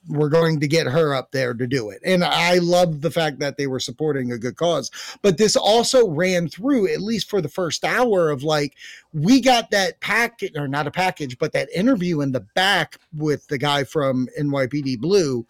we're 0.08 0.28
going 0.28 0.60
to 0.60 0.68
get 0.68 0.86
her 0.86 1.14
up 1.14 1.30
there 1.30 1.54
to 1.54 1.66
do 1.66 1.90
it. 1.90 2.00
And 2.04 2.24
I 2.24 2.58
love 2.58 3.00
the 3.00 3.10
fact 3.10 3.38
that 3.40 3.56
they 3.56 3.66
were 3.66 3.80
supporting 3.80 4.32
a 4.32 4.38
good 4.38 4.56
cause. 4.56 4.90
But 5.22 5.38
this 5.38 5.56
also 5.56 6.08
ran 6.08 6.48
through, 6.48 6.92
at 6.92 7.00
least 7.00 7.28
for 7.30 7.40
the 7.40 7.48
first 7.48 7.84
hour, 7.84 8.30
of 8.30 8.42
like, 8.42 8.76
we 9.12 9.40
got 9.40 9.70
that 9.70 10.00
package, 10.00 10.56
or 10.56 10.68
not 10.68 10.86
a 10.86 10.90
package, 10.90 11.38
but 11.38 11.52
that 11.52 11.68
interview 11.74 12.20
in 12.20 12.32
the 12.32 12.40
back 12.40 12.98
with 13.16 13.46
the 13.48 13.58
guy 13.58 13.84
from 13.84 14.28
NYPD 14.38 14.98
Blue. 15.00 15.46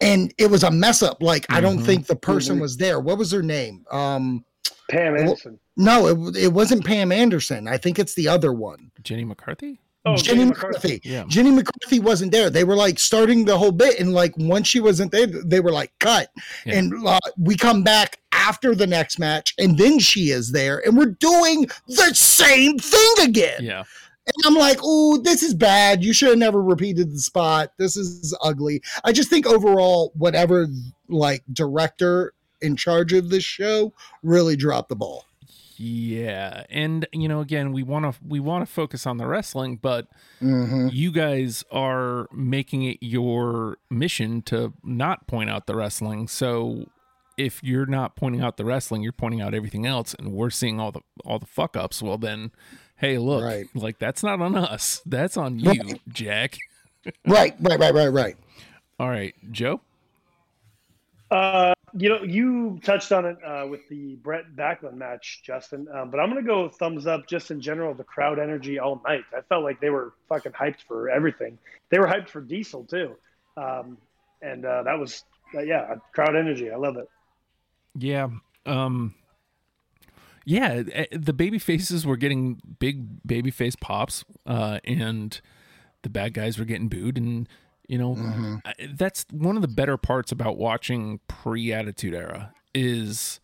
And 0.00 0.32
it 0.38 0.50
was 0.50 0.62
a 0.62 0.70
mess 0.70 1.02
up. 1.02 1.22
Like, 1.22 1.46
I 1.50 1.60
don't 1.60 1.80
Mhm. 1.80 1.86
think 1.86 2.06
the 2.06 2.16
person 2.16 2.58
Mhm. 2.58 2.60
was 2.60 2.76
there. 2.76 3.00
What 3.00 3.18
was 3.18 3.32
her 3.32 3.42
name? 3.42 3.84
Um, 3.90 4.44
Pam 4.90 5.14
Well, 5.14 5.22
Anderson. 5.22 5.58
No, 5.76 6.06
it, 6.06 6.36
it 6.36 6.52
wasn't 6.52 6.84
Pam 6.84 7.12
Anderson. 7.12 7.68
I 7.68 7.76
think 7.76 7.98
it's 7.98 8.14
the 8.14 8.28
other 8.28 8.52
one. 8.52 8.90
Jenny 9.02 9.24
McCarthy. 9.24 9.80
Oh, 10.08 10.16
Jenny 10.16 10.38
Jenny 10.38 10.50
McCarthy. 10.50 11.00
Yeah. 11.04 11.24
Jenny 11.28 11.50
McCarthy 11.50 12.00
wasn't 12.00 12.32
there. 12.32 12.50
They 12.50 12.64
were 12.64 12.76
like 12.76 12.98
starting 12.98 13.44
the 13.44 13.58
whole 13.58 13.72
bit, 13.72 14.00
and 14.00 14.12
like 14.12 14.34
once 14.36 14.68
she 14.68 14.80
wasn't 14.80 15.12
there, 15.12 15.26
they 15.26 15.60
were 15.60 15.72
like 15.72 15.92
cut. 15.98 16.30
Yeah. 16.64 16.78
And 16.78 17.06
uh, 17.06 17.18
we 17.38 17.56
come 17.56 17.82
back 17.82 18.20
after 18.32 18.74
the 18.74 18.86
next 18.86 19.18
match, 19.18 19.54
and 19.58 19.76
then 19.76 19.98
she 19.98 20.30
is 20.30 20.52
there, 20.52 20.82
and 20.86 20.96
we're 20.96 21.06
doing 21.06 21.66
the 21.86 22.14
same 22.14 22.78
thing 22.78 23.14
again. 23.22 23.60
Yeah. 23.62 23.84
And 24.26 24.46
I'm 24.46 24.54
like, 24.54 24.78
oh, 24.82 25.18
this 25.18 25.42
is 25.42 25.54
bad. 25.54 26.04
You 26.04 26.12
should 26.12 26.28
have 26.28 26.38
never 26.38 26.62
repeated 26.62 27.10
the 27.10 27.18
spot. 27.18 27.72
This 27.78 27.96
is 27.96 28.36
ugly. 28.42 28.82
I 29.02 29.12
just 29.12 29.30
think 29.30 29.46
overall, 29.46 30.12
whatever 30.14 30.66
like 31.08 31.42
director 31.52 32.34
in 32.60 32.76
charge 32.76 33.12
of 33.12 33.30
this 33.30 33.44
show 33.44 33.94
really 34.22 34.56
dropped 34.56 34.90
the 34.90 34.96
ball. 34.96 35.24
Yeah. 35.80 36.64
And 36.70 37.06
you 37.12 37.28
know, 37.28 37.40
again, 37.40 37.72
we 37.72 37.82
want 37.82 38.04
to 38.12 38.20
we 38.26 38.40
want 38.40 38.66
to 38.66 38.72
focus 38.72 39.06
on 39.06 39.16
the 39.16 39.26
wrestling, 39.26 39.76
but 39.80 40.08
Mm-hmm. 40.42 40.88
you 40.92 41.10
guys 41.10 41.64
are 41.72 42.28
making 42.32 42.82
it 42.84 42.98
your 43.00 43.78
mission 43.90 44.42
to 44.42 44.72
not 44.84 45.26
point 45.26 45.50
out 45.50 45.66
the 45.66 45.74
wrestling. 45.74 46.28
So 46.28 46.86
if 47.36 47.62
you're 47.62 47.86
not 47.86 48.14
pointing 48.16 48.40
out 48.40 48.56
the 48.56 48.64
wrestling, 48.64 49.02
you're 49.02 49.12
pointing 49.12 49.40
out 49.40 49.54
everything 49.54 49.84
else 49.86 50.14
and 50.14 50.32
we're 50.32 50.50
seeing 50.50 50.78
all 50.80 50.92
the 50.92 51.00
all 51.24 51.38
the 51.38 51.46
fuck 51.46 51.76
ups, 51.76 52.02
well 52.02 52.18
then 52.18 52.50
hey, 52.96 53.16
look, 53.18 53.44
Right. 53.44 53.66
like 53.74 53.98
that's 54.00 54.22
not 54.24 54.40
on 54.40 54.56
us. 54.56 55.00
That's 55.06 55.36
on 55.36 55.58
you, 55.60 55.70
Right. 55.70 56.00
Jack. 56.08 56.58
Right, 57.26 57.54
right, 57.60 57.78
right, 57.78 57.94
right, 57.94 58.08
right. 58.08 58.36
All 58.98 59.08
right, 59.08 59.34
Joe. 59.52 59.80
Uh, 61.30 61.74
you 61.98 62.08
know, 62.08 62.22
you 62.22 62.78
touched 62.82 63.12
on 63.12 63.24
it 63.24 63.36
uh, 63.44 63.66
with 63.68 63.88
the 63.88 64.16
Bret 64.16 64.44
Backlund 64.56 64.94
match, 64.94 65.42
Justin. 65.44 65.86
Um, 65.92 66.10
but 66.10 66.20
I'm 66.20 66.28
gonna 66.28 66.42
go 66.42 66.68
thumbs 66.68 67.06
up 67.06 67.26
just 67.26 67.50
in 67.50 67.60
general. 67.60 67.94
The 67.94 68.04
crowd 68.04 68.38
energy 68.38 68.78
all 68.78 69.00
night. 69.06 69.24
I 69.36 69.40
felt 69.42 69.64
like 69.64 69.80
they 69.80 69.90
were 69.90 70.14
fucking 70.28 70.52
hyped 70.52 70.82
for 70.86 71.10
everything. 71.10 71.58
They 71.90 71.98
were 71.98 72.06
hyped 72.06 72.28
for 72.28 72.40
Diesel 72.40 72.84
too, 72.84 73.16
um, 73.56 73.98
and 74.42 74.64
uh, 74.64 74.82
that 74.84 74.98
was 74.98 75.24
uh, 75.54 75.60
yeah, 75.60 75.94
crowd 76.12 76.36
energy. 76.36 76.70
I 76.70 76.76
love 76.76 76.96
it. 76.96 77.08
Yeah. 77.94 78.28
Um 78.66 79.14
yeah, 80.44 80.82
eh, 80.92 81.06
the 81.12 81.34
baby 81.34 81.58
faces 81.58 82.06
were 82.06 82.16
getting 82.16 82.60
big 82.78 83.26
baby 83.26 83.50
face 83.50 83.76
pops 83.76 84.24
uh 84.46 84.78
and 84.84 85.40
the 86.02 86.08
bad 86.08 86.32
guys 86.34 86.58
were 86.58 86.64
getting 86.64 86.88
booed 86.88 87.18
and 87.18 87.48
you 87.88 87.98
know 87.98 88.60
I- 88.64 88.74
that's 88.94 89.26
one 89.32 89.56
of 89.56 89.62
the 89.62 89.68
better 89.68 89.96
parts 89.96 90.30
about 90.30 90.56
watching 90.58 91.18
pre-attitude 91.26 92.14
era 92.14 92.52
is 92.74 93.40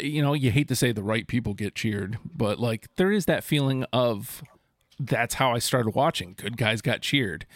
you 0.00 0.20
know, 0.20 0.34
you 0.34 0.50
hate 0.50 0.68
to 0.68 0.76
say 0.76 0.92
the 0.92 1.02
right 1.02 1.26
people 1.26 1.54
get 1.54 1.74
cheered, 1.74 2.18
but 2.36 2.58
like 2.58 2.88
there 2.96 3.10
is 3.10 3.24
that 3.24 3.42
feeling 3.42 3.84
of 3.92 4.42
that's 5.00 5.34
how 5.36 5.52
I 5.54 5.60
started 5.60 5.94
watching. 5.94 6.34
Good 6.36 6.58
guys 6.58 6.82
got 6.82 7.00
cheered 7.00 7.46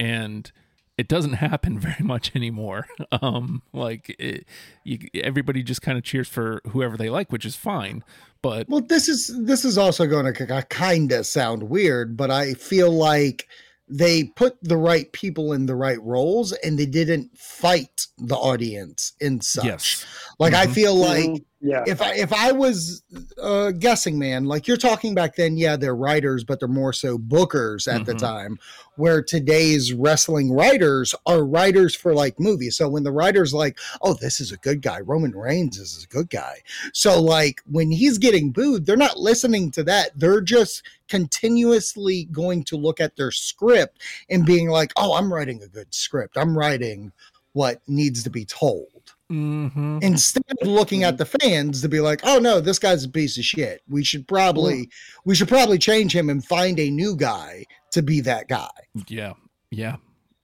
and 0.00 0.50
it 0.96 1.06
doesn't 1.06 1.32
happen 1.48 1.78
very 1.78 2.02
much 2.02 2.34
anymore. 2.34 2.86
Um, 3.20 3.60
like 3.74 4.16
it, 4.18 4.46
you, 4.84 4.98
everybody 5.14 5.62
just 5.62 5.82
kind 5.82 5.98
of 5.98 6.02
cheers 6.04 6.28
for 6.28 6.62
whoever 6.68 6.96
they 6.96 7.10
like, 7.10 7.30
which 7.30 7.44
is 7.44 7.56
fine. 7.56 8.02
But 8.40 8.70
Well, 8.70 8.80
this 8.80 9.06
is 9.06 9.30
this 9.44 9.64
is 9.66 9.76
also 9.76 10.06
going 10.06 10.32
to 10.32 10.64
kind 10.70 11.12
of 11.12 11.26
sound 11.26 11.64
weird, 11.64 12.16
but 12.16 12.30
I 12.30 12.54
feel 12.54 12.90
like 12.90 13.48
they 13.94 14.24
put 14.24 14.56
the 14.62 14.76
right 14.76 15.12
people 15.12 15.52
in 15.52 15.66
the 15.66 15.74
right 15.76 16.00
roles 16.02 16.52
and 16.52 16.78
they 16.78 16.86
didn't 16.86 17.36
fight 17.36 18.06
the 18.18 18.34
audience 18.36 19.12
in 19.20 19.40
such. 19.40 19.64
yes, 19.66 20.06
Like 20.38 20.54
I 20.54 20.66
Mhm. 20.66 20.72
feel 20.74 20.94
like. 20.94 21.42
Yeah, 21.62 21.84
if 21.86 22.02
I 22.02 22.14
if 22.14 22.32
I 22.32 22.50
was 22.50 23.02
uh, 23.40 23.70
guessing, 23.70 24.18
man, 24.18 24.46
like 24.46 24.66
you're 24.66 24.76
talking 24.76 25.14
back 25.14 25.36
then, 25.36 25.56
yeah, 25.56 25.76
they're 25.76 25.94
writers, 25.94 26.42
but 26.42 26.58
they're 26.58 26.68
more 26.68 26.92
so 26.92 27.16
bookers 27.18 27.86
at 27.86 28.04
the 28.04 28.14
Mhm. 28.14 28.18
time. 28.18 28.58
Where 28.96 29.22
today's 29.22 29.92
wrestling 29.94 30.52
writers 30.52 31.14
are 31.24 31.44
writers 31.44 31.94
for 31.94 32.14
like 32.14 32.38
movies. 32.38 32.76
So 32.76 32.88
when 32.88 33.04
the 33.04 33.12
writer's 33.12 33.54
like, 33.54 33.78
"Oh, 34.02 34.14
this 34.14 34.40
is 34.40 34.52
a 34.52 34.56
good 34.58 34.82
guy," 34.82 35.00
Roman 35.00 35.30
Reigns 35.32 35.78
is 35.78 36.04
a 36.04 36.12
good 36.12 36.28
guy. 36.30 36.62
So 36.92 37.20
like 37.22 37.62
when 37.70 37.90
he's 37.90 38.18
getting 38.18 38.50
booed, 38.50 38.84
they're 38.84 38.96
not 38.96 39.18
listening 39.18 39.70
to 39.72 39.84
that. 39.84 40.10
They're 40.18 40.40
just 40.42 40.82
continuously 41.08 42.24
going 42.32 42.64
to 42.64 42.76
look 42.76 43.00
at 43.00 43.16
their 43.16 43.30
script 43.30 43.98
and 44.28 44.44
being 44.44 44.68
like, 44.68 44.92
"Oh, 44.96 45.14
I'm 45.14 45.32
writing 45.32 45.62
a 45.62 45.68
good 45.68 45.94
script. 45.94 46.36
I'm 46.36 46.56
writing 46.58 47.12
what 47.52 47.80
needs 47.86 48.22
to 48.24 48.30
be 48.30 48.44
told." 48.44 48.88
Hmm 49.28 49.98
instead 50.02 50.42
of 50.60 50.68
looking 50.68 51.04
at 51.04 51.18
the 51.18 51.24
fans 51.24 51.80
to 51.82 51.88
be 51.88 52.00
like, 52.00 52.20
"Oh 52.24 52.38
no, 52.38 52.60
this 52.60 52.78
guy's 52.78 53.04
a 53.04 53.08
piece 53.08 53.38
of 53.38 53.44
shit. 53.44 53.82
We 53.88 54.04
should 54.04 54.28
probably 54.28 54.90
we 55.24 55.34
should 55.34 55.48
probably 55.48 55.78
change 55.78 56.14
him 56.14 56.28
and 56.28 56.44
find 56.44 56.78
a 56.78 56.90
new 56.90 57.16
guy 57.16 57.64
to 57.92 58.02
be 58.02 58.20
that 58.22 58.48
guy." 58.48 58.70
yeah, 59.08 59.34
yeah, 59.70 59.96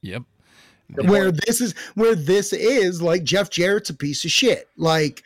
yep. 0.02 0.22
where 1.04 1.30
this 1.30 1.60
is 1.60 1.74
where 1.94 2.14
this 2.14 2.52
is 2.52 3.02
like 3.02 3.24
Jeff 3.24 3.50
Jarrett's 3.50 3.90
a 3.90 3.94
piece 3.94 4.24
of 4.24 4.30
shit. 4.30 4.68
Like 4.76 5.22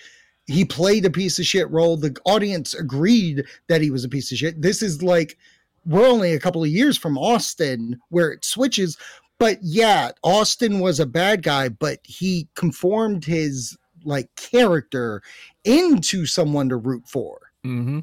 he 0.46 0.64
played 0.64 1.04
a 1.04 1.10
piece 1.10 1.38
of 1.38 1.46
shit 1.46 1.70
role. 1.70 1.96
The 1.96 2.16
audience 2.24 2.74
agreed 2.74 3.44
that 3.68 3.80
he 3.80 3.90
was 3.90 4.04
a 4.04 4.08
piece 4.08 4.32
of 4.32 4.38
shit. 4.38 4.60
This 4.60 4.82
is 4.82 5.02
like 5.02 5.38
we're 5.86 6.06
only 6.06 6.34
a 6.34 6.40
couple 6.40 6.62
of 6.62 6.68
years 6.68 6.96
from 6.96 7.18
Austin 7.18 7.98
where 8.10 8.30
it 8.30 8.44
switches. 8.44 8.96
But 9.42 9.58
yeah, 9.60 10.12
Austin 10.22 10.78
was 10.78 11.00
a 11.00 11.04
bad 11.06 11.42
guy, 11.42 11.68
but 11.68 11.98
he 12.04 12.46
conformed 12.54 13.24
his 13.24 13.76
like 14.04 14.32
character 14.36 15.20
into 15.64 16.26
someone 16.26 16.68
to 16.68 16.76
root 16.76 17.08
for. 17.08 17.40
hmm 17.64 17.98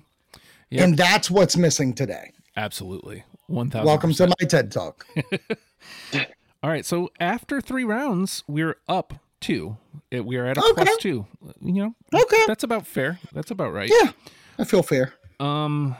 Yep. 0.69 0.83
And 0.83 0.97
that's 0.97 1.31
what's 1.31 1.55
missing 1.55 1.93
today. 1.93 2.33
Absolutely, 2.57 3.23
one 3.47 3.69
thousand. 3.69 3.85
Welcome 3.87 4.13
to 4.15 4.27
my 4.27 4.33
TED 4.49 4.69
Talk. 4.69 5.07
All 6.61 6.69
right, 6.69 6.85
so 6.85 7.09
after 7.21 7.61
three 7.61 7.85
rounds, 7.85 8.43
we're 8.45 8.75
up 8.89 9.13
two. 9.39 9.77
We 10.11 10.35
are 10.35 10.45
at 10.45 10.57
a 10.57 10.61
Okay. 10.61 10.83
plus 10.83 10.97
two. 10.97 11.25
You 11.61 11.71
know, 11.73 11.95
Okay. 12.13 12.43
that's 12.47 12.65
about 12.65 12.85
fair. 12.85 13.17
That's 13.31 13.49
about 13.49 13.71
right. 13.71 13.89
Yeah, 13.89 14.11
I 14.59 14.65
feel 14.65 14.83
fair. 14.83 15.13
Um, 15.39 15.95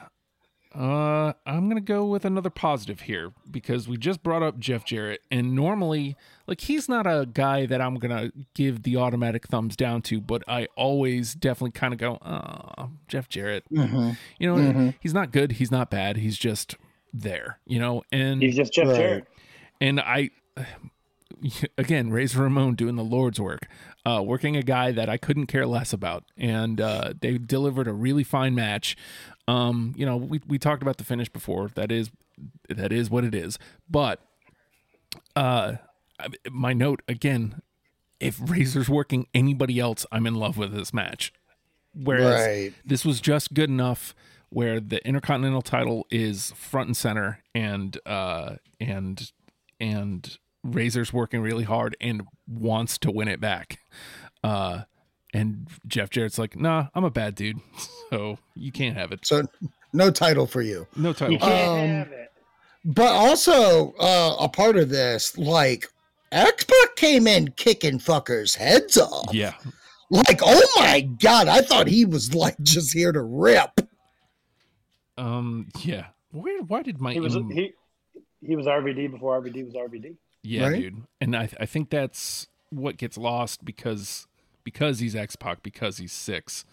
uh, 0.75 1.33
I'm 1.45 1.67
gonna 1.67 1.81
go 1.81 2.05
with 2.05 2.25
another 2.25 2.49
positive 2.49 3.01
here 3.01 3.31
because 3.49 3.87
we 3.87 3.97
just 3.97 4.21
brought 4.21 4.43
up 4.43 4.59
Jeff 4.59 4.85
Jarrett, 4.85 5.21
and 5.31 5.55
normally, 5.55 6.15
like, 6.47 6.61
he's 6.61 6.87
not 6.87 7.07
a 7.07 7.27
guy 7.31 7.65
that 7.65 7.81
I'm 7.81 7.95
gonna 7.95 8.31
give 8.53 8.83
the 8.83 8.97
automatic 8.97 9.47
thumbs 9.47 9.75
down 9.75 10.01
to, 10.03 10.21
but 10.21 10.43
I 10.47 10.67
always 10.75 11.33
definitely 11.33 11.71
kind 11.71 11.93
of 11.93 11.99
go, 11.99 12.19
oh, 12.23 12.89
Jeff 13.07 13.27
Jarrett. 13.29 13.63
Mhm. 13.71 14.15
You 14.37 14.47
know, 14.47 14.55
Mhm. 14.71 14.93
he's 14.99 15.13
not 15.13 15.31
good, 15.31 15.53
he's 15.53 15.71
not 15.71 15.89
bad, 15.89 16.17
he's 16.17 16.37
just 16.37 16.75
there. 17.11 17.59
You 17.65 17.79
know, 17.79 18.03
and 18.11 18.41
he's 18.41 18.55
just 18.55 18.71
Jeff 18.73 18.87
Right. 18.89 18.95
Jarrett. 18.97 19.27
and 19.81 19.99
I, 19.99 20.29
again, 21.77 22.09
Razor 22.11 22.41
Ramon 22.43 22.75
doing 22.75 22.95
the 22.95 23.03
Lord's 23.03 23.39
work, 23.39 23.67
uh, 24.05 24.21
working 24.25 24.55
a 24.57 24.61
guy 24.63 24.91
that 24.91 25.09
I 25.09 25.17
couldn't 25.17 25.45
care 25.47 25.65
less 25.65 25.93
about, 25.93 26.25
and 26.37 26.79
uh, 26.81 27.13
they 27.19 27.37
delivered 27.37 27.87
a 27.87 27.93
really 27.93 28.23
fine 28.23 28.55
match. 28.55 28.95
Um, 29.49 29.93
you 29.97 30.05
know, 30.05 30.17
we 30.17 30.41
we 30.47 30.59
talked 30.59 30.81
about 30.81 30.97
the 30.97 31.03
finish 31.03 31.29
before. 31.29 31.69
That 31.75 31.91
is, 31.91 32.11
that 32.67 32.91
is 32.91 33.09
what 33.09 33.23
it 33.23 33.33
is. 33.33 33.57
But, 33.89 34.21
uh, 35.35 35.73
my 36.51 36.73
note 36.73 37.01
again, 37.07 37.61
if 38.19 38.39
Razor's 38.41 38.89
working 38.89 39.27
anybody 39.33 39.79
else, 39.79 40.05
I'm 40.11 40.27
in 40.27 40.35
love 40.35 40.57
with 40.57 40.73
this 40.73 40.93
match. 40.93 41.33
Whereas 41.93 42.45
Right. 42.45 42.73
this 42.85 43.03
was 43.03 43.19
just 43.19 43.53
good 43.53 43.69
enough 43.69 44.13
where 44.49 44.79
the 44.79 45.05
intercontinental 45.07 45.61
title 45.61 46.05
is 46.11 46.51
front 46.51 46.87
and 46.87 46.97
center 46.97 47.39
and 47.55 47.97
uh 48.05 48.55
and 48.79 49.31
and 49.79 50.37
razor's 50.63 51.13
working 51.13 51.39
really 51.41 51.63
hard 51.63 51.95
and 52.01 52.23
wants 52.47 52.97
to 52.97 53.11
win 53.11 53.27
it 53.27 53.39
back 53.39 53.79
uh 54.43 54.81
and 55.33 55.67
jeff 55.87 56.09
jarrett's 56.09 56.39
like 56.39 56.55
nah 56.59 56.87
i'm 56.95 57.03
a 57.03 57.09
bad 57.11 57.35
dude 57.35 57.59
so 58.09 58.37
you 58.55 58.71
can't 58.71 58.97
have 58.97 59.11
it 59.11 59.25
So 59.25 59.43
no 59.93 60.11
title 60.11 60.45
for 60.47 60.61
you. 60.61 60.85
no 60.95 61.09
You 61.09 61.13
title 61.15 61.37
can't 61.39 61.69
Um, 61.69 61.87
have 61.89 62.11
it. 62.11 62.31
But 62.85 63.07
also 63.11 63.93
uh, 63.99 64.35
a 64.39 64.47
part 64.47 64.77
of 64.77 64.89
this, 64.89 65.37
like 65.37 65.87
X-Pac 66.31 66.95
came 66.95 67.25
in 67.27 67.49
kicking 67.51 67.97
fuckers' 67.99 68.55
heads 68.55 68.97
off. 68.97 69.33
yeah 69.33 69.53
Like, 70.11 70.41
oh 70.43 70.67
my 70.77 71.01
god, 71.01 71.47
I 71.47 71.61
thought 71.61 71.87
he 71.87 72.05
was 72.05 72.33
like 72.35 72.55
just 72.61 72.93
here 72.93 73.11
to 73.11 73.21
rip. 73.21 73.81
um 75.17 75.67
yeah 75.81 76.07
where 76.31 76.61
why 76.63 76.81
did 76.83 76.99
my 77.01 77.13
He 77.13 77.19
was 77.19 77.35
em- 77.35 77.49
he 77.49 77.73
he 78.41 78.55
was 78.55 78.65
RVD 78.67 79.11
before 79.11 79.41
RVD 79.41 79.65
was 79.65 79.73
RVD. 79.73 80.15
Yeah, 80.43 80.67
right? 80.69 80.79
dude. 80.81 81.03
And 81.19 81.35
I 81.35 81.49
I 81.59 81.65
think 81.65 81.89
that's 81.89 82.47
what 82.69 82.95
gets 82.97 83.17
lost 83.17 83.65
because 83.65 84.27
because 84.71 84.99
he's 84.99 85.15
X 85.15 85.35
Pac 85.35 85.63
because 85.63 85.97
he's 85.97 86.11
six. 86.13 86.65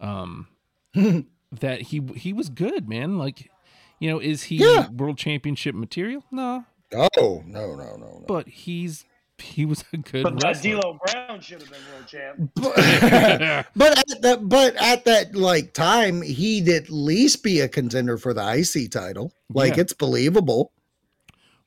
Um 0.00 0.48
that 0.94 1.82
he 1.82 2.00
he 2.16 2.32
was 2.32 2.48
good, 2.48 2.88
man. 2.88 3.18
Like 3.18 3.50
you 3.98 4.10
know, 4.10 4.18
is 4.18 4.44
he 4.44 4.56
Yeah. 4.56 4.88
world 4.90 5.18
championship 5.18 5.74
material? 5.74 6.24
No. 6.30 6.64
Oh 6.94 7.42
no, 7.46 7.74
no, 7.74 7.96
no, 7.96 7.96
no. 7.96 8.24
But 8.26 8.48
he's 8.48 9.04
he 9.38 9.64
was 9.66 9.84
a 9.92 9.96
good 9.96 10.22
But. 10.22 10.38
D'Lo 10.62 11.00
Brown 11.04 11.40
should 11.40 11.62
have 11.62 11.70
been 11.70 11.80
world 11.92 12.06
champ. 12.06 12.50
but, 12.54 12.74
but 13.76 13.98
at 13.98 14.22
that 14.22 14.38
but 14.48 14.76
at 14.76 15.04
that 15.06 15.34
like 15.34 15.72
time 15.72 16.22
he'd 16.22 16.68
at 16.68 16.90
least 16.90 17.42
be 17.42 17.58
a 17.60 17.68
contender 17.68 18.18
for 18.18 18.32
the 18.32 18.42
IC 18.58 18.90
title. 18.92 19.32
Like 19.50 19.74
Yeah. 19.76 19.82
it's 19.82 19.92
believable. 19.94 20.70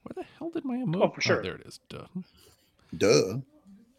Where 0.03 0.23
the 0.23 0.25
hell 0.37 0.51
did 0.51 0.63
my 0.63 0.75
emoji? 0.75 1.01
Oh, 1.03 1.09
for 1.09 1.21
sure. 1.21 1.41
there 1.43 1.55
it 1.55 1.65
is. 1.65 1.79
Duh. 1.89 2.05
Duh. 2.95 3.39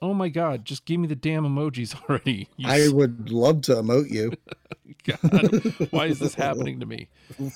Oh 0.03 0.13
my 0.15 0.29
god! 0.29 0.65
Just 0.65 0.85
give 0.85 1.01
me 1.01 1.07
the 1.09 1.17
damn 1.17 1.45
emojis 1.45 1.95
already. 2.09 2.49
You 2.57 2.69
I 2.69 2.89
would 2.89 3.31
love 3.31 3.63
to 3.63 3.75
emote 3.77 4.11
you. 4.11 4.33
God. 5.05 5.89
Why 5.93 6.07
is 6.07 6.19
this 6.19 6.35
happening 6.47 6.81
to 6.81 6.87
me? 6.87 7.09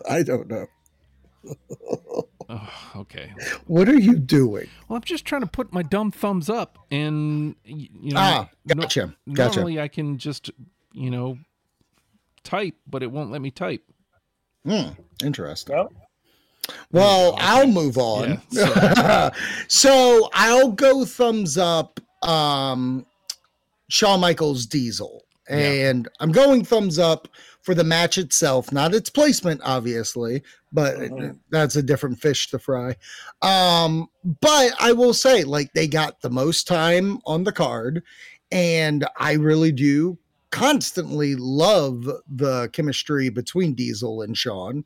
I 0.08 0.22
don't 0.22 0.48
know. 0.48 0.66
Oh, 2.48 2.68
okay. 2.96 3.32
What 3.66 3.88
are 3.88 3.98
you 3.98 4.16
doing? 4.18 4.68
Well, 4.88 4.96
I'm 4.96 5.02
just 5.02 5.24
trying 5.24 5.42
to 5.42 5.46
put 5.46 5.72
my 5.72 5.82
dumb 5.82 6.10
thumbs 6.10 6.48
up, 6.50 6.78
and 6.90 7.54
y- 7.68 7.88
you 8.00 8.12
know, 8.12 8.20
Ah, 8.20 8.48
no- 8.66 8.82
gotcha. 8.82 9.14
Gotcha. 9.32 9.56
normally 9.56 9.80
I 9.80 9.88
can 9.88 10.18
just, 10.18 10.50
you 10.92 11.10
know, 11.10 11.38
type, 12.42 12.74
but 12.88 13.02
it 13.02 13.10
won't 13.12 13.30
let 13.30 13.40
me 13.40 13.50
type. 13.50 13.82
Hmm, 14.64 14.90
interesting. 15.24 15.74
Well, 15.76 15.90
Well, 16.92 17.36
I'll 17.38 17.66
move 17.68 17.98
on. 17.98 18.40
so 19.68 20.28
I'll 20.32 20.72
go 20.72 21.04
thumbs 21.04 21.56
up 21.58 22.00
um 22.22 23.06
Shawn 23.88 24.20
Michaels 24.20 24.66
Diesel. 24.66 25.24
Yeah. 25.48 25.56
And 25.56 26.08
I'm 26.20 26.30
going 26.30 26.64
thumbs 26.64 26.98
up 26.98 27.26
for 27.62 27.74
the 27.74 27.82
match 27.82 28.18
itself, 28.18 28.70
not 28.70 28.94
its 28.94 29.10
placement, 29.10 29.60
obviously, 29.64 30.42
but 30.72 30.96
Mhm. 30.96 31.38
that's 31.50 31.74
a 31.74 31.82
different 31.82 32.20
fish 32.20 32.48
to 32.50 32.58
fry. 32.60 32.94
Um, 33.42 34.08
but 34.40 34.72
I 34.78 34.92
will 34.92 35.12
say, 35.12 35.42
like, 35.42 35.72
they 35.72 35.88
got 35.88 36.20
the 36.20 36.30
most 36.30 36.68
time 36.68 37.18
on 37.26 37.42
the 37.42 37.52
card, 37.52 38.02
and 38.52 39.04
I 39.18 39.32
really 39.32 39.72
do 39.72 40.18
constantly 40.50 41.34
love 41.34 42.08
the 42.28 42.68
chemistry 42.72 43.28
between 43.28 43.74
Diesel 43.74 44.22
and 44.22 44.36
Shawn. 44.36 44.84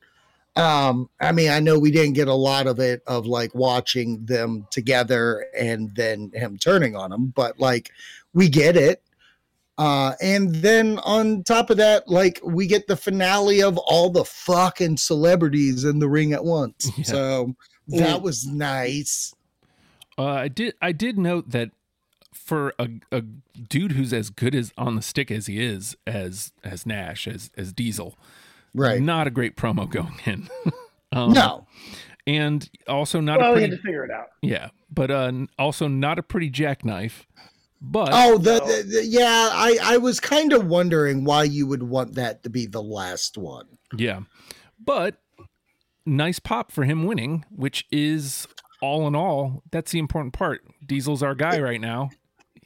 Um, 0.57 1.11
I 1.21 1.33
mean, 1.33 1.51
I 1.51 1.59
know 1.61 1.79
we 1.79 1.91
didn't 1.91 2.13
get 2.13 2.29
a 2.29 2.35
lot 2.35 2.67
of 2.67 2.79
it 2.79 3.03
of 3.07 3.27
like 3.27 3.55
watching 3.55 4.25
them 4.25 4.67
together 4.71 5.47
and 5.59 5.95
then 5.95 6.31
him 6.33 6.59
turning 6.59 6.95
on 6.95 7.11
them, 7.11 7.33
but 7.35 7.59
like 7.59 7.91
we 8.33 8.49
get 8.49 8.77
it. 8.77 9.03
Uh, 9.77 10.13
and 10.23 10.55
then 10.57 11.01
on 11.01 11.43
top 11.43 11.71
of 11.71 11.77
that, 11.79 12.09
like 12.09 12.41
we 12.45 12.69
get 12.69 12.87
the 12.87 12.97
finale 12.97 13.61
of 13.61 13.77
all 13.79 14.09
the 14.11 14.25
fucking 14.25 14.97
celebrities 14.97 15.83
in 15.85 15.99
the 15.99 16.09
ring 16.09 16.33
at 16.33 16.45
once. 16.45 16.91
Yeah. 16.99 17.05
So 17.05 17.55
that 17.89 18.23
was 18.23 18.47
nice. 18.47 19.35
Uh, 20.17 20.27
I 20.27 20.49
did. 20.49 20.75
I 20.81 20.93
did 20.93 21.19
note 21.19 21.51
that 21.51 21.71
for 22.33 22.73
a, 22.79 22.89
a 23.11 23.21
dude 23.21 23.93
who's 23.93 24.13
as 24.13 24.31
good 24.31 24.55
as 24.55 24.73
on 24.79 24.95
the 24.95 25.03
stick 25.03 25.31
as 25.31 25.47
he 25.47 25.63
is, 25.63 25.97
as 26.07 26.53
as 26.63 26.87
Nash, 26.87 27.27
as 27.27 27.51
as 27.57 27.73
Diesel, 27.73 28.17
Right. 28.75 29.01
not 29.01 29.27
a 29.27 29.31
great 29.31 29.57
promo 29.57 29.89
going 29.89 30.15
in. 30.27 30.49
um, 31.13 31.33
no. 31.33 31.67
and 32.27 32.69
also 32.89 33.21
not 33.21 33.39
well, 33.41 33.53
a 33.53 33.55
we 33.55 33.61
had 33.63 33.71
pretty. 33.71 33.77
to 33.83 33.87
figure 33.87 34.05
it 34.05 34.11
out. 34.11 34.27
Yeah, 34.43 34.71
but 34.93 35.11
uh, 35.11 35.33
also 35.59 35.89
not 35.89 36.19
a 36.19 36.23
pretty 36.23 36.51
jackknife. 36.51 37.27
But 37.81 38.11
Oh, 38.13 38.39
the, 38.39 38.59
No. 38.61 38.67
the, 38.67 38.83
the- 38.83 39.05
yeah, 39.07 39.51
I 39.53 39.79
I 39.83 39.97
was 39.99 40.19
kind 40.21 40.53
of 40.53 40.67
wondering 40.67 41.25
why 41.25 41.45
you 41.45 41.67
would 41.67 41.83
want 41.83 42.15
that 42.15 42.43
to 42.45 42.51
be 42.51 42.67
the 42.67 42.83
last 42.83 43.37
one. 43.39 43.67
Yeah. 43.95 44.21
But 44.83 45.17
nice 46.07 46.39
pop 46.39 46.73
for 46.73 46.85
him 46.85 47.05
winning, 47.05 47.45
which 47.51 47.87
is 47.91 48.47
all 48.81 49.07
in 49.07 49.15
all, 49.15 49.63
that's 49.71 49.93
the 49.93 49.99
important 49.99 50.33
part. 50.35 50.63
Diesel's 50.87 51.23
our 51.23 51.35
guy 51.35 51.61
right 51.61 51.81
now. 51.81 52.11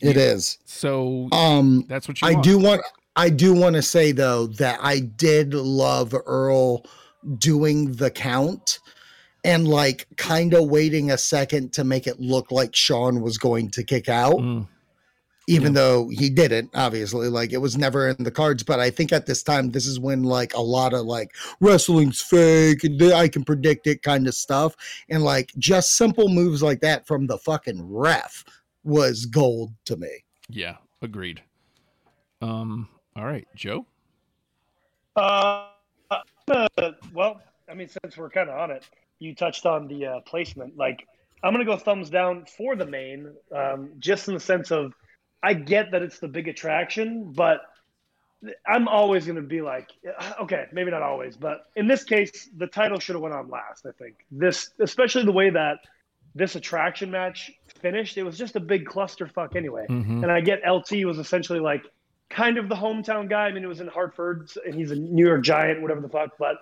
It 0.01 0.17
is. 0.17 0.59
So 0.65 1.29
Um 1.33 1.85
that's 1.89 2.07
what 2.09 2.21
you 2.23 2.29
I 2.29 2.33
want. 2.35 2.45
do 2.45 2.59
want 2.59 2.83
I 3.19 3.31
do 3.31 3.53
want 3.53 3.75
to 3.75 3.83
say 3.83 4.13
though 4.13 4.47
that 4.47 4.79
I 4.81 5.01
did 5.01 5.53
love 5.53 6.15
Earl 6.25 6.87
doing 7.39 7.93
the 7.93 8.11
count 8.11 8.79
and 9.45 9.67
like 9.67 10.07
kind 10.17 10.55
of 10.55 10.69
waiting 10.69 11.11
a 11.11 11.19
second 11.19 11.73
to 11.73 11.85
make 11.85 12.07
it 12.07 12.21
look 12.21 12.53
like 12.53 12.75
Shawn 12.77 13.21
was 13.21 13.37
going 13.37 13.71
to 13.73 13.83
kick 13.83 14.09
out, 14.09 14.37
Mm, 14.39 14.69
even 15.49 15.73
though 15.73 16.09
he 16.11 16.31
didn't, 16.31 16.71
obviously. 16.75 17.29
Like 17.29 17.53
it 17.53 17.59
was 17.59 17.77
never 17.77 18.09
in 18.09 18.23
the 18.23 18.31
cards. 18.31 18.63
But 18.63 18.79
I 18.79 18.91
think 18.91 19.13
at 19.13 19.27
this 19.27 19.43
time, 19.43 19.71
this 19.71 19.87
is 19.87 19.99
when 19.99 20.23
like 20.23 20.55
a 20.55 20.61
lot 20.61 20.95
of 20.95 21.07
like 21.07 21.35
wrestling's 21.61 22.21
fake 22.21 22.85
and 22.85 23.03
I 23.03 23.27
can 23.29 23.43
predict 23.45 23.87
it 23.89 24.03
kind 24.03 24.29
of 24.29 24.35
stuff. 24.35 24.77
And 25.09 25.25
like 25.25 25.53
just 25.59 25.97
simple 25.97 26.29
moves 26.29 26.63
like 26.63 26.81
that 26.83 27.07
from 27.07 27.27
the 27.27 27.39
fucking 27.39 27.83
ref 27.83 28.45
was 28.85 29.27
gold 29.27 29.73
to 29.87 29.97
me. 29.97 30.25
yeah, 30.49 30.77
agreed. 31.03 31.43
Um, 32.41 32.89
all 33.17 33.25
right, 33.25 33.47
Joe. 33.55 33.87
Uh, 35.17 35.67
uh, 36.51 36.69
well, 37.13 37.41
I 37.69 37.75
mean, 37.75 37.89
since 37.89 38.17
we're 38.17 38.31
kind 38.31 38.49
of 38.49 38.57
on 38.57 38.71
it, 38.71 38.89
you 39.19 39.35
touched 39.35 39.67
on 39.67 39.89
the 39.89 40.07
uh, 40.07 40.21
placement. 40.21 40.77
Like, 40.77 41.07
I'm 41.43 41.53
gonna 41.53 41.65
go 41.65 41.77
thumbs 41.77 42.11
down 42.11 42.47
for 42.47 42.77
the 42.77 42.87
main, 42.87 43.33
um, 43.55 43.91
just 43.99 44.29
in 44.29 44.35
the 44.35 44.41
sense 44.41 44.71
of, 44.71 44.95
I 45.43 45.55
get 45.55 45.91
that 45.93 46.03
it's 46.03 46.19
the 46.19 46.29
big 46.29 46.49
attraction, 46.49 47.33
but 47.33 47.61
I'm 48.67 48.89
always 48.89 49.27
gonna 49.27 49.43
be 49.43 49.61
like, 49.61 49.91
okay, 50.41 50.67
maybe 50.73 50.91
not 50.91 51.03
always, 51.03 51.37
but 51.37 51.67
in 51.77 51.87
this 51.87 52.05
case, 52.05 52.49
the 52.57 52.67
title 52.67 52.99
should 52.99 53.15
have 53.15 53.23
went 53.23 53.35
on 53.35 53.49
last. 53.51 53.87
I 53.87 53.93
think 53.93 54.15
this, 54.31 54.71
especially 54.81 55.25
the 55.25 55.33
way 55.33 55.51
that 55.51 55.79
this 56.35 56.55
attraction 56.55 57.11
match 57.11 57.51
finished, 57.81 58.17
it 58.17 58.23
was 58.23 58.39
just 58.39 58.55
a 58.57 58.61
big 58.61 58.87
clusterfuck 58.87 59.57
anyway. 59.57 59.87
Mhm. 59.89 60.23
And 60.23 60.31
I 60.31 60.41
get 60.41 60.61
LT 60.65 61.05
was 61.05 61.19
essentially 61.19 61.59
like 61.61 61.85
kind 62.31 62.59
of 62.59 62.69
the 62.69 62.75
hometown 62.75 63.29
guy. 63.29 63.47
I 63.47 63.53
mean, 63.53 63.65
it 63.65 63.69
was 63.69 63.81
in 63.81 63.89
Hartford 63.89 64.51
and 64.65 64.75
he's 64.75 64.91
a 64.91 64.97
New 64.97 65.27
York 65.27 65.43
Giant, 65.43 65.83
whatever 65.83 66.01
the 66.01 66.09
fuck. 66.09 66.33
But 66.39 66.57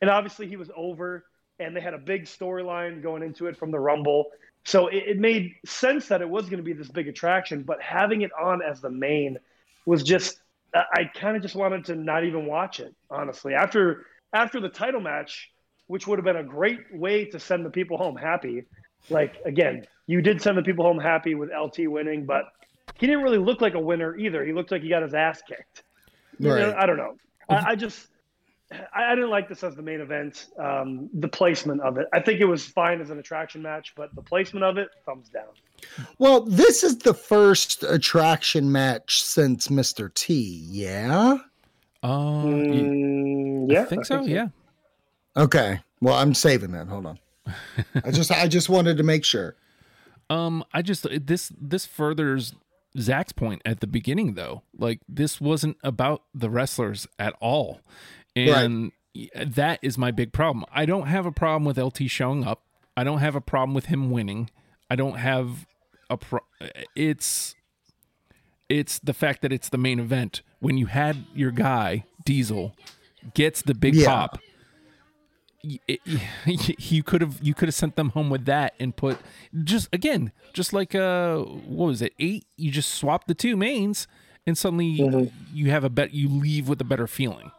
and 0.00 0.10
obviously 0.10 0.48
he 0.48 0.56
was 0.56 0.70
over, 0.76 1.24
and 1.58 1.76
they 1.76 1.80
had 1.80 1.94
a 1.94 1.98
big 1.98 2.24
storyline 2.24 3.02
going 3.02 3.22
into 3.22 3.46
it 3.46 3.56
from 3.56 3.70
the 3.70 3.78
Rumble. 3.78 4.30
So 4.64 4.88
it, 4.88 5.04
it 5.06 5.18
made 5.18 5.54
sense 5.64 6.08
that 6.08 6.22
it 6.22 6.28
was 6.28 6.44
going 6.46 6.58
to 6.58 6.64
be 6.64 6.72
this 6.72 6.88
big 6.88 7.08
attraction. 7.08 7.62
But 7.62 7.80
having 7.80 8.22
it 8.22 8.30
on 8.40 8.62
as 8.62 8.80
the 8.80 8.90
main 8.90 9.38
was 9.86 10.02
just 10.02 10.38
I, 10.74 11.10
kind 11.14 11.36
of 11.36 11.42
just 11.42 11.54
wanted 11.54 11.84
to 11.86 11.94
not 11.94 12.24
even 12.24 12.46
watch 12.46 12.80
it 12.80 12.94
honestly. 13.10 13.54
After 13.54 14.06
after 14.32 14.60
the 14.60 14.68
title 14.68 15.00
match, 15.00 15.50
which 15.86 16.06
would 16.06 16.18
have 16.18 16.24
been 16.24 16.36
a 16.36 16.44
great 16.44 16.80
way 16.92 17.26
to 17.26 17.38
send 17.38 17.66
the 17.66 17.70
people 17.70 17.98
home 17.98 18.16
happy. 18.16 18.64
Like 19.10 19.36
again, 19.44 19.86
you 20.06 20.22
did 20.22 20.40
send 20.40 20.56
the 20.56 20.62
people 20.62 20.84
home 20.84 20.98
happy 20.98 21.34
with 21.34 21.50
LT 21.50 21.90
winning, 21.90 22.24
but 22.24 22.44
he 22.98 23.06
didn't 23.06 23.22
really 23.22 23.38
look 23.38 23.60
like 23.60 23.74
a 23.74 23.80
winner 23.80 24.16
either. 24.16 24.44
He 24.44 24.52
looked 24.52 24.70
like 24.70 24.82
he 24.82 24.88
got 24.88 25.02
his 25.02 25.14
ass 25.14 25.42
kicked. 25.46 25.84
You 26.38 26.48
know, 26.48 26.74
I 26.76 26.86
don't 26.86 26.96
know. 26.96 27.16
I, 27.48 27.72
I 27.72 27.74
just 27.76 28.08
I, 28.94 29.12
I 29.12 29.14
didn't 29.14 29.30
like 29.30 29.48
this 29.48 29.62
as 29.62 29.74
the 29.74 29.82
main 29.82 30.00
event. 30.00 30.48
Um, 30.58 31.10
the 31.14 31.28
placement 31.28 31.80
of 31.82 31.98
it, 31.98 32.08
I 32.12 32.20
think 32.20 32.40
it 32.40 32.44
was 32.44 32.64
fine 32.64 33.00
as 33.00 33.10
an 33.10 33.18
attraction 33.18 33.62
match, 33.62 33.94
but 33.96 34.14
the 34.14 34.22
placement 34.22 34.64
of 34.64 34.78
it, 34.78 34.88
thumbs 35.04 35.28
down. 35.28 35.48
Well, 36.18 36.42
this 36.42 36.82
is 36.82 36.98
the 36.98 37.14
first 37.14 37.82
attraction 37.82 38.70
match 38.70 39.22
since 39.22 39.68
Mr. 39.68 40.12
T, 40.14 40.64
yeah? 40.68 41.38
Uh, 42.02 42.08
Mm, 42.08 43.70
yeah, 43.70 43.82
I 43.82 43.84
think 43.84 44.04
so. 44.04 44.22
Yeah. 44.22 44.48
Okay. 45.36 45.80
Well, 46.00 46.14
I'm 46.14 46.34
saving 46.34 46.72
that. 46.72 46.88
Hold 46.88 47.06
on. 47.06 47.18
I 48.04 48.10
just 48.10 48.30
I 48.30 48.48
just 48.48 48.68
wanted 48.68 48.96
to 48.96 49.02
make 49.02 49.24
sure. 49.24 49.56
Um, 50.30 50.64
I 50.72 50.80
just 50.80 51.06
this 51.26 51.52
this 51.60 51.84
furthers 51.84 52.54
Zach's 52.98 53.32
point 53.32 53.62
at 53.64 53.80
the 53.80 53.86
beginning 53.86 54.34
though. 54.34 54.62
Like 54.76 55.00
this 55.08 55.40
wasn't 55.40 55.76
about 55.82 56.22
the 56.34 56.50
wrestlers 56.50 57.06
at 57.18 57.34
all, 57.40 57.80
and 58.36 58.92
that 59.46 59.78
is 59.82 59.96
my 59.98 60.10
big 60.10 60.32
problem. 60.32 60.64
I 60.72 60.84
don't 60.86 61.06
have 61.06 61.26
a 61.26 61.32
problem 61.32 61.64
with 61.64 61.78
LT 61.78 62.08
showing 62.10 62.46
up. 62.46 62.62
I 62.96 63.04
don't 63.04 63.18
have 63.18 63.34
a 63.34 63.40
problem 63.40 63.74
with 63.74 63.86
him 63.86 64.10
winning. 64.10 64.50
I 64.90 64.96
don't 64.96 65.16
have 65.16 65.66
a 66.10 66.16
pro. 66.16 66.40
It's 66.94 67.54
it's 68.68 68.98
the 68.98 69.12
fact 69.14 69.42
that 69.42 69.52
it's 69.52 69.68
the 69.68 69.78
main 69.78 69.98
event. 69.98 70.42
When 70.60 70.78
you 70.78 70.86
had 70.86 71.24
your 71.34 71.50
guy 71.50 72.04
Diesel 72.24 72.74
gets 73.34 73.62
the 73.62 73.74
big 73.74 73.94
Yeah. 73.94 74.06
pop, 74.06 74.38
it, 75.62 76.00
you 76.78 77.02
could 77.04 77.20
have 77.20 77.38
you 77.42 77.54
could 77.54 77.68
have 77.68 77.74
sent 77.74 77.96
them 77.96 78.10
home 78.10 78.30
with 78.30 78.44
that 78.46 78.74
and 78.80 78.96
put 78.96 79.18
just 79.64 79.88
again 79.92 80.32
just 80.52 80.72
like 80.72 80.94
uh 80.94 81.38
what 81.38 81.86
was 81.86 82.02
it 82.02 82.12
eight 82.18 82.44
you 82.56 82.70
just 82.70 82.94
swap 82.94 83.26
the 83.26 83.34
two 83.34 83.56
mains 83.56 84.06
and 84.46 84.58
suddenly 84.58 85.32
you 85.52 85.70
have 85.70 85.84
a 85.84 85.90
bet 85.90 86.12
you 86.12 86.28
leave 86.28 86.68
with 86.68 86.80
a 86.80 86.84
better 86.84 87.06
feeling 87.06 87.50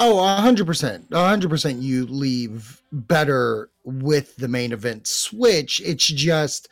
Oh, 0.00 0.22
a 0.22 0.36
hundred 0.40 0.66
percent. 0.66 1.08
A 1.10 1.26
hundred 1.26 1.50
percent 1.50 1.82
you 1.82 2.06
leave 2.06 2.80
better 2.92 3.68
with 3.82 4.36
the 4.36 4.46
main 4.46 4.70
event 4.70 5.08
switch. 5.08 5.80
It's 5.84 6.06
just 6.06 6.68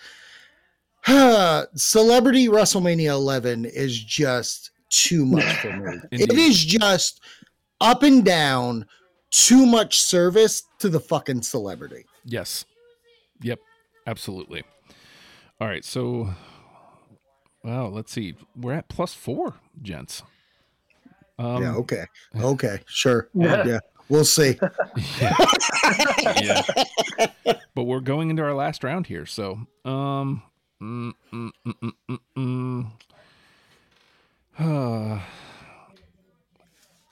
Celebrity 1.06 2.48
WrestleMania 2.48 3.10
11 3.10 3.64
is 3.64 3.98
just 3.98 4.70
too 4.90 5.26
much 5.26 5.44
for 5.56 5.72
me. 5.76 5.98
it 6.12 6.32
is 6.32 6.64
just 6.64 7.20
up 7.80 8.02
and 8.04 8.24
down 8.24 8.86
too 9.36 9.66
much 9.66 10.00
service 10.00 10.62
to 10.78 10.88
the 10.88 11.00
fucking 11.00 11.42
celebrity. 11.42 12.04
yes 12.24 12.64
yep 13.42 13.58
absolutely 14.06 14.62
all 15.60 15.68
right 15.68 15.84
so 15.84 16.30
Well, 17.64 17.90
let's 17.90 18.12
see. 18.12 18.34
We're 18.54 18.74
at 18.74 18.88
plus 18.88 19.12
four, 19.12 19.54
gents. 19.82 20.22
Um, 21.38 21.62
yeah. 21.62 21.74
Okay. 21.74 22.04
Okay. 22.40 22.80
Sure. 22.86 23.28
Yeah. 23.34 23.66
Yeah. 23.66 23.80
We'll 24.08 24.24
see. 24.24 24.56
yeah. 25.20 26.62
but 27.74 27.84
we're 27.84 27.98
going 28.00 28.30
into 28.30 28.42
our 28.44 28.54
last 28.54 28.84
round 28.84 29.08
here, 29.08 29.26
so 29.26 29.58
um 29.84 30.42
mm, 30.80 31.12
mm, 31.32 31.50
mm, 31.66 31.74
mm, 31.82 31.92
mm, 32.08 32.18
mm. 32.36 32.86
Uh, 34.58 35.20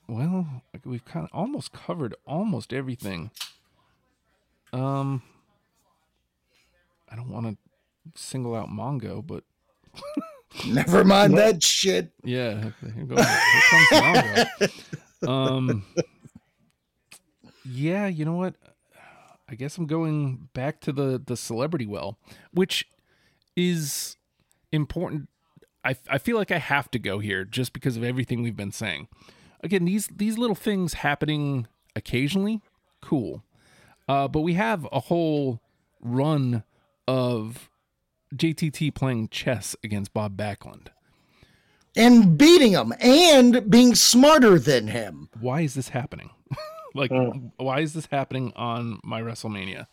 well, 0.09 0.62
we've 0.85 1.05
kind 1.05 1.25
of 1.25 1.31
almost 1.33 1.73
covered 1.73 2.14
almost 2.27 2.73
everything. 2.73 3.31
Um 4.73 5.23
I 7.09 7.17
don't 7.17 7.31
want 7.31 7.47
to 7.47 7.57
single 8.21 8.55
out 8.55 8.69
Mongo, 8.69 9.25
but 9.27 9.45
Never 10.67 11.05
mind 11.05 11.37
that 11.38 11.62
shit. 11.62 12.12
yeah, 12.23 12.71
here 12.95 13.05
goes 13.05 13.19
here 13.19 13.62
comes 13.71 13.88
Mongo. 13.90 14.83
Um 15.29 15.85
yeah, 17.64 18.07
you 18.07 18.25
know 18.27 18.35
what? 18.35 18.57
I 19.49 19.55
guess 19.55 19.79
I'm 19.79 19.87
going 19.87 20.49
back 20.53 20.81
to 20.83 20.93
the 20.93 21.23
the 21.25 21.37
celebrity 21.37 21.87
well, 21.87 22.19
which 22.53 22.87
is 23.57 24.17
important. 24.73 25.29
I 25.85 25.97
I 26.11 26.19
feel 26.19 26.37
like 26.37 26.51
I 26.51 26.59
have 26.59 26.90
to 26.90 26.99
go 26.99 27.21
here 27.21 27.45
just 27.45 27.73
because 27.73 27.97
of 27.97 28.05
everything 28.05 28.43
we've 28.43 28.57
been 28.57 28.73
saying. 28.73 29.09
Again, 29.64 29.85
these 29.87 30.07
these 30.09 30.38
little 30.38 30.55
things 30.55 30.94
happening 30.94 31.66
occasionally, 31.96 32.61
cool. 33.00 33.42
Uh, 34.07 34.29
but 34.29 34.42
we 34.42 34.55
have 34.55 34.87
a 34.92 35.00
whole 35.00 35.61
run 36.00 36.62
of 37.09 37.70
JTT 38.35 38.94
playing 38.94 39.29
chess 39.29 39.74
against 39.83 40.12
Bob 40.12 40.37
Backlund. 40.37 40.88
And 41.96 42.37
beating 42.37 42.72
him 42.72 42.92
and 43.00 43.70
being 43.70 43.94
smarter 43.94 44.59
than 44.59 44.88
him. 44.88 45.29
why 45.40 45.61
is 45.62 45.74
this 45.74 45.90
happening? 45.90 46.31
like, 46.94 47.11
Mm. 47.11 47.53
why 47.57 47.81
is 47.81 47.92
this 47.94 48.07
happening 48.11 48.53
on 48.57 48.98
my 49.05 49.22
WrestleMania? 49.22 49.87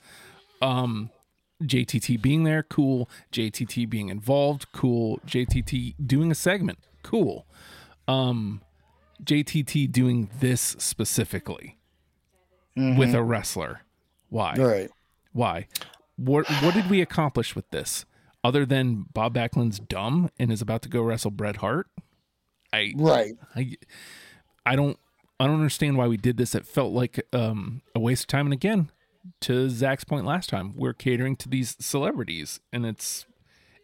Um, 0.61 1.11
JTT 1.63 2.19
being 2.21 2.43
there, 2.43 2.63
cool. 2.63 3.07
JTT 3.31 3.87
being 3.87 4.09
involved, 4.09 4.65
cool. 4.73 5.19
JTT 5.27 5.95
doing 6.05 6.31
a 6.31 6.35
segment, 6.35 6.79
cool. 7.03 7.45
Um, 8.07 8.61
JTT 9.23 9.91
doing 9.91 10.29
this 10.39 10.61
specifically 10.79 11.77
with 12.75 13.13
a 13.13 13.23
wrestler, 13.23 13.81
why? 14.29 14.55
Right. 14.57 14.89
Why? 15.33 15.67
What 16.15 16.47
What 16.61 16.73
did 16.73 16.89
we 16.89 17.01
accomplish 17.01 17.55
with 17.55 17.69
this? 17.71 18.05
Other 18.43 18.65
than 18.65 19.05
Bob 19.13 19.33
Backlund's 19.33 19.79
dumb 19.79 20.29
and 20.39 20.51
is 20.51 20.61
about 20.61 20.81
to 20.83 20.89
go 20.89 21.01
wrestle 21.01 21.31
Bret 21.31 21.57
Hart, 21.57 21.87
I 22.73 22.93
Right. 22.95 23.33
I 23.55 23.75
I 24.65 24.75
don't 24.75 24.97
I 25.39 25.47
don't 25.47 25.55
understand 25.55 25.97
why 25.97 26.07
we 26.07 26.17
did 26.17 26.37
this. 26.37 26.53
It 26.53 26.67
felt 26.67 26.93
like 26.93 27.19
um, 27.33 27.81
a 27.95 27.99
waste 27.99 28.23
of 28.23 28.27
time. 28.27 28.45
And 28.45 28.53
again, 28.53 28.91
to 29.41 29.69
Zak's 29.69 30.03
point 30.03 30.25
last 30.25 30.49
time, 30.49 30.73
we're 30.75 30.93
catering 30.93 31.35
to 31.37 31.49
these 31.49 31.75
celebrities, 31.79 32.59
and 32.71 32.85
it's 32.85 33.25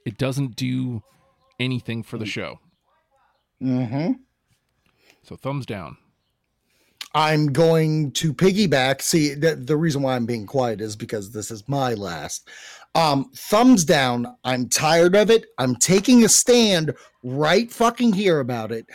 it 0.05 0.17
doesn't 0.17 0.55
do 0.55 1.03
anything 1.59 2.03
for 2.03 2.17
the 2.17 2.25
show. 2.25 2.59
Mm-hmm. 3.61 4.13
So 5.27 5.35
thumbs 5.35 5.65
down. 5.65 5.97
I'm 7.13 7.47
going 7.47 8.11
to 8.13 8.33
piggyback. 8.33 9.01
See, 9.01 9.33
the, 9.33 9.55
the 9.55 9.75
reason 9.75 10.01
why 10.01 10.15
I'm 10.15 10.25
being 10.25 10.45
quiet 10.45 10.79
is 10.79 10.95
because 10.95 11.31
this 11.31 11.51
is 11.51 11.67
my 11.67 11.95
last. 11.95 12.47
Um, 12.95 13.29
thumbs 13.35 13.83
down. 13.83 14.37
I'm 14.45 14.69
tired 14.69 15.15
of 15.15 15.29
it. 15.29 15.47
I'm 15.57 15.75
taking 15.75 16.23
a 16.23 16.29
stand 16.29 16.93
right 17.23 17.69
fucking 17.69 18.13
here 18.13 18.39
about 18.39 18.71
it. 18.71 18.85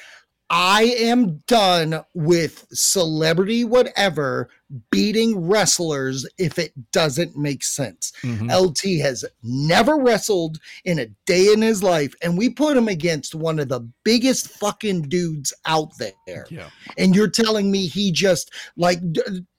I 0.55 0.83
am 0.99 1.38
done 1.47 2.05
with 2.12 2.67
celebrity 2.73 3.65
whatever 3.65 4.51
beating 4.91 5.49
wrestlers 5.49 6.27
if 6.37 6.59
it 6.59 6.73
doesn't 6.93 7.37
make 7.37 7.65
sense. 7.65 8.12
Mhm. 8.23 8.51
LT 8.51 8.99
has 9.01 9.25
never 9.43 9.97
wrestled 9.97 10.59
in 10.85 10.99
a 10.99 11.07
day 11.25 11.51
in 11.51 11.62
his 11.62 11.83
life, 11.83 12.15
and 12.23 12.37
we 12.37 12.51
put 12.51 12.77
him 12.77 12.87
against 12.87 13.35
one 13.35 13.59
of 13.59 13.71
the 13.71 13.81
biggest 14.05 14.49
fucking 14.49 15.03
dudes 15.09 15.55
out 15.65 15.97
there 15.97 16.12
Yeah, 16.51 16.69
and 16.99 17.17
you're 17.17 17.29
telling 17.31 17.71
me 17.71 17.87
he 17.87 18.12
just 18.12 18.51
like 18.77 19.01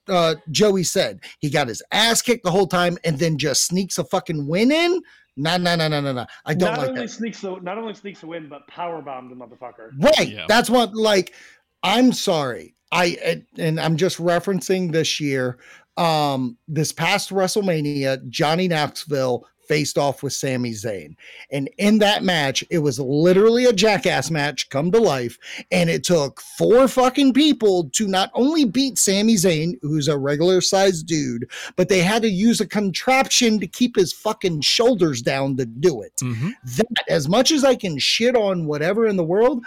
uh, 0.06 0.36
Joey 0.50 0.84
said 0.84 1.20
he 1.40 1.50
got 1.50 1.68
his 1.68 1.82
ass 1.90 2.22
kicked 2.22 2.44
the 2.44 2.50
whole 2.50 2.66
time 2.66 2.98
and 3.04 3.18
then 3.18 3.36
just 3.38 3.64
sneaks 3.64 3.98
a 3.98 4.04
fucking 4.04 4.46
win 4.46 4.70
in? 4.70 5.00
No, 5.36 5.56
no, 5.56 5.74
no, 5.74 5.88
no, 5.88 6.00
no, 6.00 6.12
no. 6.12 6.26
I 6.44 6.54
don't 6.54 6.70
Not 6.70 6.78
like 6.78 6.88
only 6.90 7.00
that. 7.02 7.08
sneaks 7.08 7.40
the 7.40 7.56
not 7.60 7.76
only 7.78 7.94
sneaks 7.94 8.20
the 8.20 8.28
win, 8.28 8.48
but 8.48 8.66
power 8.68 9.02
bombed 9.02 9.30
the 9.30 9.34
motherfucker. 9.34 9.90
Right. 9.98 10.28
Yeah. 10.28 10.46
That's 10.48 10.70
what 10.70 10.94
like 10.94 11.34
I'm 11.82 12.12
sorry. 12.12 12.74
I 12.92 13.42
and 13.58 13.80
I'm 13.80 13.96
just 13.96 14.18
referencing 14.18 14.92
this 14.92 15.20
year. 15.20 15.58
Um, 15.96 16.56
this 16.66 16.92
past 16.92 17.30
WrestleMania, 17.30 18.28
Johnny 18.28 18.68
Knoxville 18.68 19.46
faced 19.66 19.98
off 19.98 20.22
with 20.22 20.32
Sami 20.32 20.72
Zayn. 20.72 21.16
And 21.50 21.68
in 21.78 21.98
that 21.98 22.22
match, 22.22 22.64
it 22.70 22.78
was 22.78 22.98
literally 23.00 23.64
a 23.66 23.72
jackass 23.72 24.30
match 24.30 24.68
come 24.70 24.90
to 24.92 24.98
life. 25.00 25.38
And 25.70 25.90
it 25.90 26.04
took 26.04 26.40
four 26.58 26.88
fucking 26.88 27.32
people 27.32 27.90
to 27.90 28.06
not 28.06 28.30
only 28.34 28.64
beat 28.64 28.98
Sami 28.98 29.34
Zayn, 29.34 29.74
who's 29.82 30.08
a 30.08 30.18
regular 30.18 30.60
sized 30.60 31.06
dude, 31.06 31.50
but 31.76 31.88
they 31.88 32.00
had 32.00 32.22
to 32.22 32.28
use 32.28 32.60
a 32.60 32.66
contraption 32.66 33.58
to 33.60 33.66
keep 33.66 33.96
his 33.96 34.12
fucking 34.12 34.60
shoulders 34.60 35.22
down 35.22 35.56
to 35.56 35.66
do 35.66 36.02
it 36.02 36.12
Mhm. 36.22 36.52
that 36.76 37.04
as 37.08 37.28
much 37.28 37.50
as 37.50 37.64
I 37.64 37.74
can 37.74 37.98
shit 37.98 38.36
on 38.36 38.66
whatever 38.66 39.06
in 39.06 39.16
the 39.16 39.24
world, 39.24 39.64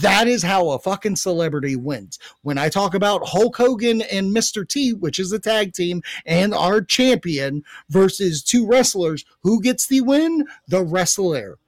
that 0.00 0.28
is 0.28 0.42
how 0.42 0.70
a 0.70 0.78
fucking 0.78 1.16
celebrity 1.16 1.76
wins. 1.76 2.18
When 2.42 2.58
I 2.58 2.68
talk 2.68 2.94
about 2.94 3.26
Hulk 3.26 3.56
Hogan 3.56 4.02
and 4.02 4.34
Mr. 4.34 4.68
T, 4.68 4.92
which 4.92 5.18
is 5.18 5.32
a 5.32 5.38
tag 5.38 5.72
team 5.72 6.02
and 6.26 6.54
our 6.54 6.80
champion 6.80 7.62
versus 7.88 8.42
two 8.42 8.66
wrestlers, 8.66 9.24
who 9.42 9.60
gets 9.62 9.86
the 9.86 10.00
win? 10.00 10.46
The 10.68 10.82
wrestler. 10.82 11.58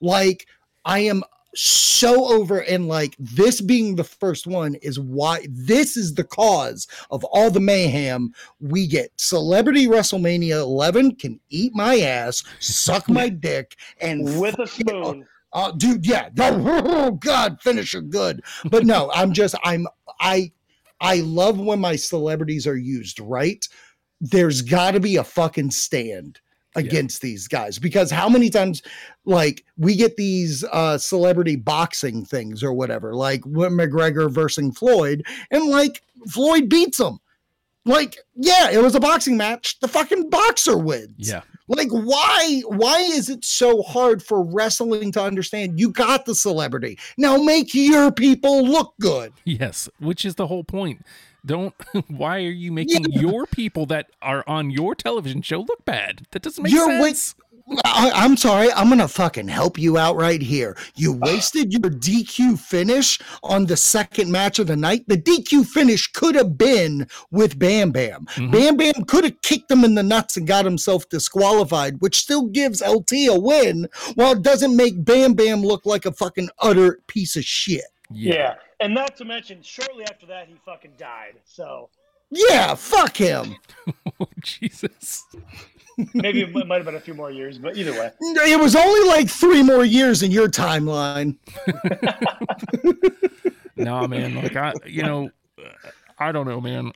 Like 0.00 0.46
I 0.84 1.00
am 1.00 1.22
so 1.54 2.26
over 2.26 2.58
and 2.60 2.86
like 2.86 3.16
this 3.18 3.60
being 3.62 3.96
the 3.96 4.04
first 4.04 4.46
one 4.46 4.74
is 4.76 5.00
why 5.00 5.46
this 5.50 5.96
is 5.96 6.14
the 6.14 6.24
cause 6.24 6.86
of 7.10 7.24
all 7.24 7.50
the 7.50 7.60
mayhem 7.60 8.32
we 8.60 8.86
get 8.86 9.10
celebrity 9.16 9.86
wrestlemania 9.86 10.60
11 10.60 11.14
can 11.14 11.40
eat 11.48 11.74
my 11.74 11.98
ass 12.00 12.44
suck 12.60 13.08
my 13.08 13.28
dick 13.40 13.74
and 14.02 14.38
With 14.38 14.58
a 14.58 14.66
spoon. 14.66 15.26
uh, 15.54 15.72
dude, 15.72 16.06
yeah. 16.06 16.28
Oh, 16.38 17.12
God, 17.12 17.58
finisher 17.62 18.02
good. 18.02 18.42
But 18.70 18.84
no, 18.84 19.10
I'm 19.14 19.32
just, 19.32 19.54
I'm, 19.64 19.86
I, 20.20 20.52
I 21.00 21.20
love 21.20 21.58
when 21.58 21.80
my 21.80 21.96
celebrities 21.96 22.66
are 22.66 22.76
used 22.76 23.18
right. 23.18 23.66
There's 24.20 24.60
got 24.60 24.90
to 24.92 25.00
be 25.00 25.16
a 25.16 25.24
fucking 25.24 25.70
stand 25.70 26.40
against 26.76 27.22
these 27.22 27.48
guys 27.48 27.78
because 27.78 28.10
how 28.10 28.28
many 28.28 28.48
times, 28.50 28.82
like, 29.24 29.64
we 29.76 29.96
get 29.96 30.16
these 30.16 30.64
uh 30.72 30.96
celebrity 30.98 31.56
boxing 31.56 32.24
things 32.24 32.62
or 32.62 32.72
whatever, 32.72 33.14
like 33.14 33.40
McGregor 33.42 34.30
versus 34.30 34.76
Floyd, 34.78 35.24
and 35.50 35.64
like 35.66 36.02
Floyd 36.30 36.68
beats 36.68 37.00
him. 37.00 37.18
Like, 37.84 38.16
yeah, 38.34 38.70
it 38.70 38.82
was 38.82 38.96
a 38.96 39.00
boxing 39.00 39.36
match. 39.36 39.78
The 39.78 39.86
fucking 39.86 40.28
boxer 40.28 40.76
wins. 40.76 41.14
yeah, 41.18 41.42
Like, 41.68 41.90
why? 41.90 42.62
Why 42.66 42.98
is 42.98 43.28
it 43.28 43.44
so 43.44 43.80
hard 43.82 44.20
for 44.24 44.42
wrestling 44.42 45.12
to 45.12 45.22
understand? 45.22 45.78
You 45.78 45.92
got 45.92 46.26
the 46.26 46.34
celebrity. 46.34 46.98
Now 47.16 47.36
make 47.36 47.74
your 47.74 48.10
people 48.10 48.64
look 48.66 48.94
good. 49.00 49.32
yes. 49.44 49.88
Which 50.00 50.24
is 50.24 50.34
the 50.34 50.48
whole 50.48 50.64
point. 50.64 51.04
Don't. 51.46 51.74
Why 52.08 52.38
are 52.38 52.50
you 52.50 52.72
making 52.72 53.04
your 53.12 53.46
people 53.46 53.86
that 53.86 54.10
are 54.20 54.44
on 54.46 54.70
your 54.70 54.94
television 54.94 55.42
show 55.42 55.60
look 55.60 55.84
bad? 55.84 56.26
That 56.32 56.42
doesn't 56.42 56.62
make 56.62 56.72
You're 56.72 56.98
wa- 56.98 57.04
sense. 57.06 57.34
I, 57.84 58.12
I'm 58.14 58.36
sorry. 58.36 58.70
I'm 58.72 58.88
gonna 58.88 59.08
fucking 59.08 59.48
help 59.48 59.76
you 59.76 59.98
out 59.98 60.14
right 60.14 60.40
here. 60.40 60.76
You 60.94 61.12
wasted 61.14 61.72
your 61.72 61.90
DQ 61.90 62.60
finish 62.60 63.18
on 63.42 63.66
the 63.66 63.76
second 63.76 64.30
match 64.30 64.60
of 64.60 64.68
the 64.68 64.76
night. 64.76 65.02
The 65.08 65.16
DQ 65.16 65.66
finish 65.66 66.06
could 66.12 66.36
have 66.36 66.56
been 66.56 67.08
with 67.32 67.58
Bam 67.58 67.90
Bam. 67.90 68.26
Mhm. 68.34 68.52
Bam 68.52 68.76
Bam 68.76 69.04
could 69.06 69.24
have 69.24 69.40
kicked 69.42 69.68
him 69.68 69.82
in 69.82 69.96
the 69.96 70.04
nuts 70.04 70.36
and 70.36 70.46
got 70.46 70.64
himself 70.64 71.08
disqualified, 71.08 72.00
which 72.00 72.18
still 72.18 72.46
gives 72.46 72.82
LT 72.86 73.26
a 73.28 73.36
win, 73.40 73.88
while 74.14 74.32
it 74.32 74.42
doesn't 74.42 74.76
make 74.76 75.04
Bam 75.04 75.34
Bam 75.34 75.62
look 75.62 75.84
like 75.84 76.06
a 76.06 76.12
fucking 76.12 76.50
utter 76.60 77.00
piece 77.08 77.34
of 77.34 77.44
shit. 77.44 77.84
Yeah. 78.12 78.54
And 78.80 78.94
not 78.94 79.16
to 79.16 79.24
mention, 79.24 79.62
shortly 79.62 80.04
after 80.04 80.26
that, 80.26 80.48
he 80.48 80.54
fucking 80.64 80.92
died. 80.98 81.34
So 81.44 81.88
Yeah, 82.30 82.74
fuck 82.74 83.16
him. 83.16 83.56
Oh, 84.18 84.26
Jesus. 84.40 85.26
maybe 86.14 86.40
it 86.40 86.66
might 86.66 86.76
have 86.76 86.86
been 86.86 86.94
a 86.94 87.00
few 87.00 87.12
more 87.12 87.30
years, 87.30 87.58
but 87.58 87.76
either 87.76 87.92
way. 87.92 88.10
It 88.20 88.58
was 88.58 88.74
only 88.74 89.06
like 89.08 89.28
three 89.28 89.62
more 89.62 89.84
years 89.84 90.22
in 90.22 90.30
your 90.30 90.48
timeline. 90.48 91.36
nah, 93.76 94.06
man. 94.06 94.36
Like 94.36 94.56
I, 94.56 94.72
you 94.86 95.02
know, 95.02 95.30
I 96.18 96.32
don't 96.32 96.46
know, 96.46 96.62
man. 96.62 96.92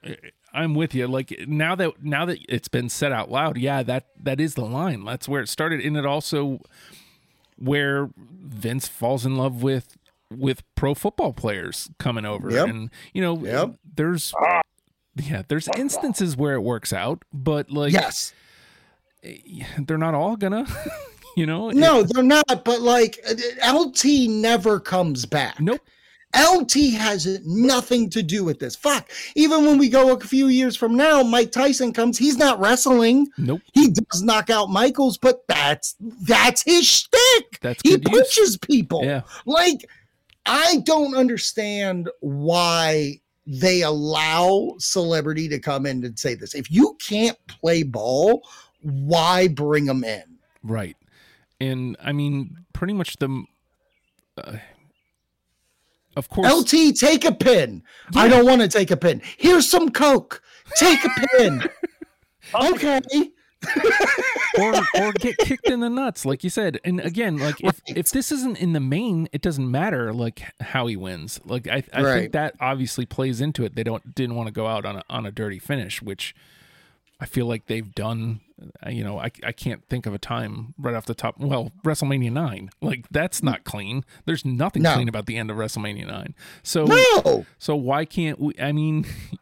I'm 0.55 0.74
with 0.74 0.95
you. 0.95 1.07
Like 1.07 1.35
now 1.47 1.74
that 1.74 2.03
now 2.03 2.24
that 2.24 2.39
it's 2.49 2.68
been 2.68 2.89
said 2.89 3.12
out 3.12 3.31
loud, 3.31 3.59
yeah, 3.59 3.83
that 3.83 4.07
that 4.22 4.41
is 4.41 4.55
the 4.55 4.64
line. 4.64 5.05
That's 5.05 5.28
where 5.28 5.43
it 5.43 5.49
started, 5.49 5.81
and 5.81 5.97
it 5.97 6.07
also 6.07 6.61
where 7.57 8.09
Vince 8.16 8.89
falls 8.89 9.26
in 9.26 9.37
love 9.37 9.62
with 9.62 9.97
with 10.31 10.62
pro 10.74 10.95
football 10.95 11.33
players 11.33 11.91
coming 11.99 12.24
over, 12.24 12.51
Yep. 12.51 12.68
and 12.68 12.91
you 13.12 13.20
know, 13.22 13.39
Yep. 13.39 13.74
there's 13.97 14.33
yeah, 15.16 15.43
there's 15.49 15.68
instances 15.76 16.37
where 16.37 16.55
it 16.55 16.61
works 16.62 16.93
out, 16.93 17.22
but 17.33 17.70
like 17.70 17.93
yes. 17.93 18.33
they're 19.78 19.99
not 19.99 20.14
all 20.14 20.37
gonna, 20.37 20.66
you 21.37 21.47
know. 21.47 21.70
No, 21.70 22.03
they're 22.03 22.22
not. 22.22 22.64
But 22.64 22.81
like 22.81 23.18
LT 23.66 24.05
never 24.28 24.81
comes 24.81 25.26
back. 25.26 25.61
nope. 25.61 25.81
LT 26.37 26.93
has 26.95 27.41
nothing 27.45 28.09
to 28.11 28.22
do 28.22 28.45
with 28.45 28.61
this. 28.61 28.76
Fuck. 28.76 29.11
Even 29.35 29.66
when 29.66 29.78
we 29.78 29.89
go 29.89 30.14
a 30.14 30.20
few 30.20 30.47
years 30.47 30.76
from 30.76 30.97
now, 30.97 31.24
Mike 31.24 31.51
Tyson 31.51 31.93
comes. 31.93 32.16
He's 32.16 32.37
not 32.37 32.61
wrestling. 32.61 33.26
Nope. 33.37 33.62
He 33.74 33.89
does 33.91 34.22
knock 34.22 34.49
out 34.49 34.70
Michaels, 34.70 35.18
but 35.18 35.43
that's 35.49 35.97
that's 36.22 36.62
his 36.62 36.87
shtick. 36.87 37.59
That's 37.61 37.83
he 37.83 37.97
good 37.99 38.05
use. 38.12 38.16
punches 38.37 38.59
people. 38.59 39.05
Yeah. 39.05 39.22
Like, 39.45 39.85
I 40.51 40.78
don't 40.78 41.14
understand 41.14 42.11
why 42.18 43.20
they 43.46 43.82
allow 43.82 44.74
celebrity 44.78 45.48
to 45.48 45.61
come 45.61 45.86
in 45.86 46.05
and 46.05 46.18
say 46.18 46.34
this. 46.34 46.57
If 46.57 46.72
you 46.72 46.96
can't 47.01 47.38
play 47.46 47.84
ball, 47.84 48.42
why 48.82 49.46
bring 49.46 49.84
them 49.84 50.03
in? 50.03 50.24
Right. 50.64 50.96
And 51.61 51.96
I 52.03 52.11
mean, 52.11 52.57
pretty 52.72 52.94
much 52.94 53.16
the. 53.18 53.44
Uh, 54.36 54.57
of 56.16 56.28
course. 56.28 56.53
LT, 56.53 56.96
take 56.96 57.24
a 57.24 57.32
pin. 57.32 57.84
I 58.16 58.26
don't 58.26 58.44
want 58.44 58.61
to 58.61 58.68
take 58.68 58.90
a 58.90 58.96
pin. 58.96 59.22
Here's 59.38 59.70
some 59.70 59.90
Coke. 59.90 60.42
Take 60.76 61.05
a 61.05 61.11
pin. 61.38 61.62
okay. 62.55 63.01
Or 64.58 64.74
or 64.98 65.12
get 65.12 65.36
kicked 65.38 65.68
in 65.68 65.80
the 65.80 65.90
nuts, 65.90 66.24
like 66.24 66.42
you 66.44 66.50
said. 66.50 66.80
And 66.84 67.00
again, 67.00 67.38
like 67.38 67.61
if, 67.61 67.80
if 67.86 68.11
this 68.11 68.32
isn't 68.32 68.58
in 68.58 68.72
the 68.72 68.80
main, 68.80 69.28
it 69.32 69.42
doesn't 69.42 69.70
matter 69.70 70.12
like 70.12 70.42
how 70.61 70.86
he 70.86 70.96
wins. 70.96 71.40
Like 71.44 71.66
I, 71.68 71.82
I 71.92 72.02
Right. 72.02 72.18
think 72.20 72.32
that 72.32 72.54
obviously 72.61 73.06
plays 73.06 73.40
into 73.40 73.64
it. 73.64 73.74
They 73.76 73.84
don't 73.84 74.14
didn't 74.14 74.36
want 74.36 74.48
to 74.48 74.52
go 74.52 74.66
out 74.66 74.84
on 74.84 74.96
a 74.96 75.04
on 75.11 75.26
a 75.26 75.30
dirty 75.30 75.58
finish, 75.58 76.02
which 76.02 76.34
I 77.20 77.26
feel 77.26 77.44
like 77.46 77.66
they've 77.66 77.94
done. 77.94 78.40
uh, 78.84 78.88
You 78.90 79.04
know, 79.04 79.18
I 79.18 79.30
I 79.44 79.52
can't 79.52 79.86
think 79.88 80.06
of 80.06 80.14
a 80.14 80.18
time 80.18 80.74
right 80.78 80.94
off 80.94 81.04
the 81.06 81.14
top. 81.14 81.38
Well, 81.38 81.70
WrestleMania 81.84 82.32
nine, 82.32 82.70
like 82.80 83.06
that's 83.11 83.42
not 83.42 83.64
clean. 83.64 84.04
There's 84.24 84.44
nothing 84.44 84.82
No. 84.82 84.94
clean 84.94 85.08
about 85.08 85.26
the 85.26 85.36
end 85.36 85.50
of 85.50 85.56
WrestleMania 85.58 86.06
nine. 86.06 86.34
So 86.62 86.84
No. 86.86 87.44
so 87.58 87.76
why 87.76 88.04
can't 88.06 88.40
we? 88.40 88.54
I 88.58 88.72
mean, 88.72 89.04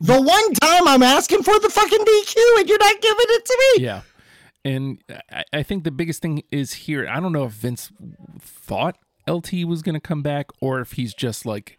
The 0.00 0.20
one 0.20 0.52
time 0.54 0.88
I'm 0.88 1.02
asking 1.02 1.42
for 1.42 1.58
the 1.60 1.70
fucking 1.70 1.98
DQ 1.98 2.36
and 2.60 2.68
you're 2.68 2.78
not 2.78 3.00
giving 3.00 3.26
it 3.28 3.44
to 3.44 3.58
me. 3.76 3.84
Yeah. 3.84 4.00
And 4.64 5.02
I, 5.30 5.44
I 5.52 5.62
think 5.62 5.84
the 5.84 5.90
biggest 5.90 6.22
thing 6.22 6.42
is 6.50 6.72
here. 6.72 7.06
I 7.08 7.20
don't 7.20 7.32
know 7.32 7.44
if 7.44 7.52
Vince 7.52 7.90
thought 8.40 8.96
LT 9.28 9.64
was 9.66 9.82
going 9.82 9.94
to 9.94 10.00
come 10.00 10.22
back 10.22 10.46
or 10.60 10.80
if 10.80 10.92
he's 10.92 11.14
just 11.14 11.44
like, 11.46 11.78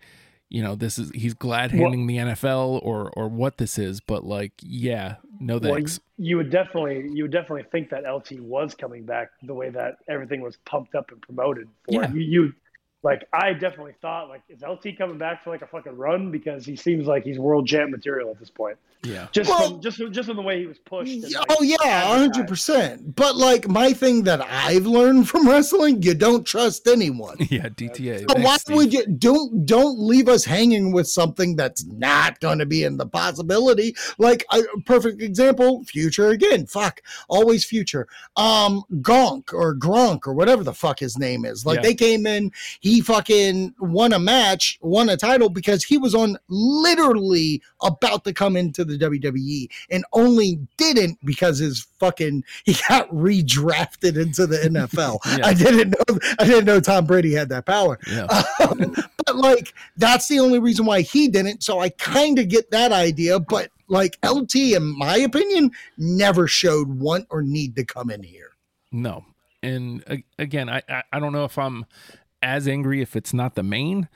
you 0.50 0.62
know, 0.62 0.76
this 0.76 1.00
is 1.00 1.10
he's 1.12 1.34
glad 1.34 1.72
handing 1.72 2.06
the 2.08 2.18
NFL 2.18 2.80
or 2.84 3.10
or 3.18 3.28
what 3.28 3.58
this 3.58 3.80
is. 3.80 4.00
But 4.00 4.24
like, 4.24 4.54
yeah, 4.62 5.16
no 5.40 5.58
Well, 5.58 5.74
thanks. 5.74 6.00
you 6.18 6.38
would 6.38 6.52
definitely 6.52 7.10
you 7.14 7.24
would 7.24 7.32
definitely 7.32 7.64
think 7.72 7.90
that 7.90 8.04
LT 8.10 8.40
was 8.40 8.76
coming 8.76 9.04
back 9.06 9.30
the 9.42 9.56
way 9.56 9.70
that 9.72 9.96
everything 10.08 10.42
was 10.42 10.56
pumped 10.66 10.94
up 10.94 11.12
and 11.12 11.20
promoted 11.22 11.68
for 11.86 11.94
Yeah. 12.04 12.12
you, 12.14 12.20
you 12.22 12.54
like 13.06 13.26
I 13.32 13.54
definitely 13.54 13.94
thought 14.02 14.28
like 14.28 14.42
is 14.50 14.62
LT 14.62 14.98
coming 14.98 15.18
back 15.18 15.44
for 15.44 15.52
like 15.52 15.62
a 15.62 15.68
fucking 15.68 15.96
run 15.96 16.32
because 16.32 16.66
he 16.66 16.76
seems 16.76 17.08
like 17.08 17.24
he's 17.24 17.40
world 17.40 17.66
champ 17.68 17.92
material 17.92 18.30
at 18.32 18.40
this 18.40 18.50
point. 18.50 18.78
yeah. 19.04 19.28
Just 19.32 19.50
Well- 19.50 19.70
from 19.70 19.82
just 19.82 19.98
just 20.12 20.28
from 20.28 20.36
the 20.36 20.42
way 20.42 20.60
he 20.60 20.66
was 20.66 20.80
pushed. 20.80 21.14
and, 21.14 21.24
like, 21.32 21.46
Oh 21.50 21.62
yeah, 21.64 21.76
advertised. 21.82 22.18
hundred 22.36 22.48
percent. 22.50 23.16
But 23.16 23.36
like 23.38 23.68
my 23.70 23.94
thing 23.94 24.24
that 24.24 24.42
I've 24.42 24.86
learned 24.86 25.30
from 25.30 25.48
wrestling, 25.54 26.02
you 26.04 26.14
don't 26.14 26.46
trust 26.46 26.88
anyone. 26.88 27.38
Yeah, 27.50 27.70
DTA. 27.70 28.20
So 28.22 28.26
Thanks, 28.34 28.44
why 28.44 28.58
Steve. 28.58 28.76
would 28.76 28.94
you 28.94 29.06
don't 29.08 29.66
don't 29.66 30.00
leave 30.00 30.28
us 30.28 30.44
hanging 30.44 30.92
with 30.92 31.08
something 31.08 31.56
that's 31.56 31.86
not 31.86 32.40
going 32.42 32.60
to 32.60 32.66
be 32.66 32.84
in 32.84 32.98
the 32.98 33.06
possibility? 33.06 33.96
Like 34.18 34.44
a 34.52 34.62
perfect 34.86 35.22
example, 35.22 35.84
future 35.86 36.30
again. 36.30 36.66
Fuck, 36.66 37.02
always 37.30 37.64
future. 37.64 38.08
Um, 38.36 38.84
Gonk 38.96 39.54
or 39.54 39.76
Gronk 39.76 40.26
or 40.28 40.34
whatever 40.34 40.64
the 40.64 40.74
fuck 40.74 41.00
his 41.00 41.18
name 41.18 41.46
is. 41.46 41.66
Like 41.66 41.78
Yeah. 41.78 41.82
they 41.84 41.94
came 41.94 42.26
in, 42.26 42.52
he 42.80 42.95
fucking 43.02 43.74
won 43.80 44.14
a 44.14 44.20
match, 44.20 44.78
won 44.82 45.10
a 45.10 45.18
title 45.18 45.50
because 45.50 45.84
he 45.84 45.98
was 45.98 46.16
on 46.16 46.38
literally 46.50 47.62
about 47.82 48.24
to 48.24 48.34
come 48.34 48.56
into 48.56 48.84
the 48.84 48.98
WWE 48.98 49.68
and 49.90 50.06
only 50.14 50.60
didn't 50.78 51.18
because 51.26 51.60
his 51.60 51.88
fucking 52.00 52.44
he 52.64 52.76
got 52.88 53.10
redrafted 53.12 54.22
into 54.22 54.48
the 54.48 54.58
NFL. 54.58 55.20
Yeah. 55.36 55.48
I 55.48 55.54
didn't 55.54 55.90
know 55.90 56.20
I 56.40 56.46
didn't 56.46 56.66
know 56.66 56.80
Tom 56.80 57.06
Brady 57.06 57.34
had 57.34 57.50
that 57.50 57.66
power. 57.66 58.00
Yeah. 58.08 58.28
Um, 58.66 58.96
but 59.26 59.36
like 59.36 59.74
that's 59.98 60.28
the 60.28 60.40
only 60.40 60.60
reason 60.60 60.86
why 60.86 61.02
he 61.02 61.28
didn't. 61.28 61.62
So 61.62 61.80
I 61.80 61.90
kind 61.90 62.40
of 62.40 62.48
get 62.48 62.72
that 62.72 62.92
idea. 62.92 63.40
But 63.40 63.70
like 63.88 64.18
LT, 64.26 64.56
in 64.56 64.98
my 64.98 65.18
opinion, 65.18 65.72
never 65.98 66.48
showed 66.48 66.88
want 66.88 67.28
or 67.30 67.42
need 67.42 67.76
to 67.76 67.84
come 67.84 68.10
in 68.10 68.24
here. 68.24 68.52
No. 68.92 69.26
And 69.62 70.24
again, 70.40 70.70
I 70.70 70.82
I 71.12 71.20
don't 71.20 71.34
know 71.34 71.46
if 71.46 71.58
I'm 71.58 71.86
as 72.46 72.68
angry 72.68 73.02
if 73.02 73.16
it's 73.16 73.34
not 73.34 73.56
the 73.56 73.64
main, 73.64 74.08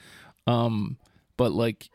um, 0.48 0.98
but 1.36 1.52
like 1.52 1.90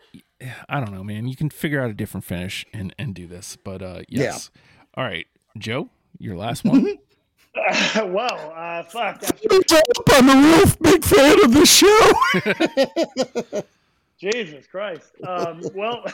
I 0.69 0.81
don't 0.81 0.93
know, 0.93 1.05
man. 1.05 1.29
You 1.29 1.37
can 1.37 1.49
figure 1.49 1.81
out 1.81 1.89
a 1.91 1.95
different 1.95 2.25
finish 2.25 2.67
and 2.73 2.95
and 2.99 3.15
do 3.15 3.27
this. 3.27 3.57
But 3.57 3.81
uh, 3.81 4.03
yes. 4.09 4.51
All 4.95 5.05
right, 5.05 5.27
Joe, 5.57 5.89
your 6.19 6.37
last 6.37 6.65
one. 6.65 6.99
well, 7.97 8.53
uh, 8.57 8.83
fuck. 8.83 9.23
After, 9.23 9.77
Up 9.77 10.13
on 10.15 10.27
the 10.27 10.35
roof, 10.35 10.77
big 10.81 11.05
fan 11.05 11.45
of 11.45 11.55
the 11.55 11.65
show. 11.65 13.63
Jesus 14.19 14.67
Christ. 14.67 15.13
Um, 15.25 15.63
well, 15.73 16.05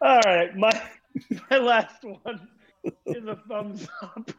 all 0.00 0.20
right. 0.24 0.56
My 0.56 0.82
my 1.48 1.58
last 1.58 2.02
one 2.02 2.48
is 3.06 3.26
a 3.26 3.36
thumbs 3.48 3.88
up, 4.02 4.30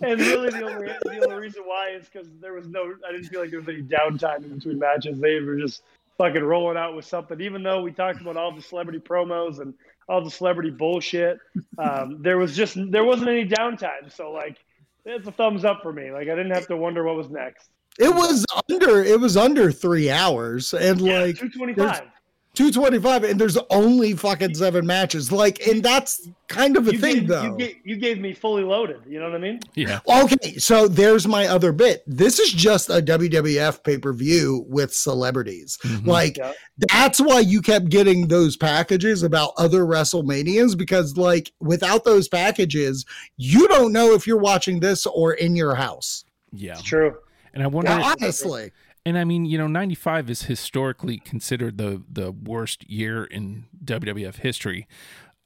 and 0.00 0.20
really 0.20 0.50
the 0.50 0.64
only 0.64 0.92
the 1.04 1.24
only 1.24 1.36
reason 1.36 1.62
why 1.64 1.90
is 1.90 2.08
because 2.08 2.28
there 2.40 2.52
was 2.52 2.66
no. 2.66 2.94
I 3.06 3.12
didn't 3.12 3.28
feel 3.28 3.40
like 3.40 3.50
there 3.50 3.60
was 3.60 3.68
any 3.68 3.82
downtime 3.82 4.44
in 4.44 4.56
between 4.56 4.78
matches. 4.78 5.20
They 5.20 5.40
were 5.40 5.56
just 5.56 5.82
fucking 6.18 6.42
rolling 6.42 6.76
out 6.76 6.94
with 6.94 7.04
something. 7.04 7.40
Even 7.40 7.62
though 7.62 7.82
we 7.82 7.92
talked 7.92 8.20
about 8.20 8.36
all 8.36 8.52
the 8.54 8.62
celebrity 8.62 8.98
promos 8.98 9.60
and 9.60 9.74
all 10.08 10.22
the 10.22 10.30
celebrity 10.30 10.70
bullshit, 10.70 11.38
um, 11.78 12.22
there 12.22 12.38
was 12.38 12.56
just 12.56 12.76
there 12.90 13.04
wasn't 13.04 13.28
any 13.28 13.46
downtime. 13.46 14.12
So 14.12 14.32
like, 14.32 14.58
it's 15.04 15.26
a 15.26 15.32
thumbs 15.32 15.64
up 15.64 15.82
for 15.82 15.92
me. 15.92 16.10
Like 16.10 16.28
I 16.28 16.34
didn't 16.34 16.52
have 16.52 16.66
to 16.68 16.76
wonder 16.76 17.04
what 17.04 17.16
was 17.16 17.30
next. 17.30 17.70
It 17.98 18.12
was 18.12 18.44
under 18.70 19.02
it 19.04 19.20
was 19.20 19.36
under 19.36 19.70
three 19.70 20.10
hours 20.10 20.74
and 20.74 21.00
like 21.00 21.38
two 21.38 21.48
twenty 21.48 21.74
five. 21.74 22.08
225 22.54 23.24
and 23.24 23.40
there's 23.40 23.58
only 23.70 24.14
fucking 24.14 24.54
seven 24.54 24.86
matches. 24.86 25.30
Like, 25.32 25.66
and 25.66 25.82
that's 25.82 26.28
kind 26.48 26.76
of 26.76 26.86
a 26.88 26.92
you 26.92 26.98
thing 26.98 27.14
gave, 27.20 27.28
though. 27.28 27.42
You 27.42 27.56
gave, 27.56 27.76
you 27.84 27.96
gave 27.96 28.20
me 28.20 28.32
fully 28.32 28.62
loaded. 28.62 29.00
You 29.08 29.18
know 29.18 29.26
what 29.26 29.34
I 29.34 29.38
mean? 29.38 29.60
yeah. 29.74 30.00
Okay, 30.08 30.56
so 30.58 30.86
there's 30.86 31.26
my 31.26 31.46
other 31.48 31.72
bit. 31.72 32.02
This 32.06 32.38
is 32.38 32.50
just 32.52 32.90
a 32.90 33.02
WWF 33.02 33.82
pay 33.82 33.98
per 33.98 34.12
view 34.12 34.64
with 34.68 34.94
celebrities. 34.94 35.78
Mhm. 35.82 36.06
Like, 36.06 36.36
Yeah. 36.36 36.52
that's 36.92 37.20
why 37.20 37.40
you 37.40 37.60
kept 37.60 37.88
getting 37.88 38.28
those 38.28 38.56
packages 38.56 39.22
about 39.22 39.52
other 39.58 39.84
WrestleManias 39.84 40.78
because, 40.78 41.16
like, 41.16 41.52
without 41.60 42.04
those 42.04 42.28
packages, 42.28 43.04
you 43.36 43.66
don't 43.68 43.92
know 43.92 44.12
if 44.14 44.26
you're 44.26 44.38
watching 44.38 44.80
this 44.80 45.06
or 45.06 45.32
in 45.34 45.56
your 45.56 45.74
house. 45.74 46.24
Yeah. 46.52 46.74
It's 46.74 46.82
true. 46.82 47.16
And 47.52 47.62
I 47.62 47.66
wonder. 47.68 47.90
Now, 47.90 48.00
if- 48.12 48.16
honestly, 48.22 48.70
and 49.06 49.18
I 49.18 49.24
mean, 49.24 49.44
you 49.44 49.58
know, 49.58 49.66
'95 49.66 50.30
is 50.30 50.42
historically 50.44 51.18
considered 51.18 51.78
the 51.78 52.02
the 52.10 52.32
worst 52.32 52.88
year 52.88 53.24
in 53.24 53.66
WWF 53.84 54.36
history. 54.36 54.86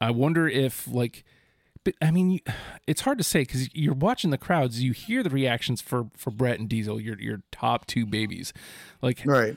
I 0.00 0.10
wonder 0.10 0.48
if 0.48 0.86
like. 0.88 1.24
But 1.84 1.94
I 2.02 2.10
mean, 2.10 2.40
it's 2.86 3.02
hard 3.02 3.18
to 3.18 3.24
say 3.24 3.42
because 3.42 3.72
you're 3.74 3.94
watching 3.94 4.30
the 4.30 4.38
crowds. 4.38 4.82
You 4.82 4.92
hear 4.92 5.22
the 5.22 5.30
reactions 5.30 5.80
for 5.80 6.08
for 6.16 6.30
Bret 6.30 6.58
and 6.58 6.68
Diesel, 6.68 7.00
your 7.00 7.18
your 7.20 7.42
top 7.52 7.86
two 7.86 8.04
babies, 8.04 8.52
like 9.00 9.22
right? 9.24 9.56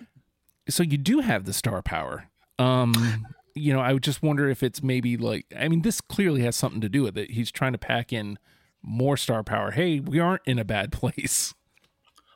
so 0.69 0.83
you 0.83 0.97
do 0.97 1.19
have 1.19 1.45
the 1.45 1.53
star 1.53 1.81
power. 1.81 2.29
Um, 2.59 3.25
you 3.55 3.73
know, 3.73 3.79
I 3.79 3.93
would 3.93 4.03
just 4.03 4.21
wonder 4.21 4.49
if 4.49 4.63
it's 4.63 4.81
maybe 4.81 5.17
like 5.17 5.45
I 5.57 5.67
mean, 5.67 5.81
this 5.81 5.99
clearly 5.99 6.41
has 6.43 6.55
something 6.55 6.81
to 6.81 6.89
do 6.89 7.03
with 7.03 7.17
it. 7.17 7.31
He's 7.31 7.51
trying 7.51 7.73
to 7.73 7.77
pack 7.77 8.13
in 8.13 8.37
more 8.81 9.17
star 9.17 9.43
power. 9.43 9.71
Hey, 9.71 9.99
we 9.99 10.19
aren't 10.19 10.43
in 10.45 10.59
a 10.59 10.65
bad 10.65 10.91
place. 10.91 11.53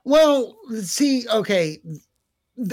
Well, 0.05 0.55
see, 0.81 1.27
okay. 1.27 1.79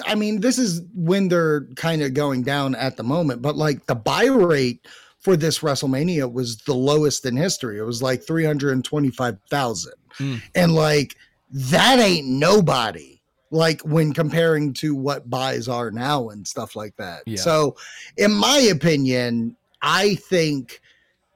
I 0.07 0.15
mean, 0.15 0.41
this 0.41 0.59
is 0.59 0.83
when 0.95 1.29
they're 1.29 1.67
kind 1.75 2.03
of 2.03 2.15
going 2.15 2.43
down 2.45 2.77
at 2.77 2.97
the 2.97 3.03
moment, 3.03 3.43
but 3.43 3.57
like 3.57 3.87
the 3.87 3.97
buy 3.97 4.27
rate 4.27 4.87
for 5.19 5.37
this 5.37 5.61
WrestleMania 5.61 6.31
was 6.31 6.59
the 6.59 6.75
lowest 6.75 7.27
in 7.27 7.37
history. 7.37 7.79
It 7.79 7.83
was 7.83 8.03
like 8.03 8.23
325,000. 8.23 9.93
Hmm. 10.13 10.37
And 10.55 10.75
like 10.75 11.17
that 11.51 11.99
ain't 11.99 12.29
nobody. 12.29 13.21
Like 13.51 13.83
when 13.83 14.13
comparing 14.13 14.73
to 14.75 14.95
what 14.95 15.29
buys 15.29 15.69
are 15.69 15.91
now 15.91 16.31
and 16.31 16.47
stuff 16.47 16.75
like 16.75 16.97
that. 16.97 17.23
Yeah. 17.27 17.37
So, 17.37 17.77
in 18.17 18.33
my 18.33 18.59
opinion, 18.59 19.57
I 19.83 20.15
think 20.15 20.81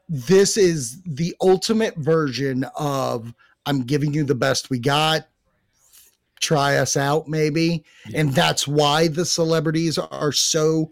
this 0.09 0.57
is 0.57 1.03
the 1.03 1.35
ultimate 1.41 1.97
version 1.97 2.65
of 2.79 3.35
I'm 3.67 3.83
giving 3.83 4.15
you 4.15 4.25
the 4.25 4.35
best 4.35 4.71
we 4.71 4.79
got. 4.79 5.29
Try 6.41 6.77
us 6.77 6.97
out, 6.97 7.29
maybe. 7.29 7.85
Yeah. 8.09 8.21
And 8.21 8.33
that's 8.33 8.69
why 8.69 9.09
the 9.09 9.25
celebrities 9.25 9.99
are 9.99 10.33
so 10.33 10.91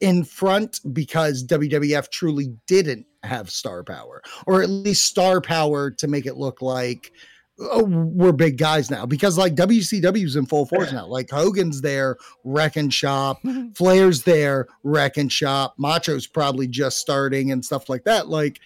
in 0.00 0.24
front 0.24 0.80
because 0.92 1.46
WWF 1.46 2.10
truly 2.10 2.54
didn't 2.66 3.06
have 3.22 3.50
star 3.50 3.82
power, 3.82 4.22
or 4.46 4.62
at 4.62 4.68
least 4.68 5.06
star 5.06 5.40
power 5.40 5.90
to 5.90 6.06
make 6.06 6.26
it 6.26 6.36
look 6.36 6.62
like 6.62 7.12
oh, 7.58 7.84
we're 7.84 8.32
big 8.32 8.58
guys 8.58 8.90
now. 8.90 9.06
Because 9.06 9.38
like 9.38 9.54
WCW's 9.54 10.36
in 10.36 10.46
full 10.46 10.66
force 10.66 10.92
now. 10.92 11.06
Like 11.06 11.30
Hogan's 11.30 11.80
there, 11.80 12.16
wrecking 12.44 12.90
shop. 12.90 13.40
Flair's 13.74 14.22
there, 14.22 14.66
wrecking 14.82 15.28
shop. 15.28 15.74
Macho's 15.78 16.26
probably 16.26 16.66
just 16.66 16.98
starting 16.98 17.52
and 17.52 17.64
stuff 17.64 17.88
like 17.88 18.04
that. 18.04 18.28
Like 18.28 18.60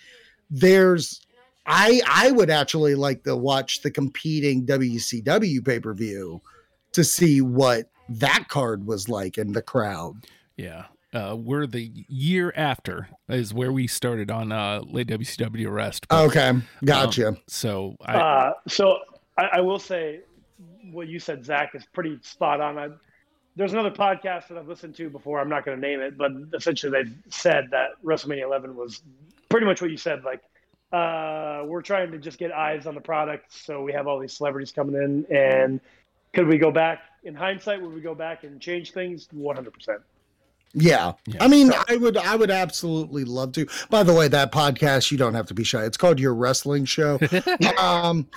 there's 0.51 1.21
I 1.67 2.01
I 2.09 2.31
would 2.33 2.51
actually 2.51 2.95
like 2.95 3.25
to 3.25 3.37
watch 3.37 3.83
the 3.83 3.91
competing 3.91 4.67
WCW 4.67 5.65
pay-per-view 5.65 6.41
to 6.93 7.05
see 7.05 7.41
what 7.41 7.91
that 8.09 8.47
card 8.49 8.87
was 8.87 9.09
like 9.09 9.39
in 9.39 9.53
the 9.53 9.63
crowd. 9.63 10.27
Yeah. 10.57 10.87
Uh, 11.13 11.37
we're 11.37 11.67
the 11.67 11.91
year 12.09 12.53
after 12.55 13.09
is 13.29 13.53
where 13.53 13.73
we 13.73 13.87
started 13.87 14.31
on 14.31 14.53
uh, 14.53 14.81
late 14.87 15.09
WCW 15.09 15.67
arrest. 15.67 16.07
but, 16.09 16.27
Okay, 16.27 16.53
gotcha. 16.85 17.37
So 17.49 17.97
I, 18.01 18.17
Uh, 18.17 18.53
so 18.69 18.99
I, 19.37 19.49
I 19.55 19.61
will 19.61 19.81
say 19.81 20.21
what 20.93 21.09
you 21.09 21.19
said, 21.19 21.45
Zak, 21.45 21.75
is 21.75 21.85
pretty 21.93 22.19
spot 22.23 22.61
on. 22.61 22.79
I, 22.79 22.89
there's 23.57 23.73
another 23.73 23.91
podcast 23.91 24.49
that 24.49 24.59
I've 24.59 24.69
listened 24.69 24.95
to 24.97 25.11
before. 25.11 25.41
I'm 25.41 25.49
not 25.49 25.65
going 25.65 25.81
to 25.81 25.81
name 25.81 26.01
it, 26.01 26.17
but 26.17 26.31
essentially 26.55 26.93
they've 26.93 27.15
said 27.29 27.69
that 27.73 27.91
WrestleMania 28.05 28.45
11 28.45 28.77
was 28.77 29.03
pretty 29.49 29.67
much 29.67 29.83
what 29.83 29.91
you 29.91 29.97
said. 29.97 30.23
Like, 30.23 30.43
uh, 30.93 31.63
we're 31.67 31.83
trying 31.83 32.11
to 32.13 32.19
just 32.19 32.39
get 32.39 32.53
eyes 32.53 32.87
on 32.87 32.95
the 32.95 33.01
product, 33.01 33.53
so 33.53 33.83
we 33.83 33.93
have 33.93 34.07
all 34.07 34.19
these 34.19 34.33
celebrities 34.37 34.73
coming 34.73 34.97
in. 34.97 35.37
And 35.37 35.81
could 36.33 36.49
we 36.49 36.59
go 36.59 36.71
back 36.71 37.01
in 37.25 37.35
hindsight? 37.35 37.81
Would 37.81 37.93
we 37.93 38.01
go 38.01 38.15
back 38.15 38.45
and 38.45 38.61
change 38.61 38.93
things? 38.93 39.29
100. 39.31 39.73
percent 39.73 40.01
Yeah. 40.75 41.13
Yeah. 41.27 41.45
I 41.45 41.49
mean, 41.49 41.73
I 41.89 41.97
would 41.97 42.17
I 42.17 42.35
would 42.35 42.51
absolutely 42.51 43.25
love 43.25 43.53
to. 43.53 43.67
By 43.89 44.03
the 44.03 44.15
way, 44.15 44.29
that 44.29 44.53
podcast, 44.53 45.11
you 45.11 45.19
don't 45.19 45.35
have 45.35 45.47
to 45.47 45.55
be 45.55 45.65
shy. 45.65 45.85
It's 45.85 45.97
called 45.97 46.19
Your 46.19 46.35
Wrestling 46.35 46.85
Show. 46.87 47.21
um 47.79 48.29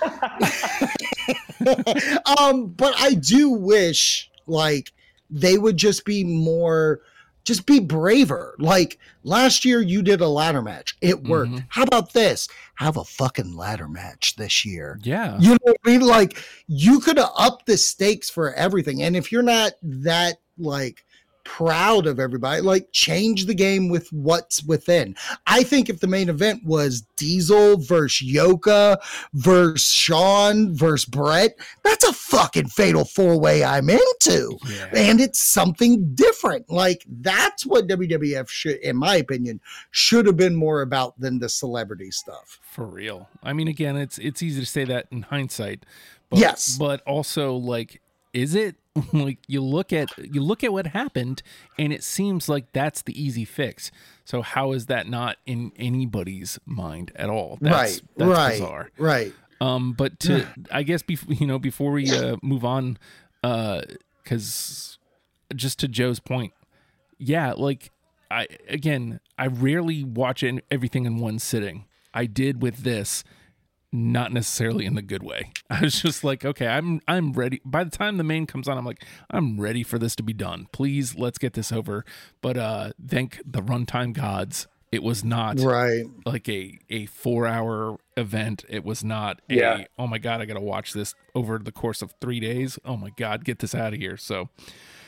um 2.38 2.68
but 2.68 2.94
I 2.98 3.14
do 3.14 3.50
wish 3.50 4.30
like 4.46 4.92
they 5.30 5.58
would 5.58 5.76
just 5.76 6.04
be 6.04 6.22
more 6.22 7.00
just 7.44 7.66
be 7.66 7.78
braver. 7.80 8.54
Like 8.58 8.98
last 9.22 9.64
year 9.64 9.80
you 9.80 10.02
did 10.02 10.20
a 10.20 10.28
ladder 10.28 10.62
match. 10.62 10.96
It 11.00 11.24
worked. 11.24 11.52
Mhm. 11.52 11.66
How 11.68 11.82
about 11.82 12.12
this? 12.12 12.48
Have 12.76 12.96
a 12.96 13.04
fucking 13.04 13.54
ladder 13.56 13.88
match 13.88 14.36
this 14.36 14.64
year. 14.64 14.98
yeah. 15.02 15.38
You 15.38 15.50
know 15.50 15.58
what 15.62 15.76
I 15.84 15.90
mean? 15.90 16.00
Like 16.00 16.42
you 16.66 17.00
could 17.00 17.18
have 17.18 17.30
upped 17.36 17.66
the 17.66 17.76
stakes 17.76 18.30
for 18.30 18.52
everything. 18.54 19.02
And 19.02 19.14
if 19.16 19.30
you're 19.30 19.42
not 19.42 19.72
that 19.82 20.36
like 20.58 21.03
proud 21.44 22.06
of 22.06 22.18
everybody, 22.18 22.60
like 22.60 22.90
change 22.92 23.46
the 23.46 23.54
game 23.54 23.88
with 23.88 24.12
what's 24.12 24.62
within. 24.64 25.14
I 25.46 25.62
think 25.62 25.88
if 25.88 26.00
the 26.00 26.06
main 26.06 26.28
event 26.28 26.64
was 26.64 27.02
Diesel 27.16 27.78
versus 27.78 28.22
Yoka 28.22 28.98
versus 29.34 29.88
Shawn 29.88 30.74
versus 30.74 31.04
Bret, 31.04 31.58
that's 31.82 32.04
a 32.04 32.12
fucking 32.12 32.68
fatal 32.68 33.04
four 33.04 33.38
way 33.38 33.62
I'm 33.62 33.90
into. 33.90 34.58
Yeah. 34.68 34.90
And 34.94 35.20
it's 35.20 35.42
something 35.42 36.14
different. 36.14 36.70
Like 36.70 37.04
that's 37.08 37.64
what 37.66 37.86
WWF 37.86 38.48
should, 38.48 38.76
in 38.76 38.96
my 38.96 39.16
opinion, 39.16 39.60
should 39.90 40.26
have 40.26 40.36
been 40.36 40.56
more 40.56 40.82
about 40.82 41.18
than 41.20 41.38
the 41.38 41.48
celebrity 41.48 42.10
stuff. 42.10 42.58
For 42.62 42.86
real. 42.86 43.28
I 43.42 43.52
mean, 43.52 43.68
again, 43.68 43.96
it's 43.96 44.18
it's 44.18 44.42
easy 44.42 44.60
to 44.60 44.66
say 44.66 44.84
that 44.84 45.06
in 45.10 45.22
hindsight. 45.22 45.84
But, 46.30 46.38
Yes. 46.38 46.76
But 46.78 47.00
also, 47.02 47.54
like, 47.54 48.00
is 48.32 48.54
it 48.54 48.76
like 49.12 49.38
you 49.48 49.60
look 49.60 49.92
at 49.92 50.08
you 50.18 50.40
look 50.42 50.62
at 50.62 50.72
what 50.72 50.88
happened, 50.88 51.42
and 51.78 51.92
it 51.92 52.02
seems 52.04 52.48
like 52.48 52.72
that's 52.72 53.02
the 53.02 53.20
easy 53.20 53.44
fix. 53.44 53.90
So 54.24 54.42
how 54.42 54.72
is 54.72 54.86
that 54.86 55.08
not 55.08 55.36
in 55.46 55.72
anybody's 55.76 56.58
mind 56.64 57.12
at 57.16 57.28
all? 57.28 57.58
That's, 57.60 57.74
right, 57.74 58.02
That's 58.16 58.30
right, 58.30 58.52
bizarre. 58.52 58.90
right. 58.98 59.32
Um, 59.60 59.92
but 59.92 60.20
to 60.20 60.46
I 60.70 60.82
guess 60.82 61.02
before 61.02 61.34
you 61.34 61.46
know 61.46 61.58
before 61.58 61.92
we 61.92 62.10
uh, 62.12 62.36
move 62.42 62.64
on, 62.64 62.98
uh 63.42 63.82
because 64.22 64.98
just 65.54 65.78
to 65.80 65.88
Joe's 65.88 66.20
point, 66.20 66.52
yeah, 67.18 67.52
like 67.52 67.90
I 68.30 68.46
again, 68.68 69.20
I 69.38 69.46
rarely 69.46 70.04
watch 70.04 70.44
everything 70.70 71.04
in 71.04 71.18
one 71.18 71.38
sitting. 71.38 71.84
I 72.12 72.26
did 72.26 72.62
with 72.62 72.78
this, 72.78 73.24
not 73.94 74.32
necessarily 74.32 74.84
in 74.84 74.94
the 74.96 75.02
good 75.02 75.22
way. 75.22 75.52
I 75.70 75.80
was 75.82 76.02
just 76.02 76.24
like, 76.24 76.44
okay, 76.44 76.66
I'm 76.66 77.00
I'm 77.08 77.32
ready. 77.32 77.60
By 77.64 77.84
the 77.84 77.90
time 77.90 78.16
the 78.16 78.24
main 78.24 78.44
comes 78.46 78.68
on, 78.68 78.76
I'm 78.76 78.84
like, 78.84 79.04
I'm 79.30 79.60
ready 79.60 79.82
for 79.84 79.98
this 79.98 80.16
to 80.16 80.22
be 80.22 80.32
done. 80.32 80.66
Please, 80.72 81.14
let's 81.16 81.38
get 81.38 81.52
this 81.54 81.70
over. 81.72 82.04
But 82.42 82.56
uh, 82.56 82.90
thank 83.06 83.40
the 83.46 83.62
runtime 83.62 84.12
gods. 84.12 84.66
It 84.90 85.02
was 85.02 85.24
not 85.24 85.58
Right. 85.60 86.04
like 86.24 86.48
a 86.48 86.78
a 86.90 87.06
four 87.06 87.46
hour 87.46 87.96
event. 88.16 88.64
It 88.68 88.84
was 88.84 89.02
not 89.04 89.40
a 89.48 89.54
Yeah. 89.54 89.84
oh 89.98 90.06
my 90.06 90.18
god, 90.18 90.40
I 90.40 90.44
gotta 90.44 90.60
watch 90.60 90.92
this 90.92 91.14
over 91.34 91.58
the 91.58 91.72
course 91.72 92.02
of 92.02 92.12
three 92.20 92.38
days. 92.40 92.78
Oh 92.84 92.96
my 92.96 93.10
god, 93.16 93.44
get 93.44 93.58
this 93.60 93.74
out 93.74 93.92
of 93.92 93.98
here. 94.00 94.16
So 94.16 94.50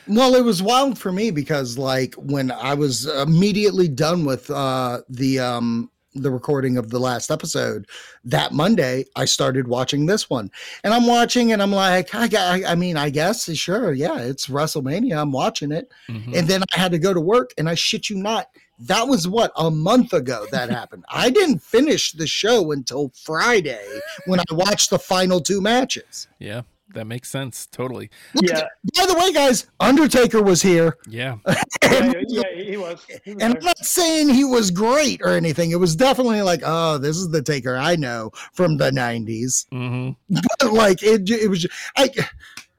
Well, 0.08 0.34
it 0.36 0.44
was 0.44 0.60
wild 0.62 0.98
for 0.98 1.10
me 1.12 1.30
because 1.30 1.78
like 1.78 2.14
when 2.14 2.50
I 2.50 2.74
was 2.74 3.06
immediately 3.06 3.86
done 3.88 4.24
with 4.24 4.50
uh 4.50 5.02
the 5.08 5.38
um 5.40 5.90
the 6.22 6.30
recording 6.30 6.76
of 6.76 6.90
the 6.90 6.98
last 6.98 7.30
episode 7.30 7.86
that 8.24 8.52
Monday, 8.52 9.04
I 9.14 9.24
started 9.24 9.68
watching 9.68 10.06
this 10.06 10.28
one. 10.28 10.50
And 10.84 10.92
I'm 10.92 11.06
watching 11.06 11.52
and 11.52 11.62
I'm 11.62 11.72
like, 11.72 12.14
I 12.14 12.28
got 12.28 12.64
I 12.64 12.74
mean, 12.74 12.96
I 12.96 13.10
guess 13.10 13.50
sure, 13.56 13.92
yeah, 13.92 14.18
it's 14.18 14.46
WrestleMania. 14.48 15.20
I'm 15.20 15.32
watching 15.32 15.72
it. 15.72 15.90
mhm. 16.08 16.36
And 16.36 16.48
then 16.48 16.62
I 16.74 16.78
had 16.78 16.92
to 16.92 16.98
go 16.98 17.12
to 17.14 17.20
work 17.20 17.52
and 17.58 17.68
I 17.68 17.74
shit 17.74 18.10
you 18.10 18.16
not. 18.16 18.48
That 18.78 19.08
was 19.08 19.26
what 19.26 19.52
a 19.56 19.70
month 19.70 20.12
ago 20.12 20.46
that 20.52 20.68
happened. 20.70 21.04
I 21.10 21.30
didn't 21.30 21.60
finish 21.60 22.12
the 22.12 22.26
show 22.26 22.72
until 22.72 23.10
Friday 23.14 23.86
when 24.26 24.40
I 24.40 24.44
watched 24.50 24.90
the 24.90 24.98
final 24.98 25.40
two 25.40 25.60
matches. 25.62 26.28
yeah, 26.38 26.62
that 26.94 27.06
makes 27.06 27.28
sense. 27.28 27.66
Totally. 27.66 28.10
Yeah. 28.40 28.62
By 28.96 29.06
the 29.06 29.14
way, 29.18 29.32
guys, 29.32 29.66
Undertaker 29.80 30.42
was 30.42 30.62
here. 30.62 30.96
Yeah. 31.08 31.36
Yeah, 31.82 32.12
yeah, 32.28 32.42
he 32.54 32.76
was. 32.76 33.04
He 33.24 33.32
was 33.34 33.42
And 33.42 33.54
there. 33.54 33.58
I'm 33.60 33.64
not 33.64 33.78
saying 33.78 34.28
he 34.28 34.44
was 34.44 34.70
great 34.70 35.20
or 35.22 35.28
anything. 35.30 35.70
It 35.70 35.76
was 35.76 35.94
definitely 35.96 36.42
like, 36.42 36.60
oh, 36.64 36.98
this 36.98 37.16
is 37.16 37.30
the 37.30 37.40
Taker 37.42 37.76
I 37.76 37.96
know 37.96 38.32
from 38.52 38.76
the 38.76 38.90
'90s. 38.90 39.66
hmm 39.70 40.10
But 40.60 40.72
like, 40.72 41.02
it, 41.02 41.30
it 41.30 41.48
was, 41.48 41.66
I, 41.96 42.10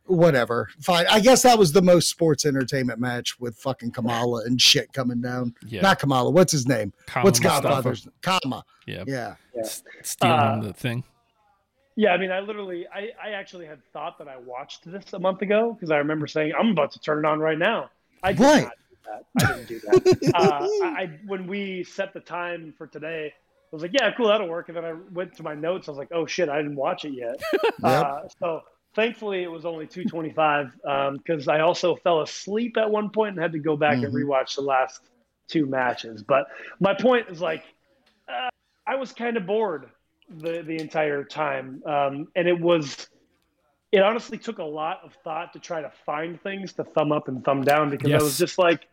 whatever. 0.05 0.69
Fine. 0.81 1.05
I 1.09 1.19
guess 1.19 1.43
that 1.43 1.57
was 1.57 1.71
the 1.71 1.81
most 1.81 2.09
sports 2.09 2.45
entertainment 2.45 2.99
match 2.99 3.39
with 3.39 3.55
fucking 3.57 3.91
Kamala 3.91 4.43
and 4.45 4.59
shit 4.61 4.91
coming 4.93 5.21
down. 5.21 5.55
Yeah. 5.65 5.81
Not 5.81 5.99
Kamala. 5.99 6.29
What's 6.29 6.51
his 6.51 6.67
name? 6.67 6.93
Kama 7.07 7.23
What's 7.25 7.39
Mustafa. 7.41 7.63
Godfather's? 7.67 8.07
Kama. 8.21 8.63
Yeah. 8.85 9.03
Yeah. 9.07 9.35
S- 9.59 9.83
Stealing 10.03 10.37
Uh, 10.39 10.59
the 10.63 10.73
thing. 10.73 11.03
Yeah, 11.97 12.11
I 12.11 12.17
mean, 12.19 12.31
I 12.31 12.41
literally, 12.41 12.85
I, 12.93 13.09
I 13.21 13.31
actually 13.31 13.65
had 13.65 13.79
thought 13.91 14.19
that 14.19 14.27
I 14.27 14.37
watched 14.37 14.85
this 14.85 15.13
a 15.13 15.19
month 15.19 15.41
ago 15.41 15.73
because 15.73 15.89
I 15.89 15.97
remember 15.97 16.27
saying 16.27 16.53
I'm 16.57 16.69
about 16.69 16.91
to 16.91 16.99
turn 16.99 17.25
it 17.25 17.27
on 17.27 17.39
right 17.39 17.57
now. 17.57 17.89
I 18.21 18.33
did 18.33 18.41
Right. 18.41 18.65
not 18.65 18.73
do 18.91 18.97
that. 19.05 19.23
I 19.35 19.45
didn't 19.47 19.67
do 19.67 19.81
that. 19.87 20.33
uh, 20.35 20.67
I, 20.85 21.19
when 21.25 21.47
we 21.47 21.83
set 21.83 22.13
the 22.13 22.19
time 22.19 22.75
for 22.77 22.85
today, 22.85 23.33
I 23.33 23.75
was 23.75 23.81
like, 23.81 23.93
yeah, 23.93 24.11
cool, 24.15 24.27
that'll 24.27 24.47
work. 24.47 24.67
And 24.69 24.77
then 24.77 24.85
I 24.85 24.93
went 25.11 25.35
to 25.37 25.43
my 25.43 25.55
notes. 25.55 25.87
I 25.87 25.91
was 25.91 25.97
like, 25.97 26.11
oh 26.13 26.27
shit, 26.27 26.49
I 26.49 26.57
didn't 26.57 26.75
watch 26.75 27.03
it 27.03 27.13
yet. 27.13 27.41
uh, 27.83 28.19
so 28.39 28.61
thankfully, 28.93 29.41
it 29.41 29.51
was 29.51 29.65
only 29.65 29.87
225 29.87 31.17
because 31.17 31.47
I 31.47 31.61
also 31.61 31.95
fell 31.95 32.21
asleep 32.21 32.77
at 32.77 32.91
one 32.91 33.09
point 33.09 33.31
and 33.31 33.39
had 33.41 33.53
to 33.53 33.59
go 33.59 33.75
back 33.75 34.03
and 34.03 34.13
Mhm. 34.13 34.23
rewatch 34.23 34.55
the 34.55 34.61
last 34.61 35.01
two 35.47 35.65
matches. 35.65 36.21
But 36.21 36.45
my 36.79 36.93
point 36.93 37.27
is 37.29 37.41
like, 37.41 37.63
uh, 38.31 38.49
I 38.85 38.97
was 38.97 39.13
kind 39.13 39.35
of 39.35 39.47
bored 39.47 39.89
the 40.29 40.61
the 40.63 40.77
entire 40.79 41.23
time, 41.23 41.81
um, 41.85 42.27
and 42.35 42.47
it 42.47 42.59
was. 42.59 43.07
It 43.93 44.01
honestly 44.01 44.37
took 44.37 44.57
a 44.57 44.63
lot 44.65 44.99
of 45.05 45.13
thought 45.23 45.53
to 45.53 45.59
try 45.59 45.81
to 45.81 45.89
find 46.05 46.41
things 46.43 46.73
to 46.73 46.83
thumb 46.83 47.13
up 47.13 47.29
and 47.29 47.41
thumb 47.45 47.61
down 47.63 47.89
because 47.89 48.11
I 48.11 48.17
was 48.21 48.37
just 48.37 48.57
like, 48.57 48.85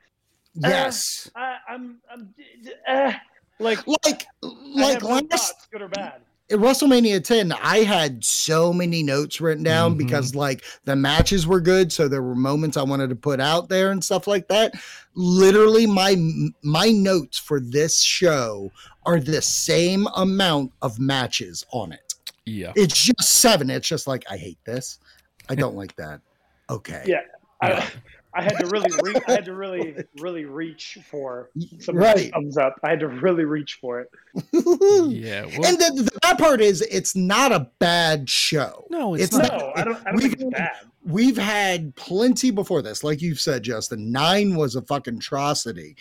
Yes. 0.55 1.28
I, 1.35 1.57
I'm, 1.68 1.99
I'm, 2.09 2.32
uh, 2.89 3.12
like, 3.59 3.80
like, 4.05 4.26
like 4.43 5.03
last 5.03 5.30
thoughts, 5.30 5.66
good 5.72 5.82
or 5.82 5.89
bad. 5.89 6.22
at 6.49 6.59
WrestleMania 6.61 7.24
10, 7.24 7.51
I 7.53 7.78
had 7.78 8.24
so 8.24 8.72
many 8.72 9.03
notes 9.03 9.41
written 9.41 9.64
down 9.64 9.95
Mhm. 9.95 9.99
because 9.99 10.37
like 10.37 10.62
the 10.85 10.95
matches 10.95 11.45
were 11.45 11.61
good, 11.61 11.93
so 11.93 12.07
there 12.07 12.22
were 12.22 12.37
moments 12.37 12.76
I 12.76 12.82
wanted 12.85 13.09
to 13.11 13.16
put 13.16 13.41
out 13.41 13.68
there 13.68 13.91
and 13.91 14.03
stuff 14.03 14.28
like 14.28 14.47
that. 14.47 14.74
Literally, 15.16 15.87
my 15.87 16.14
my 16.62 16.91
notes 16.91 17.37
for 17.39 17.59
this 17.59 18.01
show 18.01 18.70
are 19.07 19.20
the 19.20 19.42
same 19.42 20.07
amount 20.16 20.72
of 20.82 20.98
matches 20.98 21.64
on 21.72 21.92
it. 21.92 22.14
Yeah. 22.46 22.72
It's 22.76 23.00
just 23.00 23.22
seven. 23.40 23.70
It's 23.70 23.88
just 23.88 24.07
like 24.07 24.24
I 24.30 24.36
hate 24.36 24.59
this. 24.64 24.98
I 25.48 25.55
don't 25.55 25.76
like 25.76 25.94
that. 25.96 26.20
Okay. 26.70 27.02
Yeah. 27.07 27.20
I, 27.62 27.88
I 28.36 28.42
had 28.42 28.59
to 28.59 28.66
really, 28.66 28.90
re- 29.02 29.20
I 29.28 29.32
had 29.32 29.44
to 29.44 29.55
really, 29.55 29.94
really 30.18 30.44
reach 30.44 30.98
for 31.09 31.50
some 31.78 31.96
Right. 31.96 32.32
thumbs 32.32 32.57
up. 32.59 32.80
I 32.82 32.90
had 32.90 33.00
to 33.00 33.09
really 33.09 33.44
reach 33.44 33.78
for 33.80 34.00
it. 34.00 34.11
Yeah. 35.11 35.46
Well, 35.59 35.66
and 35.66 35.78
the, 35.78 36.02
the 36.05 36.18
bad 36.22 36.38
part 36.38 36.61
is, 36.61 36.82
it's 36.82 37.14
not 37.14 37.52
a 37.52 37.68
bad 37.78 38.28
show. 38.28 38.86
no, 38.90 39.14
it's, 39.14 39.24
it's 39.24 39.32
not. 39.36 39.48
not- 39.52 39.59
No, 39.61 39.72
I 39.76 39.84
don't. 39.84 39.96
I 40.07 40.11
don't 40.12 40.14
We've- 40.16 40.28
think 40.30 40.40
it's 40.42 40.50
bad. 40.59 40.72
We've 41.07 41.36
had 41.36 41.94
plenty 41.96 42.50
before 42.50 42.80
this, 42.80 43.05
like 43.05 43.20
you've 43.20 43.38
said, 43.40 43.62
Justin. 43.62 44.11
Nine 44.11 44.55
was 44.57 44.74
a 44.74 44.80
fucking 44.82 45.18
atrocity, 45.18 45.96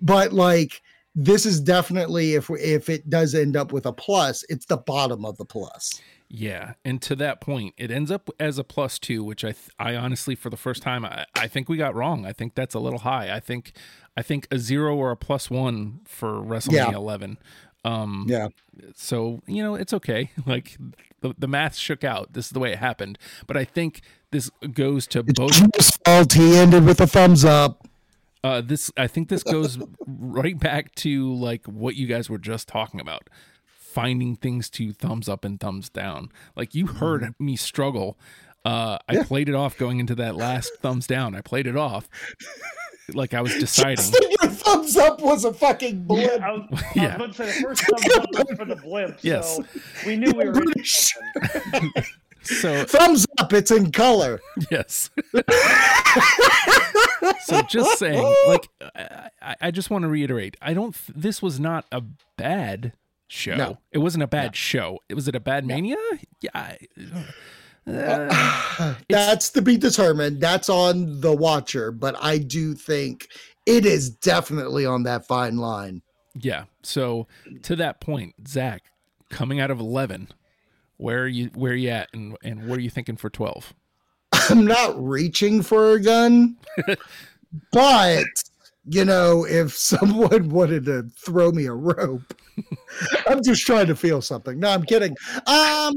but 0.00 0.32
like 0.32 0.80
this 1.14 1.46
is 1.46 1.60
definitely 1.60 2.34
if 2.34 2.50
if 2.50 2.88
it 2.88 3.08
does 3.08 3.34
end 3.34 3.56
up 3.56 3.72
with 3.72 3.86
a 3.86 3.92
plus, 3.92 4.44
it's 4.48 4.66
the 4.66 4.76
bottom 4.76 5.24
of 5.24 5.36
the 5.38 5.44
plus. 5.44 6.00
Yeah, 6.28 6.72
and 6.84 7.00
to 7.02 7.14
that 7.16 7.40
point, 7.40 7.74
it 7.76 7.90
ends 7.92 8.10
up 8.10 8.28
as 8.40 8.58
a 8.58 8.64
plus 8.64 8.98
two, 8.98 9.22
which 9.22 9.44
I 9.44 9.52
th- 9.52 9.70
I 9.78 9.94
honestly, 9.94 10.34
for 10.34 10.50
the 10.50 10.56
first 10.56 10.82
time, 10.82 11.04
I, 11.04 11.26
I 11.36 11.46
think 11.46 11.68
we 11.68 11.76
got 11.76 11.94
wrong. 11.94 12.26
I 12.26 12.32
think 12.32 12.54
that's 12.56 12.74
a 12.74 12.80
little 12.80 13.00
high. 13.00 13.32
I 13.34 13.38
think 13.40 13.72
I 14.16 14.22
think 14.22 14.48
a 14.50 14.58
zero 14.58 14.96
or 14.96 15.10
a 15.12 15.16
plus 15.16 15.50
one 15.50 16.00
for 16.04 16.34
WrestleMania 16.40 16.72
Yeah. 16.72 16.96
11. 16.96 17.38
Um, 17.84 18.24
Yeah, 18.28 18.48
so 18.96 19.42
you 19.46 19.62
know 19.62 19.74
it's 19.74 19.92
okay. 19.92 20.30
Like 20.46 20.76
the, 21.20 21.34
the 21.38 21.46
math 21.46 21.76
shook 21.76 22.02
out. 22.02 22.32
This 22.32 22.46
is 22.46 22.50
the 22.50 22.58
way 22.58 22.72
it 22.72 22.78
happened. 22.78 23.18
But 23.46 23.56
I 23.56 23.64
think 23.64 24.00
this 24.30 24.50
goes 24.72 25.06
to 25.08 25.22
both. 25.22 25.52
Drew's 25.52 25.90
fault. 26.04 26.32
He 26.32 26.56
ended 26.56 26.84
with 26.84 27.00
a 27.00 27.06
thumbs 27.06 27.44
up. 27.44 27.86
Uh, 28.44 28.60
this 28.60 28.92
I 28.96 29.06
think 29.06 29.30
this 29.30 29.42
goes 29.42 29.78
right 30.06 30.58
back 30.58 30.94
to 30.96 31.32
like 31.34 31.64
what 31.66 31.96
you 31.96 32.06
guys 32.06 32.28
were 32.28 32.38
just 32.38 32.68
talking 32.68 33.00
about, 33.00 33.30
finding 33.66 34.36
things 34.36 34.68
to 34.70 34.92
thumbs 34.92 35.28
up 35.30 35.44
and 35.46 35.58
thumbs 35.58 35.88
down. 35.88 36.28
Like 36.54 36.74
you 36.74 36.86
heard 36.86 37.34
me 37.40 37.56
struggle. 37.56 38.18
Uh, 38.64 38.98
I 39.08 39.22
played 39.24 39.48
it 39.48 39.54
off 39.54 39.76
going 39.78 39.98
into 39.98 40.14
that 40.16 40.36
last 40.36 40.72
thumbs 40.82 41.06
down. 41.06 41.34
I 41.34 41.40
played 41.40 41.66
it 41.66 41.76
off 41.76 42.08
like 43.14 43.32
I 43.34 43.40
was 43.40 43.54
deciding. 43.58 43.96
Justin, 43.96 44.30
your 44.42 44.50
thumbs 44.50 44.96
up 44.98 45.20
was 45.22 45.44
a 45.46 45.52
fucking 45.52 46.04
blip. 46.04 46.40
I 46.42 46.52
was, 46.52 46.68
I 46.72 46.92
Yeah. 46.94 47.04
was 47.04 47.14
about 47.16 47.26
to 47.28 47.34
say 47.34 47.46
the 47.46 47.66
first 47.66 47.82
thumbs 47.82 48.16
up 48.16 48.28
was 48.48 48.58
for 48.58 48.64
the 48.66 48.76
blimp. 48.76 49.18
Yes. 49.22 49.56
So 49.56 49.64
we 50.06 50.16
knew 50.16 50.32
we 50.32 50.44
were 50.46 50.62
in 50.76 50.84
something. 50.84 51.92
So 52.44 52.84
thumbs 52.88 53.26
up. 53.38 53.52
It's 53.52 53.70
in 53.70 53.90
color. 53.92 54.40
yes. 54.70 55.10
so 57.44 57.62
just 57.62 57.98
saying, 57.98 58.22
like, 58.46 58.68
I, 59.42 59.56
I 59.62 59.70
just 59.70 59.90
want 59.90 60.02
to 60.02 60.08
reiterate. 60.08 60.56
I 60.62 60.74
don't. 60.74 60.94
Th- 60.94 61.16
this 61.16 61.42
was 61.42 61.58
not 61.60 61.86
a 61.92 62.02
bad 62.36 62.92
show. 63.28 63.56
No. 63.56 63.78
It 63.92 63.98
wasn't 63.98 64.22
a 64.24 64.28
bad 64.28 64.54
show. 64.56 64.98
It 65.08 65.14
was 65.14 65.28
it 65.28 65.34
a 65.34 65.40
bad 65.40 65.66
mania? 65.66 65.96
Yeah. 66.40 66.50
I- 66.54 66.78
uh, 67.90 68.94
That's 69.08 69.50
to 69.50 69.62
be 69.62 69.76
determined. 69.76 70.40
That's 70.40 70.68
on 70.68 71.20
the 71.20 71.34
watcher, 71.34 71.90
but 71.92 72.16
I 72.22 72.38
do 72.38 72.74
think 72.74 73.28
it 73.66 73.84
is 73.86 74.10
definitely 74.10 74.86
on 74.86 75.02
that 75.04 75.26
fine 75.26 75.56
line. 75.56 76.02
yeah. 76.34 76.64
So 76.82 77.26
to 77.62 77.76
that 77.76 78.00
point, 78.00 78.34
Zak, 78.46 78.82
coming 79.30 79.58
out 79.60 79.70
of 79.70 79.80
eleven, 79.80 80.28
where 80.96 81.22
are 81.22 81.28
you? 81.28 81.50
Where 81.54 81.72
are 81.72 81.76
you 81.76 81.90
at? 81.90 82.10
And 82.12 82.36
and 82.42 82.66
what 82.66 82.78
are 82.78 82.82
you 82.82 82.90
thinking 82.90 83.16
for 83.16 83.30
twelve? 83.30 83.74
I'm 84.50 84.64
not 84.64 85.02
reaching 85.02 85.62
for 85.62 85.92
a 85.92 86.00
gun, 86.00 86.56
but 87.72 88.24
you 88.86 89.04
know, 89.04 89.46
if 89.46 89.74
someone 89.76 90.48
wanted 90.50 90.84
to 90.86 91.04
throw 91.16 91.50
me 91.50 91.66
a 91.66 91.72
rope, 91.72 92.34
I'm 93.26 93.42
just 93.42 93.66
trying 93.66 93.86
to 93.86 93.96
feel 93.96 94.20
something. 94.20 94.58
No, 94.58 94.70
I'm 94.70 94.82
kidding. 94.82 95.16
Um, 95.46 95.94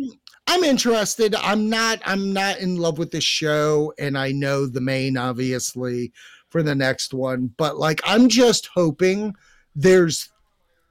I'm 0.48 0.64
interested. 0.64 1.36
I'm 1.36 1.70
not. 1.70 2.02
I'm 2.06 2.34
not 2.34 2.60
in 2.60 2.78
love 2.78 2.98
with 2.98 3.12
this 3.12 3.24
show, 3.24 3.94
and 4.00 4.18
I 4.18 4.32
know 4.32 4.66
the 4.66 4.82
main 4.82 5.18
obviously 5.18 6.12
for 6.50 6.64
the 6.64 6.76
next 6.76 7.14
one, 7.14 7.54
but 7.58 7.78
like 7.78 8.02
I'm 8.06 8.30
just 8.30 8.70
hoping 8.74 9.36
there's 9.76 10.30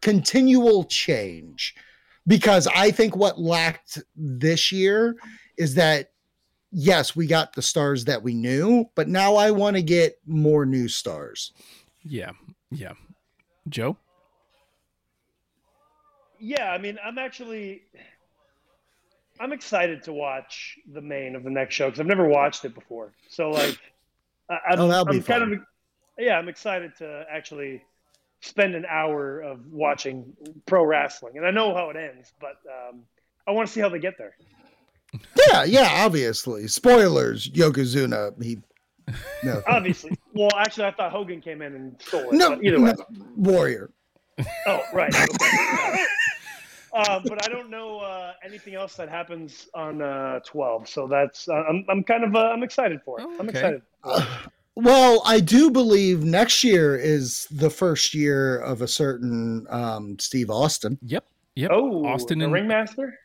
continual 0.03 0.85
change 0.85 1.75
because 2.27 2.67
I 2.75 2.91
think 2.91 3.17
what 3.17 3.39
lacked 3.41 4.03
this 4.17 4.73
year 4.73 5.17
is 5.57 5.75
that 5.75 6.11
yes, 6.73 7.17
we 7.17 7.27
got 7.27 7.55
the 7.55 7.63
stars 7.63 8.05
that 8.05 8.23
we 8.23 8.35
knew, 8.35 8.85
but 8.95 9.09
now 9.09 9.37
I 9.37 9.51
want 9.51 9.77
to 9.77 9.83
get 9.83 10.19
more 10.27 10.67
new 10.67 10.89
stars. 10.89 11.53
Yeah. 12.05 12.33
Yeah. 12.71 12.93
Joe. 13.69 13.97
Yeah, 16.39 16.71
I 16.71 16.79
mean, 16.79 16.99
I'm 17.03 17.17
actually, 17.19 17.83
I'm 19.41 19.53
excited 19.53 20.03
to 20.05 20.13
watch 20.13 20.79
the 20.93 21.01
main 21.01 21.35
of 21.35 21.45
the 21.45 21.51
next 21.51 21.75
show 21.75 21.87
because 21.87 22.01
I've 22.01 22.07
never 22.07 22.29
watched 22.29 22.65
it 22.65 22.75
before. 22.75 23.13
So 23.29 23.51
like, 23.51 23.79
I, 24.51 24.59
I'm, 24.71 24.81
Oh, 24.81 24.89
that'll 24.89 25.07
be 25.07 25.17
I'm 25.17 25.23
kind 25.23 25.43
fun. 25.43 25.53
of, 25.55 25.59
yeah, 26.19 26.37
I'm 26.39 26.49
excited 26.49 26.95
to 26.99 27.25
actually 27.31 27.83
spend 28.47 28.75
an 28.75 28.87
hour 28.89 29.41
of 29.41 29.67
watching 29.71 30.33
pro 30.67 30.85
wrestling, 30.85 31.37
and 31.37 31.47
I 31.47 31.51
know 31.51 31.75
how 31.75 31.91
it 31.91 31.97
ends, 31.97 32.33
but 32.41 32.57
um, 32.67 33.03
I 33.47 33.51
want 33.51 33.69
to 33.69 33.73
see 33.73 33.81
how 33.81 33.89
they 33.89 33.99
get 33.99 34.19
there. 34.19 34.37
Yeah, 35.49 35.65
yeah, 35.65 36.05
obviously. 36.05 36.67
Spoilers, 36.69 37.49
Yokozuna, 37.51 38.43
he 38.43 38.59
no. 39.45 39.63
Obviously, 39.69 40.19
well, 40.33 40.51
actually, 40.59 40.87
I 40.87 40.91
thought 40.91 41.13
Hogan 41.13 41.41
came 41.41 41.63
in 41.63 41.75
and 41.75 42.01
stole 42.01 42.31
it. 42.31 42.33
No, 42.33 42.51
but 42.51 42.65
either 42.65 42.81
way, 42.81 42.95
no, 42.97 43.27
Warrior. 43.37 43.91
Oh, 44.67 44.83
right. 44.93 45.15
Okay. 45.15 46.05
um, 46.93 47.23
but 47.29 47.45
I 47.45 47.49
don't 47.49 47.71
know 47.71 48.01
uh, 48.01 48.33
anything 48.45 48.75
else 48.75 48.97
that 48.97 49.09
happens 49.09 49.69
on 49.75 50.03
uh, 50.03 50.41
12. 50.41 50.89
So 50.89 51.07
that's 51.07 51.49
uh, 51.49 51.55
I'm 51.55 51.85
I'm 51.89 52.03
kind 52.03 52.25
of 52.25 52.35
uh, 52.35 52.51
I'm 52.51 52.63
excited 52.63 53.01
for 53.05 53.21
it. 53.21 53.27
Oh, 53.27 53.37
I'm 53.39 53.49
okay. 53.49 53.59
excited. 53.59 53.83
Well, 54.77 55.23
I 55.25 55.41
do 55.41 55.71
believe 55.71 56.23
next 56.23 56.63
year 56.63 56.97
is 56.97 57.47
the 57.51 57.71
first 57.71 58.13
year 58.15 58.59
of 58.59 58.83
a 58.83 58.89
certain 58.89 59.67
um, 59.71 60.19
Steve 60.19 60.51
Austin, 60.51 60.99
Yep. 61.03 61.25
Yep. 61.55 61.71
Oh, 61.73 62.05
Austin 62.05 62.39
the 62.41 62.45
and 62.45 62.53
ringmaster. 62.53 63.19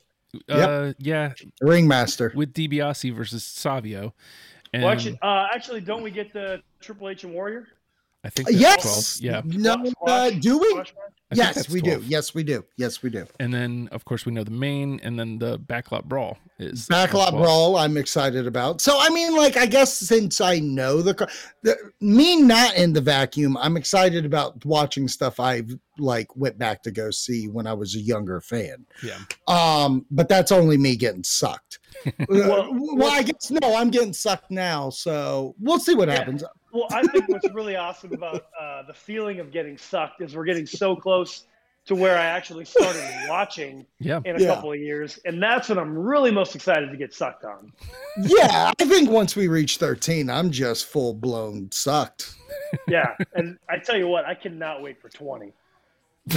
uh, 0.48 0.94
yeah, 0.98 1.34
ringmaster. 1.60 2.32
with 2.34 2.54
DiBiase 2.54 3.14
versus 3.14 3.44
Savio. 3.44 4.14
And 4.72 4.84
Well, 4.84 4.94
actually, 4.94 5.20
uh, 5.22 5.48
actually, 5.54 5.82
don't 5.82 6.02
we 6.02 6.12
get 6.12 6.32
the 6.32 6.62
Triple 6.80 7.10
H 7.10 7.26
and 7.26 7.34
Warrior? 7.34 7.68
I 8.24 8.30
think 8.30 8.50
Yes. 8.52 9.20
12. 9.20 9.46
Yeah. 9.46 9.60
No, 9.60 9.92
uh, 10.06 10.30
do 10.30 10.58
we? 10.60 10.70
squash 10.70 10.94
match? 10.96 11.14
I 11.32 11.36
think 11.36 11.56
Yes, 11.56 11.70
we 11.70 11.80
12. 11.82 12.02
do. 12.02 12.08
Yes, 12.08 12.36
we 12.36 12.44
do. 12.44 12.66
Yes, 12.78 13.02
we 13.02 13.10
do. 13.10 13.26
And 13.40 13.54
then, 13.54 13.88
of 13.94 14.04
course, 14.04 14.26
we 14.26 14.34
know 14.34 14.44
the 14.44 14.52
main, 14.52 15.00
and 15.02 15.18
then 15.18 15.40
the 15.40 15.58
backlot 15.58 16.04
brawl 16.04 16.38
is 16.60 16.88
Backlot 16.88 17.32
Brawl, 17.32 17.78
I'm 17.78 17.96
excited 17.98 18.46
about. 18.46 18.82
So, 18.82 18.98
I 19.00 19.10
mean, 19.10 19.36
like, 19.36 19.56
I 19.56 19.66
guess 19.66 19.98
since 19.98 20.42
I 20.42 20.60
know 20.60 21.02
the, 21.02 21.14
the 21.64 21.78
me 22.02 22.42
not 22.42 22.76
in 22.76 22.92
the 22.94 23.00
vacuum, 23.02 23.56
I'm 23.58 23.78
excited 23.78 24.26
about 24.26 24.64
watching 24.66 25.08
stuff 25.08 25.40
I've 25.40 25.72
like 25.98 26.36
went 26.36 26.58
back 26.58 26.84
to 26.84 26.92
go 26.92 27.12
see 27.12 27.48
when 27.48 27.66
I 27.66 27.74
was 27.74 27.96
a 27.96 28.00
younger 28.00 28.42
fan. 28.42 28.86
Yeah. 29.02 29.18
Um, 29.48 30.06
but 30.12 30.28
that's 30.28 30.52
only 30.52 30.78
me 30.78 30.96
getting 30.98 31.24
sucked. 31.24 31.80
well, 32.30 32.74
Well, 32.74 32.96
well, 32.98 33.12
I 33.12 33.24
guess 33.24 33.50
no, 33.52 33.76
I'm 33.76 33.90
getting 33.90 34.14
sucked 34.14 34.52
now. 34.52 34.90
So 34.90 35.56
we'll 35.60 35.80
see 35.80 35.96
what 35.96 36.10
Yeah. 36.10 36.16
happens. 36.16 36.44
Well, 36.72 36.88
I 36.92 37.04
think 37.08 37.28
what's 37.28 37.50
really 37.54 37.76
awesome 37.76 38.14
about 38.14 38.46
uh, 38.60 38.84
the 38.84 38.94
feeling 38.94 39.40
of 39.40 39.52
getting 39.52 39.78
sucked 39.78 40.22
is 40.22 40.36
we're 40.36 40.46
getting 40.46 40.66
so 40.66 40.96
close 40.96 41.46
to 41.86 41.96
where 41.96 42.16
I 42.18 42.26
actually 42.26 42.66
started 42.66 43.04
watching 43.28 43.86
Yeah. 44.00 44.22
in 44.24 44.36
a 44.36 44.40
Yeah. 44.40 44.48
couple 44.54 44.72
of 44.72 44.80
years, 44.80 45.20
and 45.26 45.42
that's 45.42 45.68
what 45.68 45.78
I'm 45.80 45.98
really 45.98 46.30
most 46.32 46.56
excited 46.56 46.92
to 46.92 46.98
get 46.98 47.14
sucked 47.14 47.44
on. 47.44 47.74
Yeah, 48.22 48.72
I 48.80 48.86
think 48.86 49.10
once 49.10 49.36
we 49.36 49.48
reach 49.48 49.78
13, 49.78 50.30
I'm 50.30 50.52
just 50.52 50.86
full 50.86 51.14
blown 51.14 51.72
sucked. 51.72 52.36
Yeah, 52.88 53.16
and 53.34 53.58
I 53.68 53.80
tell 53.80 53.98
you 53.98 54.08
what, 54.08 54.26
I 54.26 54.36
cannot 54.36 54.82
wait 54.84 55.02
for 55.02 55.10
20. 55.10 55.52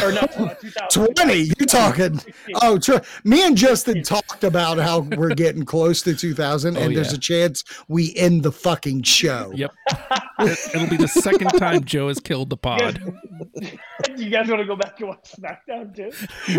Or 0.02 0.12
not 0.12 0.34
uh, 0.40 0.54
20, 0.90 1.34
you 1.34 1.54
talking? 1.66 2.18
Oh, 2.62 2.78
tr- 2.78 2.98
me 3.24 3.46
and 3.46 3.54
Justin 3.56 4.02
talked 4.02 4.42
about 4.42 4.78
how 4.78 5.00
we're 5.00 5.34
getting 5.34 5.64
close 5.64 6.00
to 6.02 6.14
2000, 6.14 6.76
Oh, 6.78 6.80
and 6.80 6.96
there's 6.96 7.12
a 7.12 7.18
chance 7.18 7.62
we 7.86 8.14
end 8.16 8.42
the 8.42 8.50
fucking 8.50 9.02
show. 9.02 9.52
Yep. 9.54 9.74
It- 10.40 10.58
It'll 10.74 10.88
be 10.88 10.96
the 10.96 11.06
second 11.08 11.48
time 11.58 11.84
Joe 11.84 12.08
has 12.08 12.18
killed 12.18 12.48
the 12.50 12.56
You 12.56 12.78
guys, 12.78 12.94
pod. 12.94 14.18
you 14.18 14.30
guys 14.30 14.48
want 14.48 14.60
to 14.60 14.66
go 14.66 14.74
back 14.74 14.98
and 15.00 15.08
watch 15.10 15.32
SmackDown 15.38 15.94
too? 15.94 16.10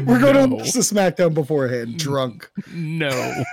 We're 0.06 0.20
going 0.20 0.36
to 0.36 0.48
No. 0.48 0.56
watch 0.58 0.72
the 0.74 0.80
SmackDown 0.82 1.34
beforehand, 1.34 1.98
drunk. 1.98 2.50
No. 2.72 3.44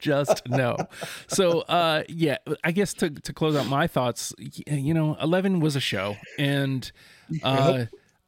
Just 0.00 0.46
no. 0.48 0.76
So 1.26 1.60
uh 1.62 2.02
yeah, 2.08 2.38
I 2.64 2.70
guess 2.72 2.94
to 2.94 3.10
to 3.10 3.32
close 3.32 3.56
out 3.56 3.66
my 3.66 3.86
thoughts, 3.86 4.32
you 4.66 4.94
know, 4.94 5.16
11 5.20 5.60
was 5.60 5.74
a 5.76 5.80
show 5.80 6.16
and 6.38 6.90
uh 7.42 7.86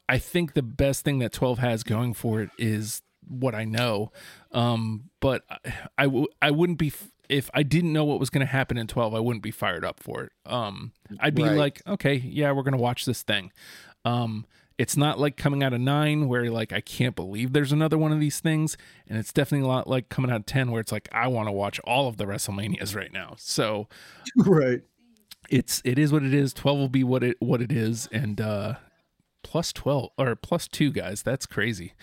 I 0.09 0.19
think 0.19 0.55
the 0.55 0.63
best 0.63 1.05
thing 1.05 1.19
that 1.19 1.33
12 1.33 1.59
has 1.59 1.83
going 1.83 2.15
for 2.15 2.41
it 2.41 2.51
is 2.59 3.03
what 3.27 3.55
I 3.55 3.65
know. 3.65 4.11
Um 4.53 5.11
but 5.21 5.43
I 5.51 5.59
I, 5.99 6.05
w- 6.05 6.29
I 6.41 6.51
wouldn't 6.51 6.79
be 6.79 6.89
f- 6.89 7.11
if 7.29 7.51
I 7.53 7.63
didn't 7.63 7.93
know 7.93 8.07
what 8.07 8.19
was 8.19 8.31
going 8.31 8.41
to 8.47 8.51
happen 8.51 8.79
in 8.79 8.87
12, 8.87 9.15
I 9.15 9.21
wouldn't 9.21 9.43
be 9.43 9.51
fired 9.51 9.85
up 9.85 10.01
for 10.01 10.23
it. 10.25 10.33
Um 10.47 10.93
I'd 11.21 11.35
be 11.35 11.43
Right. 11.43 11.57
like, 11.57 11.83
okay, 11.87 12.15
yeah, 12.15 12.53
we're 12.53 12.63
going 12.63 12.73
to 12.73 12.79
watch 12.83 13.05
this 13.05 13.23
thing. 13.23 13.53
Um 14.05 14.47
It's 14.79 14.97
not 14.97 15.19
like 15.19 15.37
coming 15.37 15.63
out 15.63 15.75
of 15.75 15.81
nine 15.83 16.27
where 16.29 16.51
like 16.51 16.73
I 16.73 16.81
can't 16.81 17.15
believe 17.17 17.53
there's 17.53 17.73
another 17.73 17.99
one 17.99 18.13
of 18.13 18.21
these 18.21 18.41
things, 18.41 18.79
and 19.09 19.19
it's 19.19 19.33
definitely 19.33 19.67
a 19.67 19.69
lot 19.69 19.89
like 19.89 20.09
coming 20.09 20.31
out 20.31 20.41
of 20.41 20.47
ten 20.47 20.71
where 20.71 20.81
it's 20.81 20.93
like 20.93 21.09
I 21.13 21.27
want 21.27 21.49
to 21.49 21.53
watch 21.53 21.79
all 21.81 22.09
of 22.09 22.17
the 22.17 22.25
WrestleManias 22.25 22.95
right 22.97 23.13
now. 23.13 23.35
So 23.37 23.89
right. 24.37 24.81
it's 25.51 25.83
it 25.85 25.99
is 25.99 26.13
what 26.13 26.23
it 26.23 26.33
is. 26.33 26.55
Twelve 26.55 26.79
will 26.79 26.89
be 26.89 27.05
what 27.05 27.23
it 27.25 27.37
what 27.41 27.61
it 27.61 27.73
is, 27.73 28.09
and 28.13 28.41
uh 28.41 28.75
plus 29.43 29.73
12 29.73 30.11
or 30.19 30.35
plus 30.37 30.69
2 30.69 30.91
guys 30.93 31.23
that's 31.23 31.47
crazy 31.47 31.95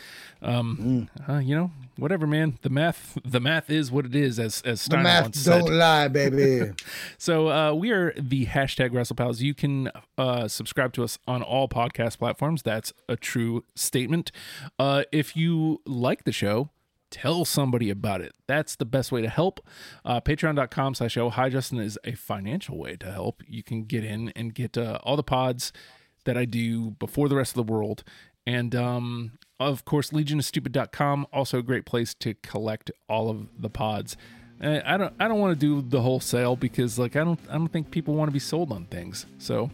um 0.41 1.09
Mm. 1.25 1.29
uh, 1.29 1.39
you 1.39 1.55
know 1.55 1.71
whatever 1.97 2.25
man 2.25 2.57
the 2.61 2.69
math 2.69 3.17
the 3.23 3.39
math 3.39 3.69
is 3.69 3.91
what 3.91 4.05
it 4.05 4.15
is 4.15 4.39
as 4.39 4.61
as 4.63 4.85
The 4.85 4.97
math 4.97 5.23
once 5.23 5.43
don't 5.43 5.69
lie, 5.71 6.07
baby. 6.07 6.71
So 7.17 7.49
uh, 7.49 7.73
we 7.73 7.91
are 7.91 8.13
the 8.17 8.45
hashtag 8.47 8.91
WrestlePals. 8.91 9.39
You 9.41 9.53
can 9.53 9.89
uh, 10.17 10.47
subscribe 10.47 10.93
to 10.93 11.03
us 11.03 11.17
on 11.27 11.41
all 11.41 11.67
podcast 11.67 12.17
platforms. 12.19 12.61
That's 12.63 12.93
a 13.09 13.15
true 13.15 13.63
statement. 13.75 14.31
Uh, 14.77 15.03
if 15.11 15.35
you 15.35 15.81
like 15.85 16.23
the 16.25 16.31
show, 16.31 16.69
tell 17.09 17.45
somebody 17.45 17.89
about 17.89 18.21
it. 18.21 18.33
That's 18.47 18.75
the 18.75 18.85
best 18.85 19.11
way 19.11 19.21
to 19.21 19.29
help. 19.29 19.59
Uh, 20.03 20.19
Patreon.com 20.21 20.95
slash 20.95 21.17
oh 21.17 21.29
hi 21.29 21.49
Justin 21.49 21.79
is 21.79 21.97
a 22.03 22.13
financial 22.13 22.77
way 22.77 22.95
to 22.97 23.11
help. 23.11 23.41
You 23.47 23.63
can 23.63 23.83
get 23.85 24.03
in 24.03 24.29
and 24.35 24.53
get 24.53 24.77
uh, 24.77 24.99
all 25.03 25.15
the 25.15 25.23
pods 25.23 25.71
that 26.25 26.37
I 26.37 26.45
do 26.45 26.91
before 26.91 27.29
the 27.29 27.35
rest 27.35 27.57
of 27.57 27.65
the 27.65 27.71
world. 27.71 28.03
And 28.45 28.75
um, 28.75 29.31
of 29.59 29.85
course, 29.85 30.11
legionofstupid.com, 30.11 31.27
also 31.31 31.59
a 31.59 31.63
great 31.63 31.85
place 31.85 32.13
to 32.15 32.33
collect 32.35 32.91
all 33.07 33.29
of 33.29 33.47
the 33.59 33.69
pods. 33.69 34.17
Uh, 34.61 34.79
I 34.85 34.97
don't 34.97 35.13
I 35.19 35.27
don't 35.27 35.39
want 35.39 35.59
to 35.59 35.65
do 35.65 35.81
the 35.87 36.01
whole 36.01 36.19
sale 36.19 36.55
because 36.55 36.97
like 36.97 37.15
I 37.15 37.23
don't 37.23 37.39
I 37.49 37.53
don't 37.53 37.67
think 37.67 37.91
people 37.91 38.13
want 38.13 38.29
to 38.29 38.33
be 38.33 38.39
sold 38.39 38.71
on 38.71 38.85
things. 38.85 39.25
So 39.37 39.69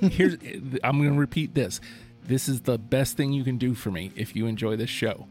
here's 0.00 0.34
I'm 0.84 0.98
going 0.98 1.12
to 1.12 1.18
repeat 1.18 1.54
this. 1.54 1.80
This 2.22 2.48
is 2.48 2.62
the 2.62 2.76
best 2.76 3.16
thing 3.16 3.32
you 3.32 3.44
can 3.44 3.56
do 3.56 3.74
for 3.74 3.90
me 3.90 4.12
if 4.14 4.36
you 4.36 4.46
enjoy 4.46 4.76
this 4.76 4.90
show. 4.90 5.26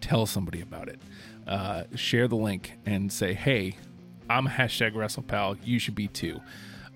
Tell 0.00 0.26
somebody 0.26 0.60
about 0.60 0.88
it. 0.88 1.00
Uh, 1.46 1.84
share 1.94 2.26
the 2.26 2.36
link 2.36 2.72
and 2.84 3.12
say, 3.12 3.34
"Hey, 3.34 3.76
I'm 4.28 4.48
hashtag 4.48 4.94
WrestlePal. 4.94 5.58
You 5.64 5.78
should 5.78 5.94
be 5.94 6.08
too." 6.08 6.40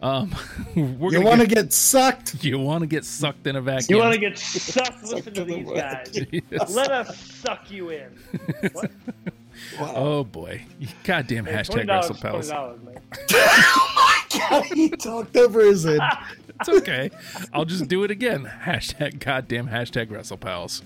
Um, 0.03 0.35
we're 0.77 1.13
You 1.13 1.23
want 1.23 1.41
to 1.41 1.47
get, 1.47 1.55
get 1.57 1.73
sucked? 1.73 2.35
you 2.45 2.59
want 2.59 2.83
to 2.83 2.87
get 2.87 3.05
sucked 3.05 3.47
in 3.47 3.57
a 3.57 3.63
vacuum. 3.63 3.97
You 3.97 4.03
want 4.03 4.15
to 4.15 4.21
get 4.21 4.39
sucked? 4.39 5.03
Listen 5.03 5.23
to 5.23 5.31
to 5.31 5.45
these 5.45 5.67
wedge. 5.67 6.31
guys. 6.51 6.75
Let 6.75 6.91
us 6.93 7.19
suck 7.19 7.71
you 7.71 7.91
in. 7.91 8.11
What? 8.73 8.91
Oh 9.81 10.23
boy, 10.23 10.67
goddamn 11.05 11.47
hashtag 11.47 11.71
Twenty 11.71 11.87
dollars. 11.87 12.11
WrestlePals. 12.11 12.51
Twenty 12.51 12.51
dollars, 12.51 12.81
man. 14.51 14.63
he 14.75 14.91
talked 14.91 15.35
over 15.37 15.63
his 15.65 15.85
head. 15.85 16.01
It's 16.61 16.69
okay. 16.69 17.11
I'll 17.55 17.65
just 17.65 17.89
do 17.89 18.05
it 18.05 18.11
again. 18.11 18.45
Hashtag 18.65 19.19
goddamn 19.19 19.69
hashtag 19.69 20.09
WrestlePals. 20.09 20.83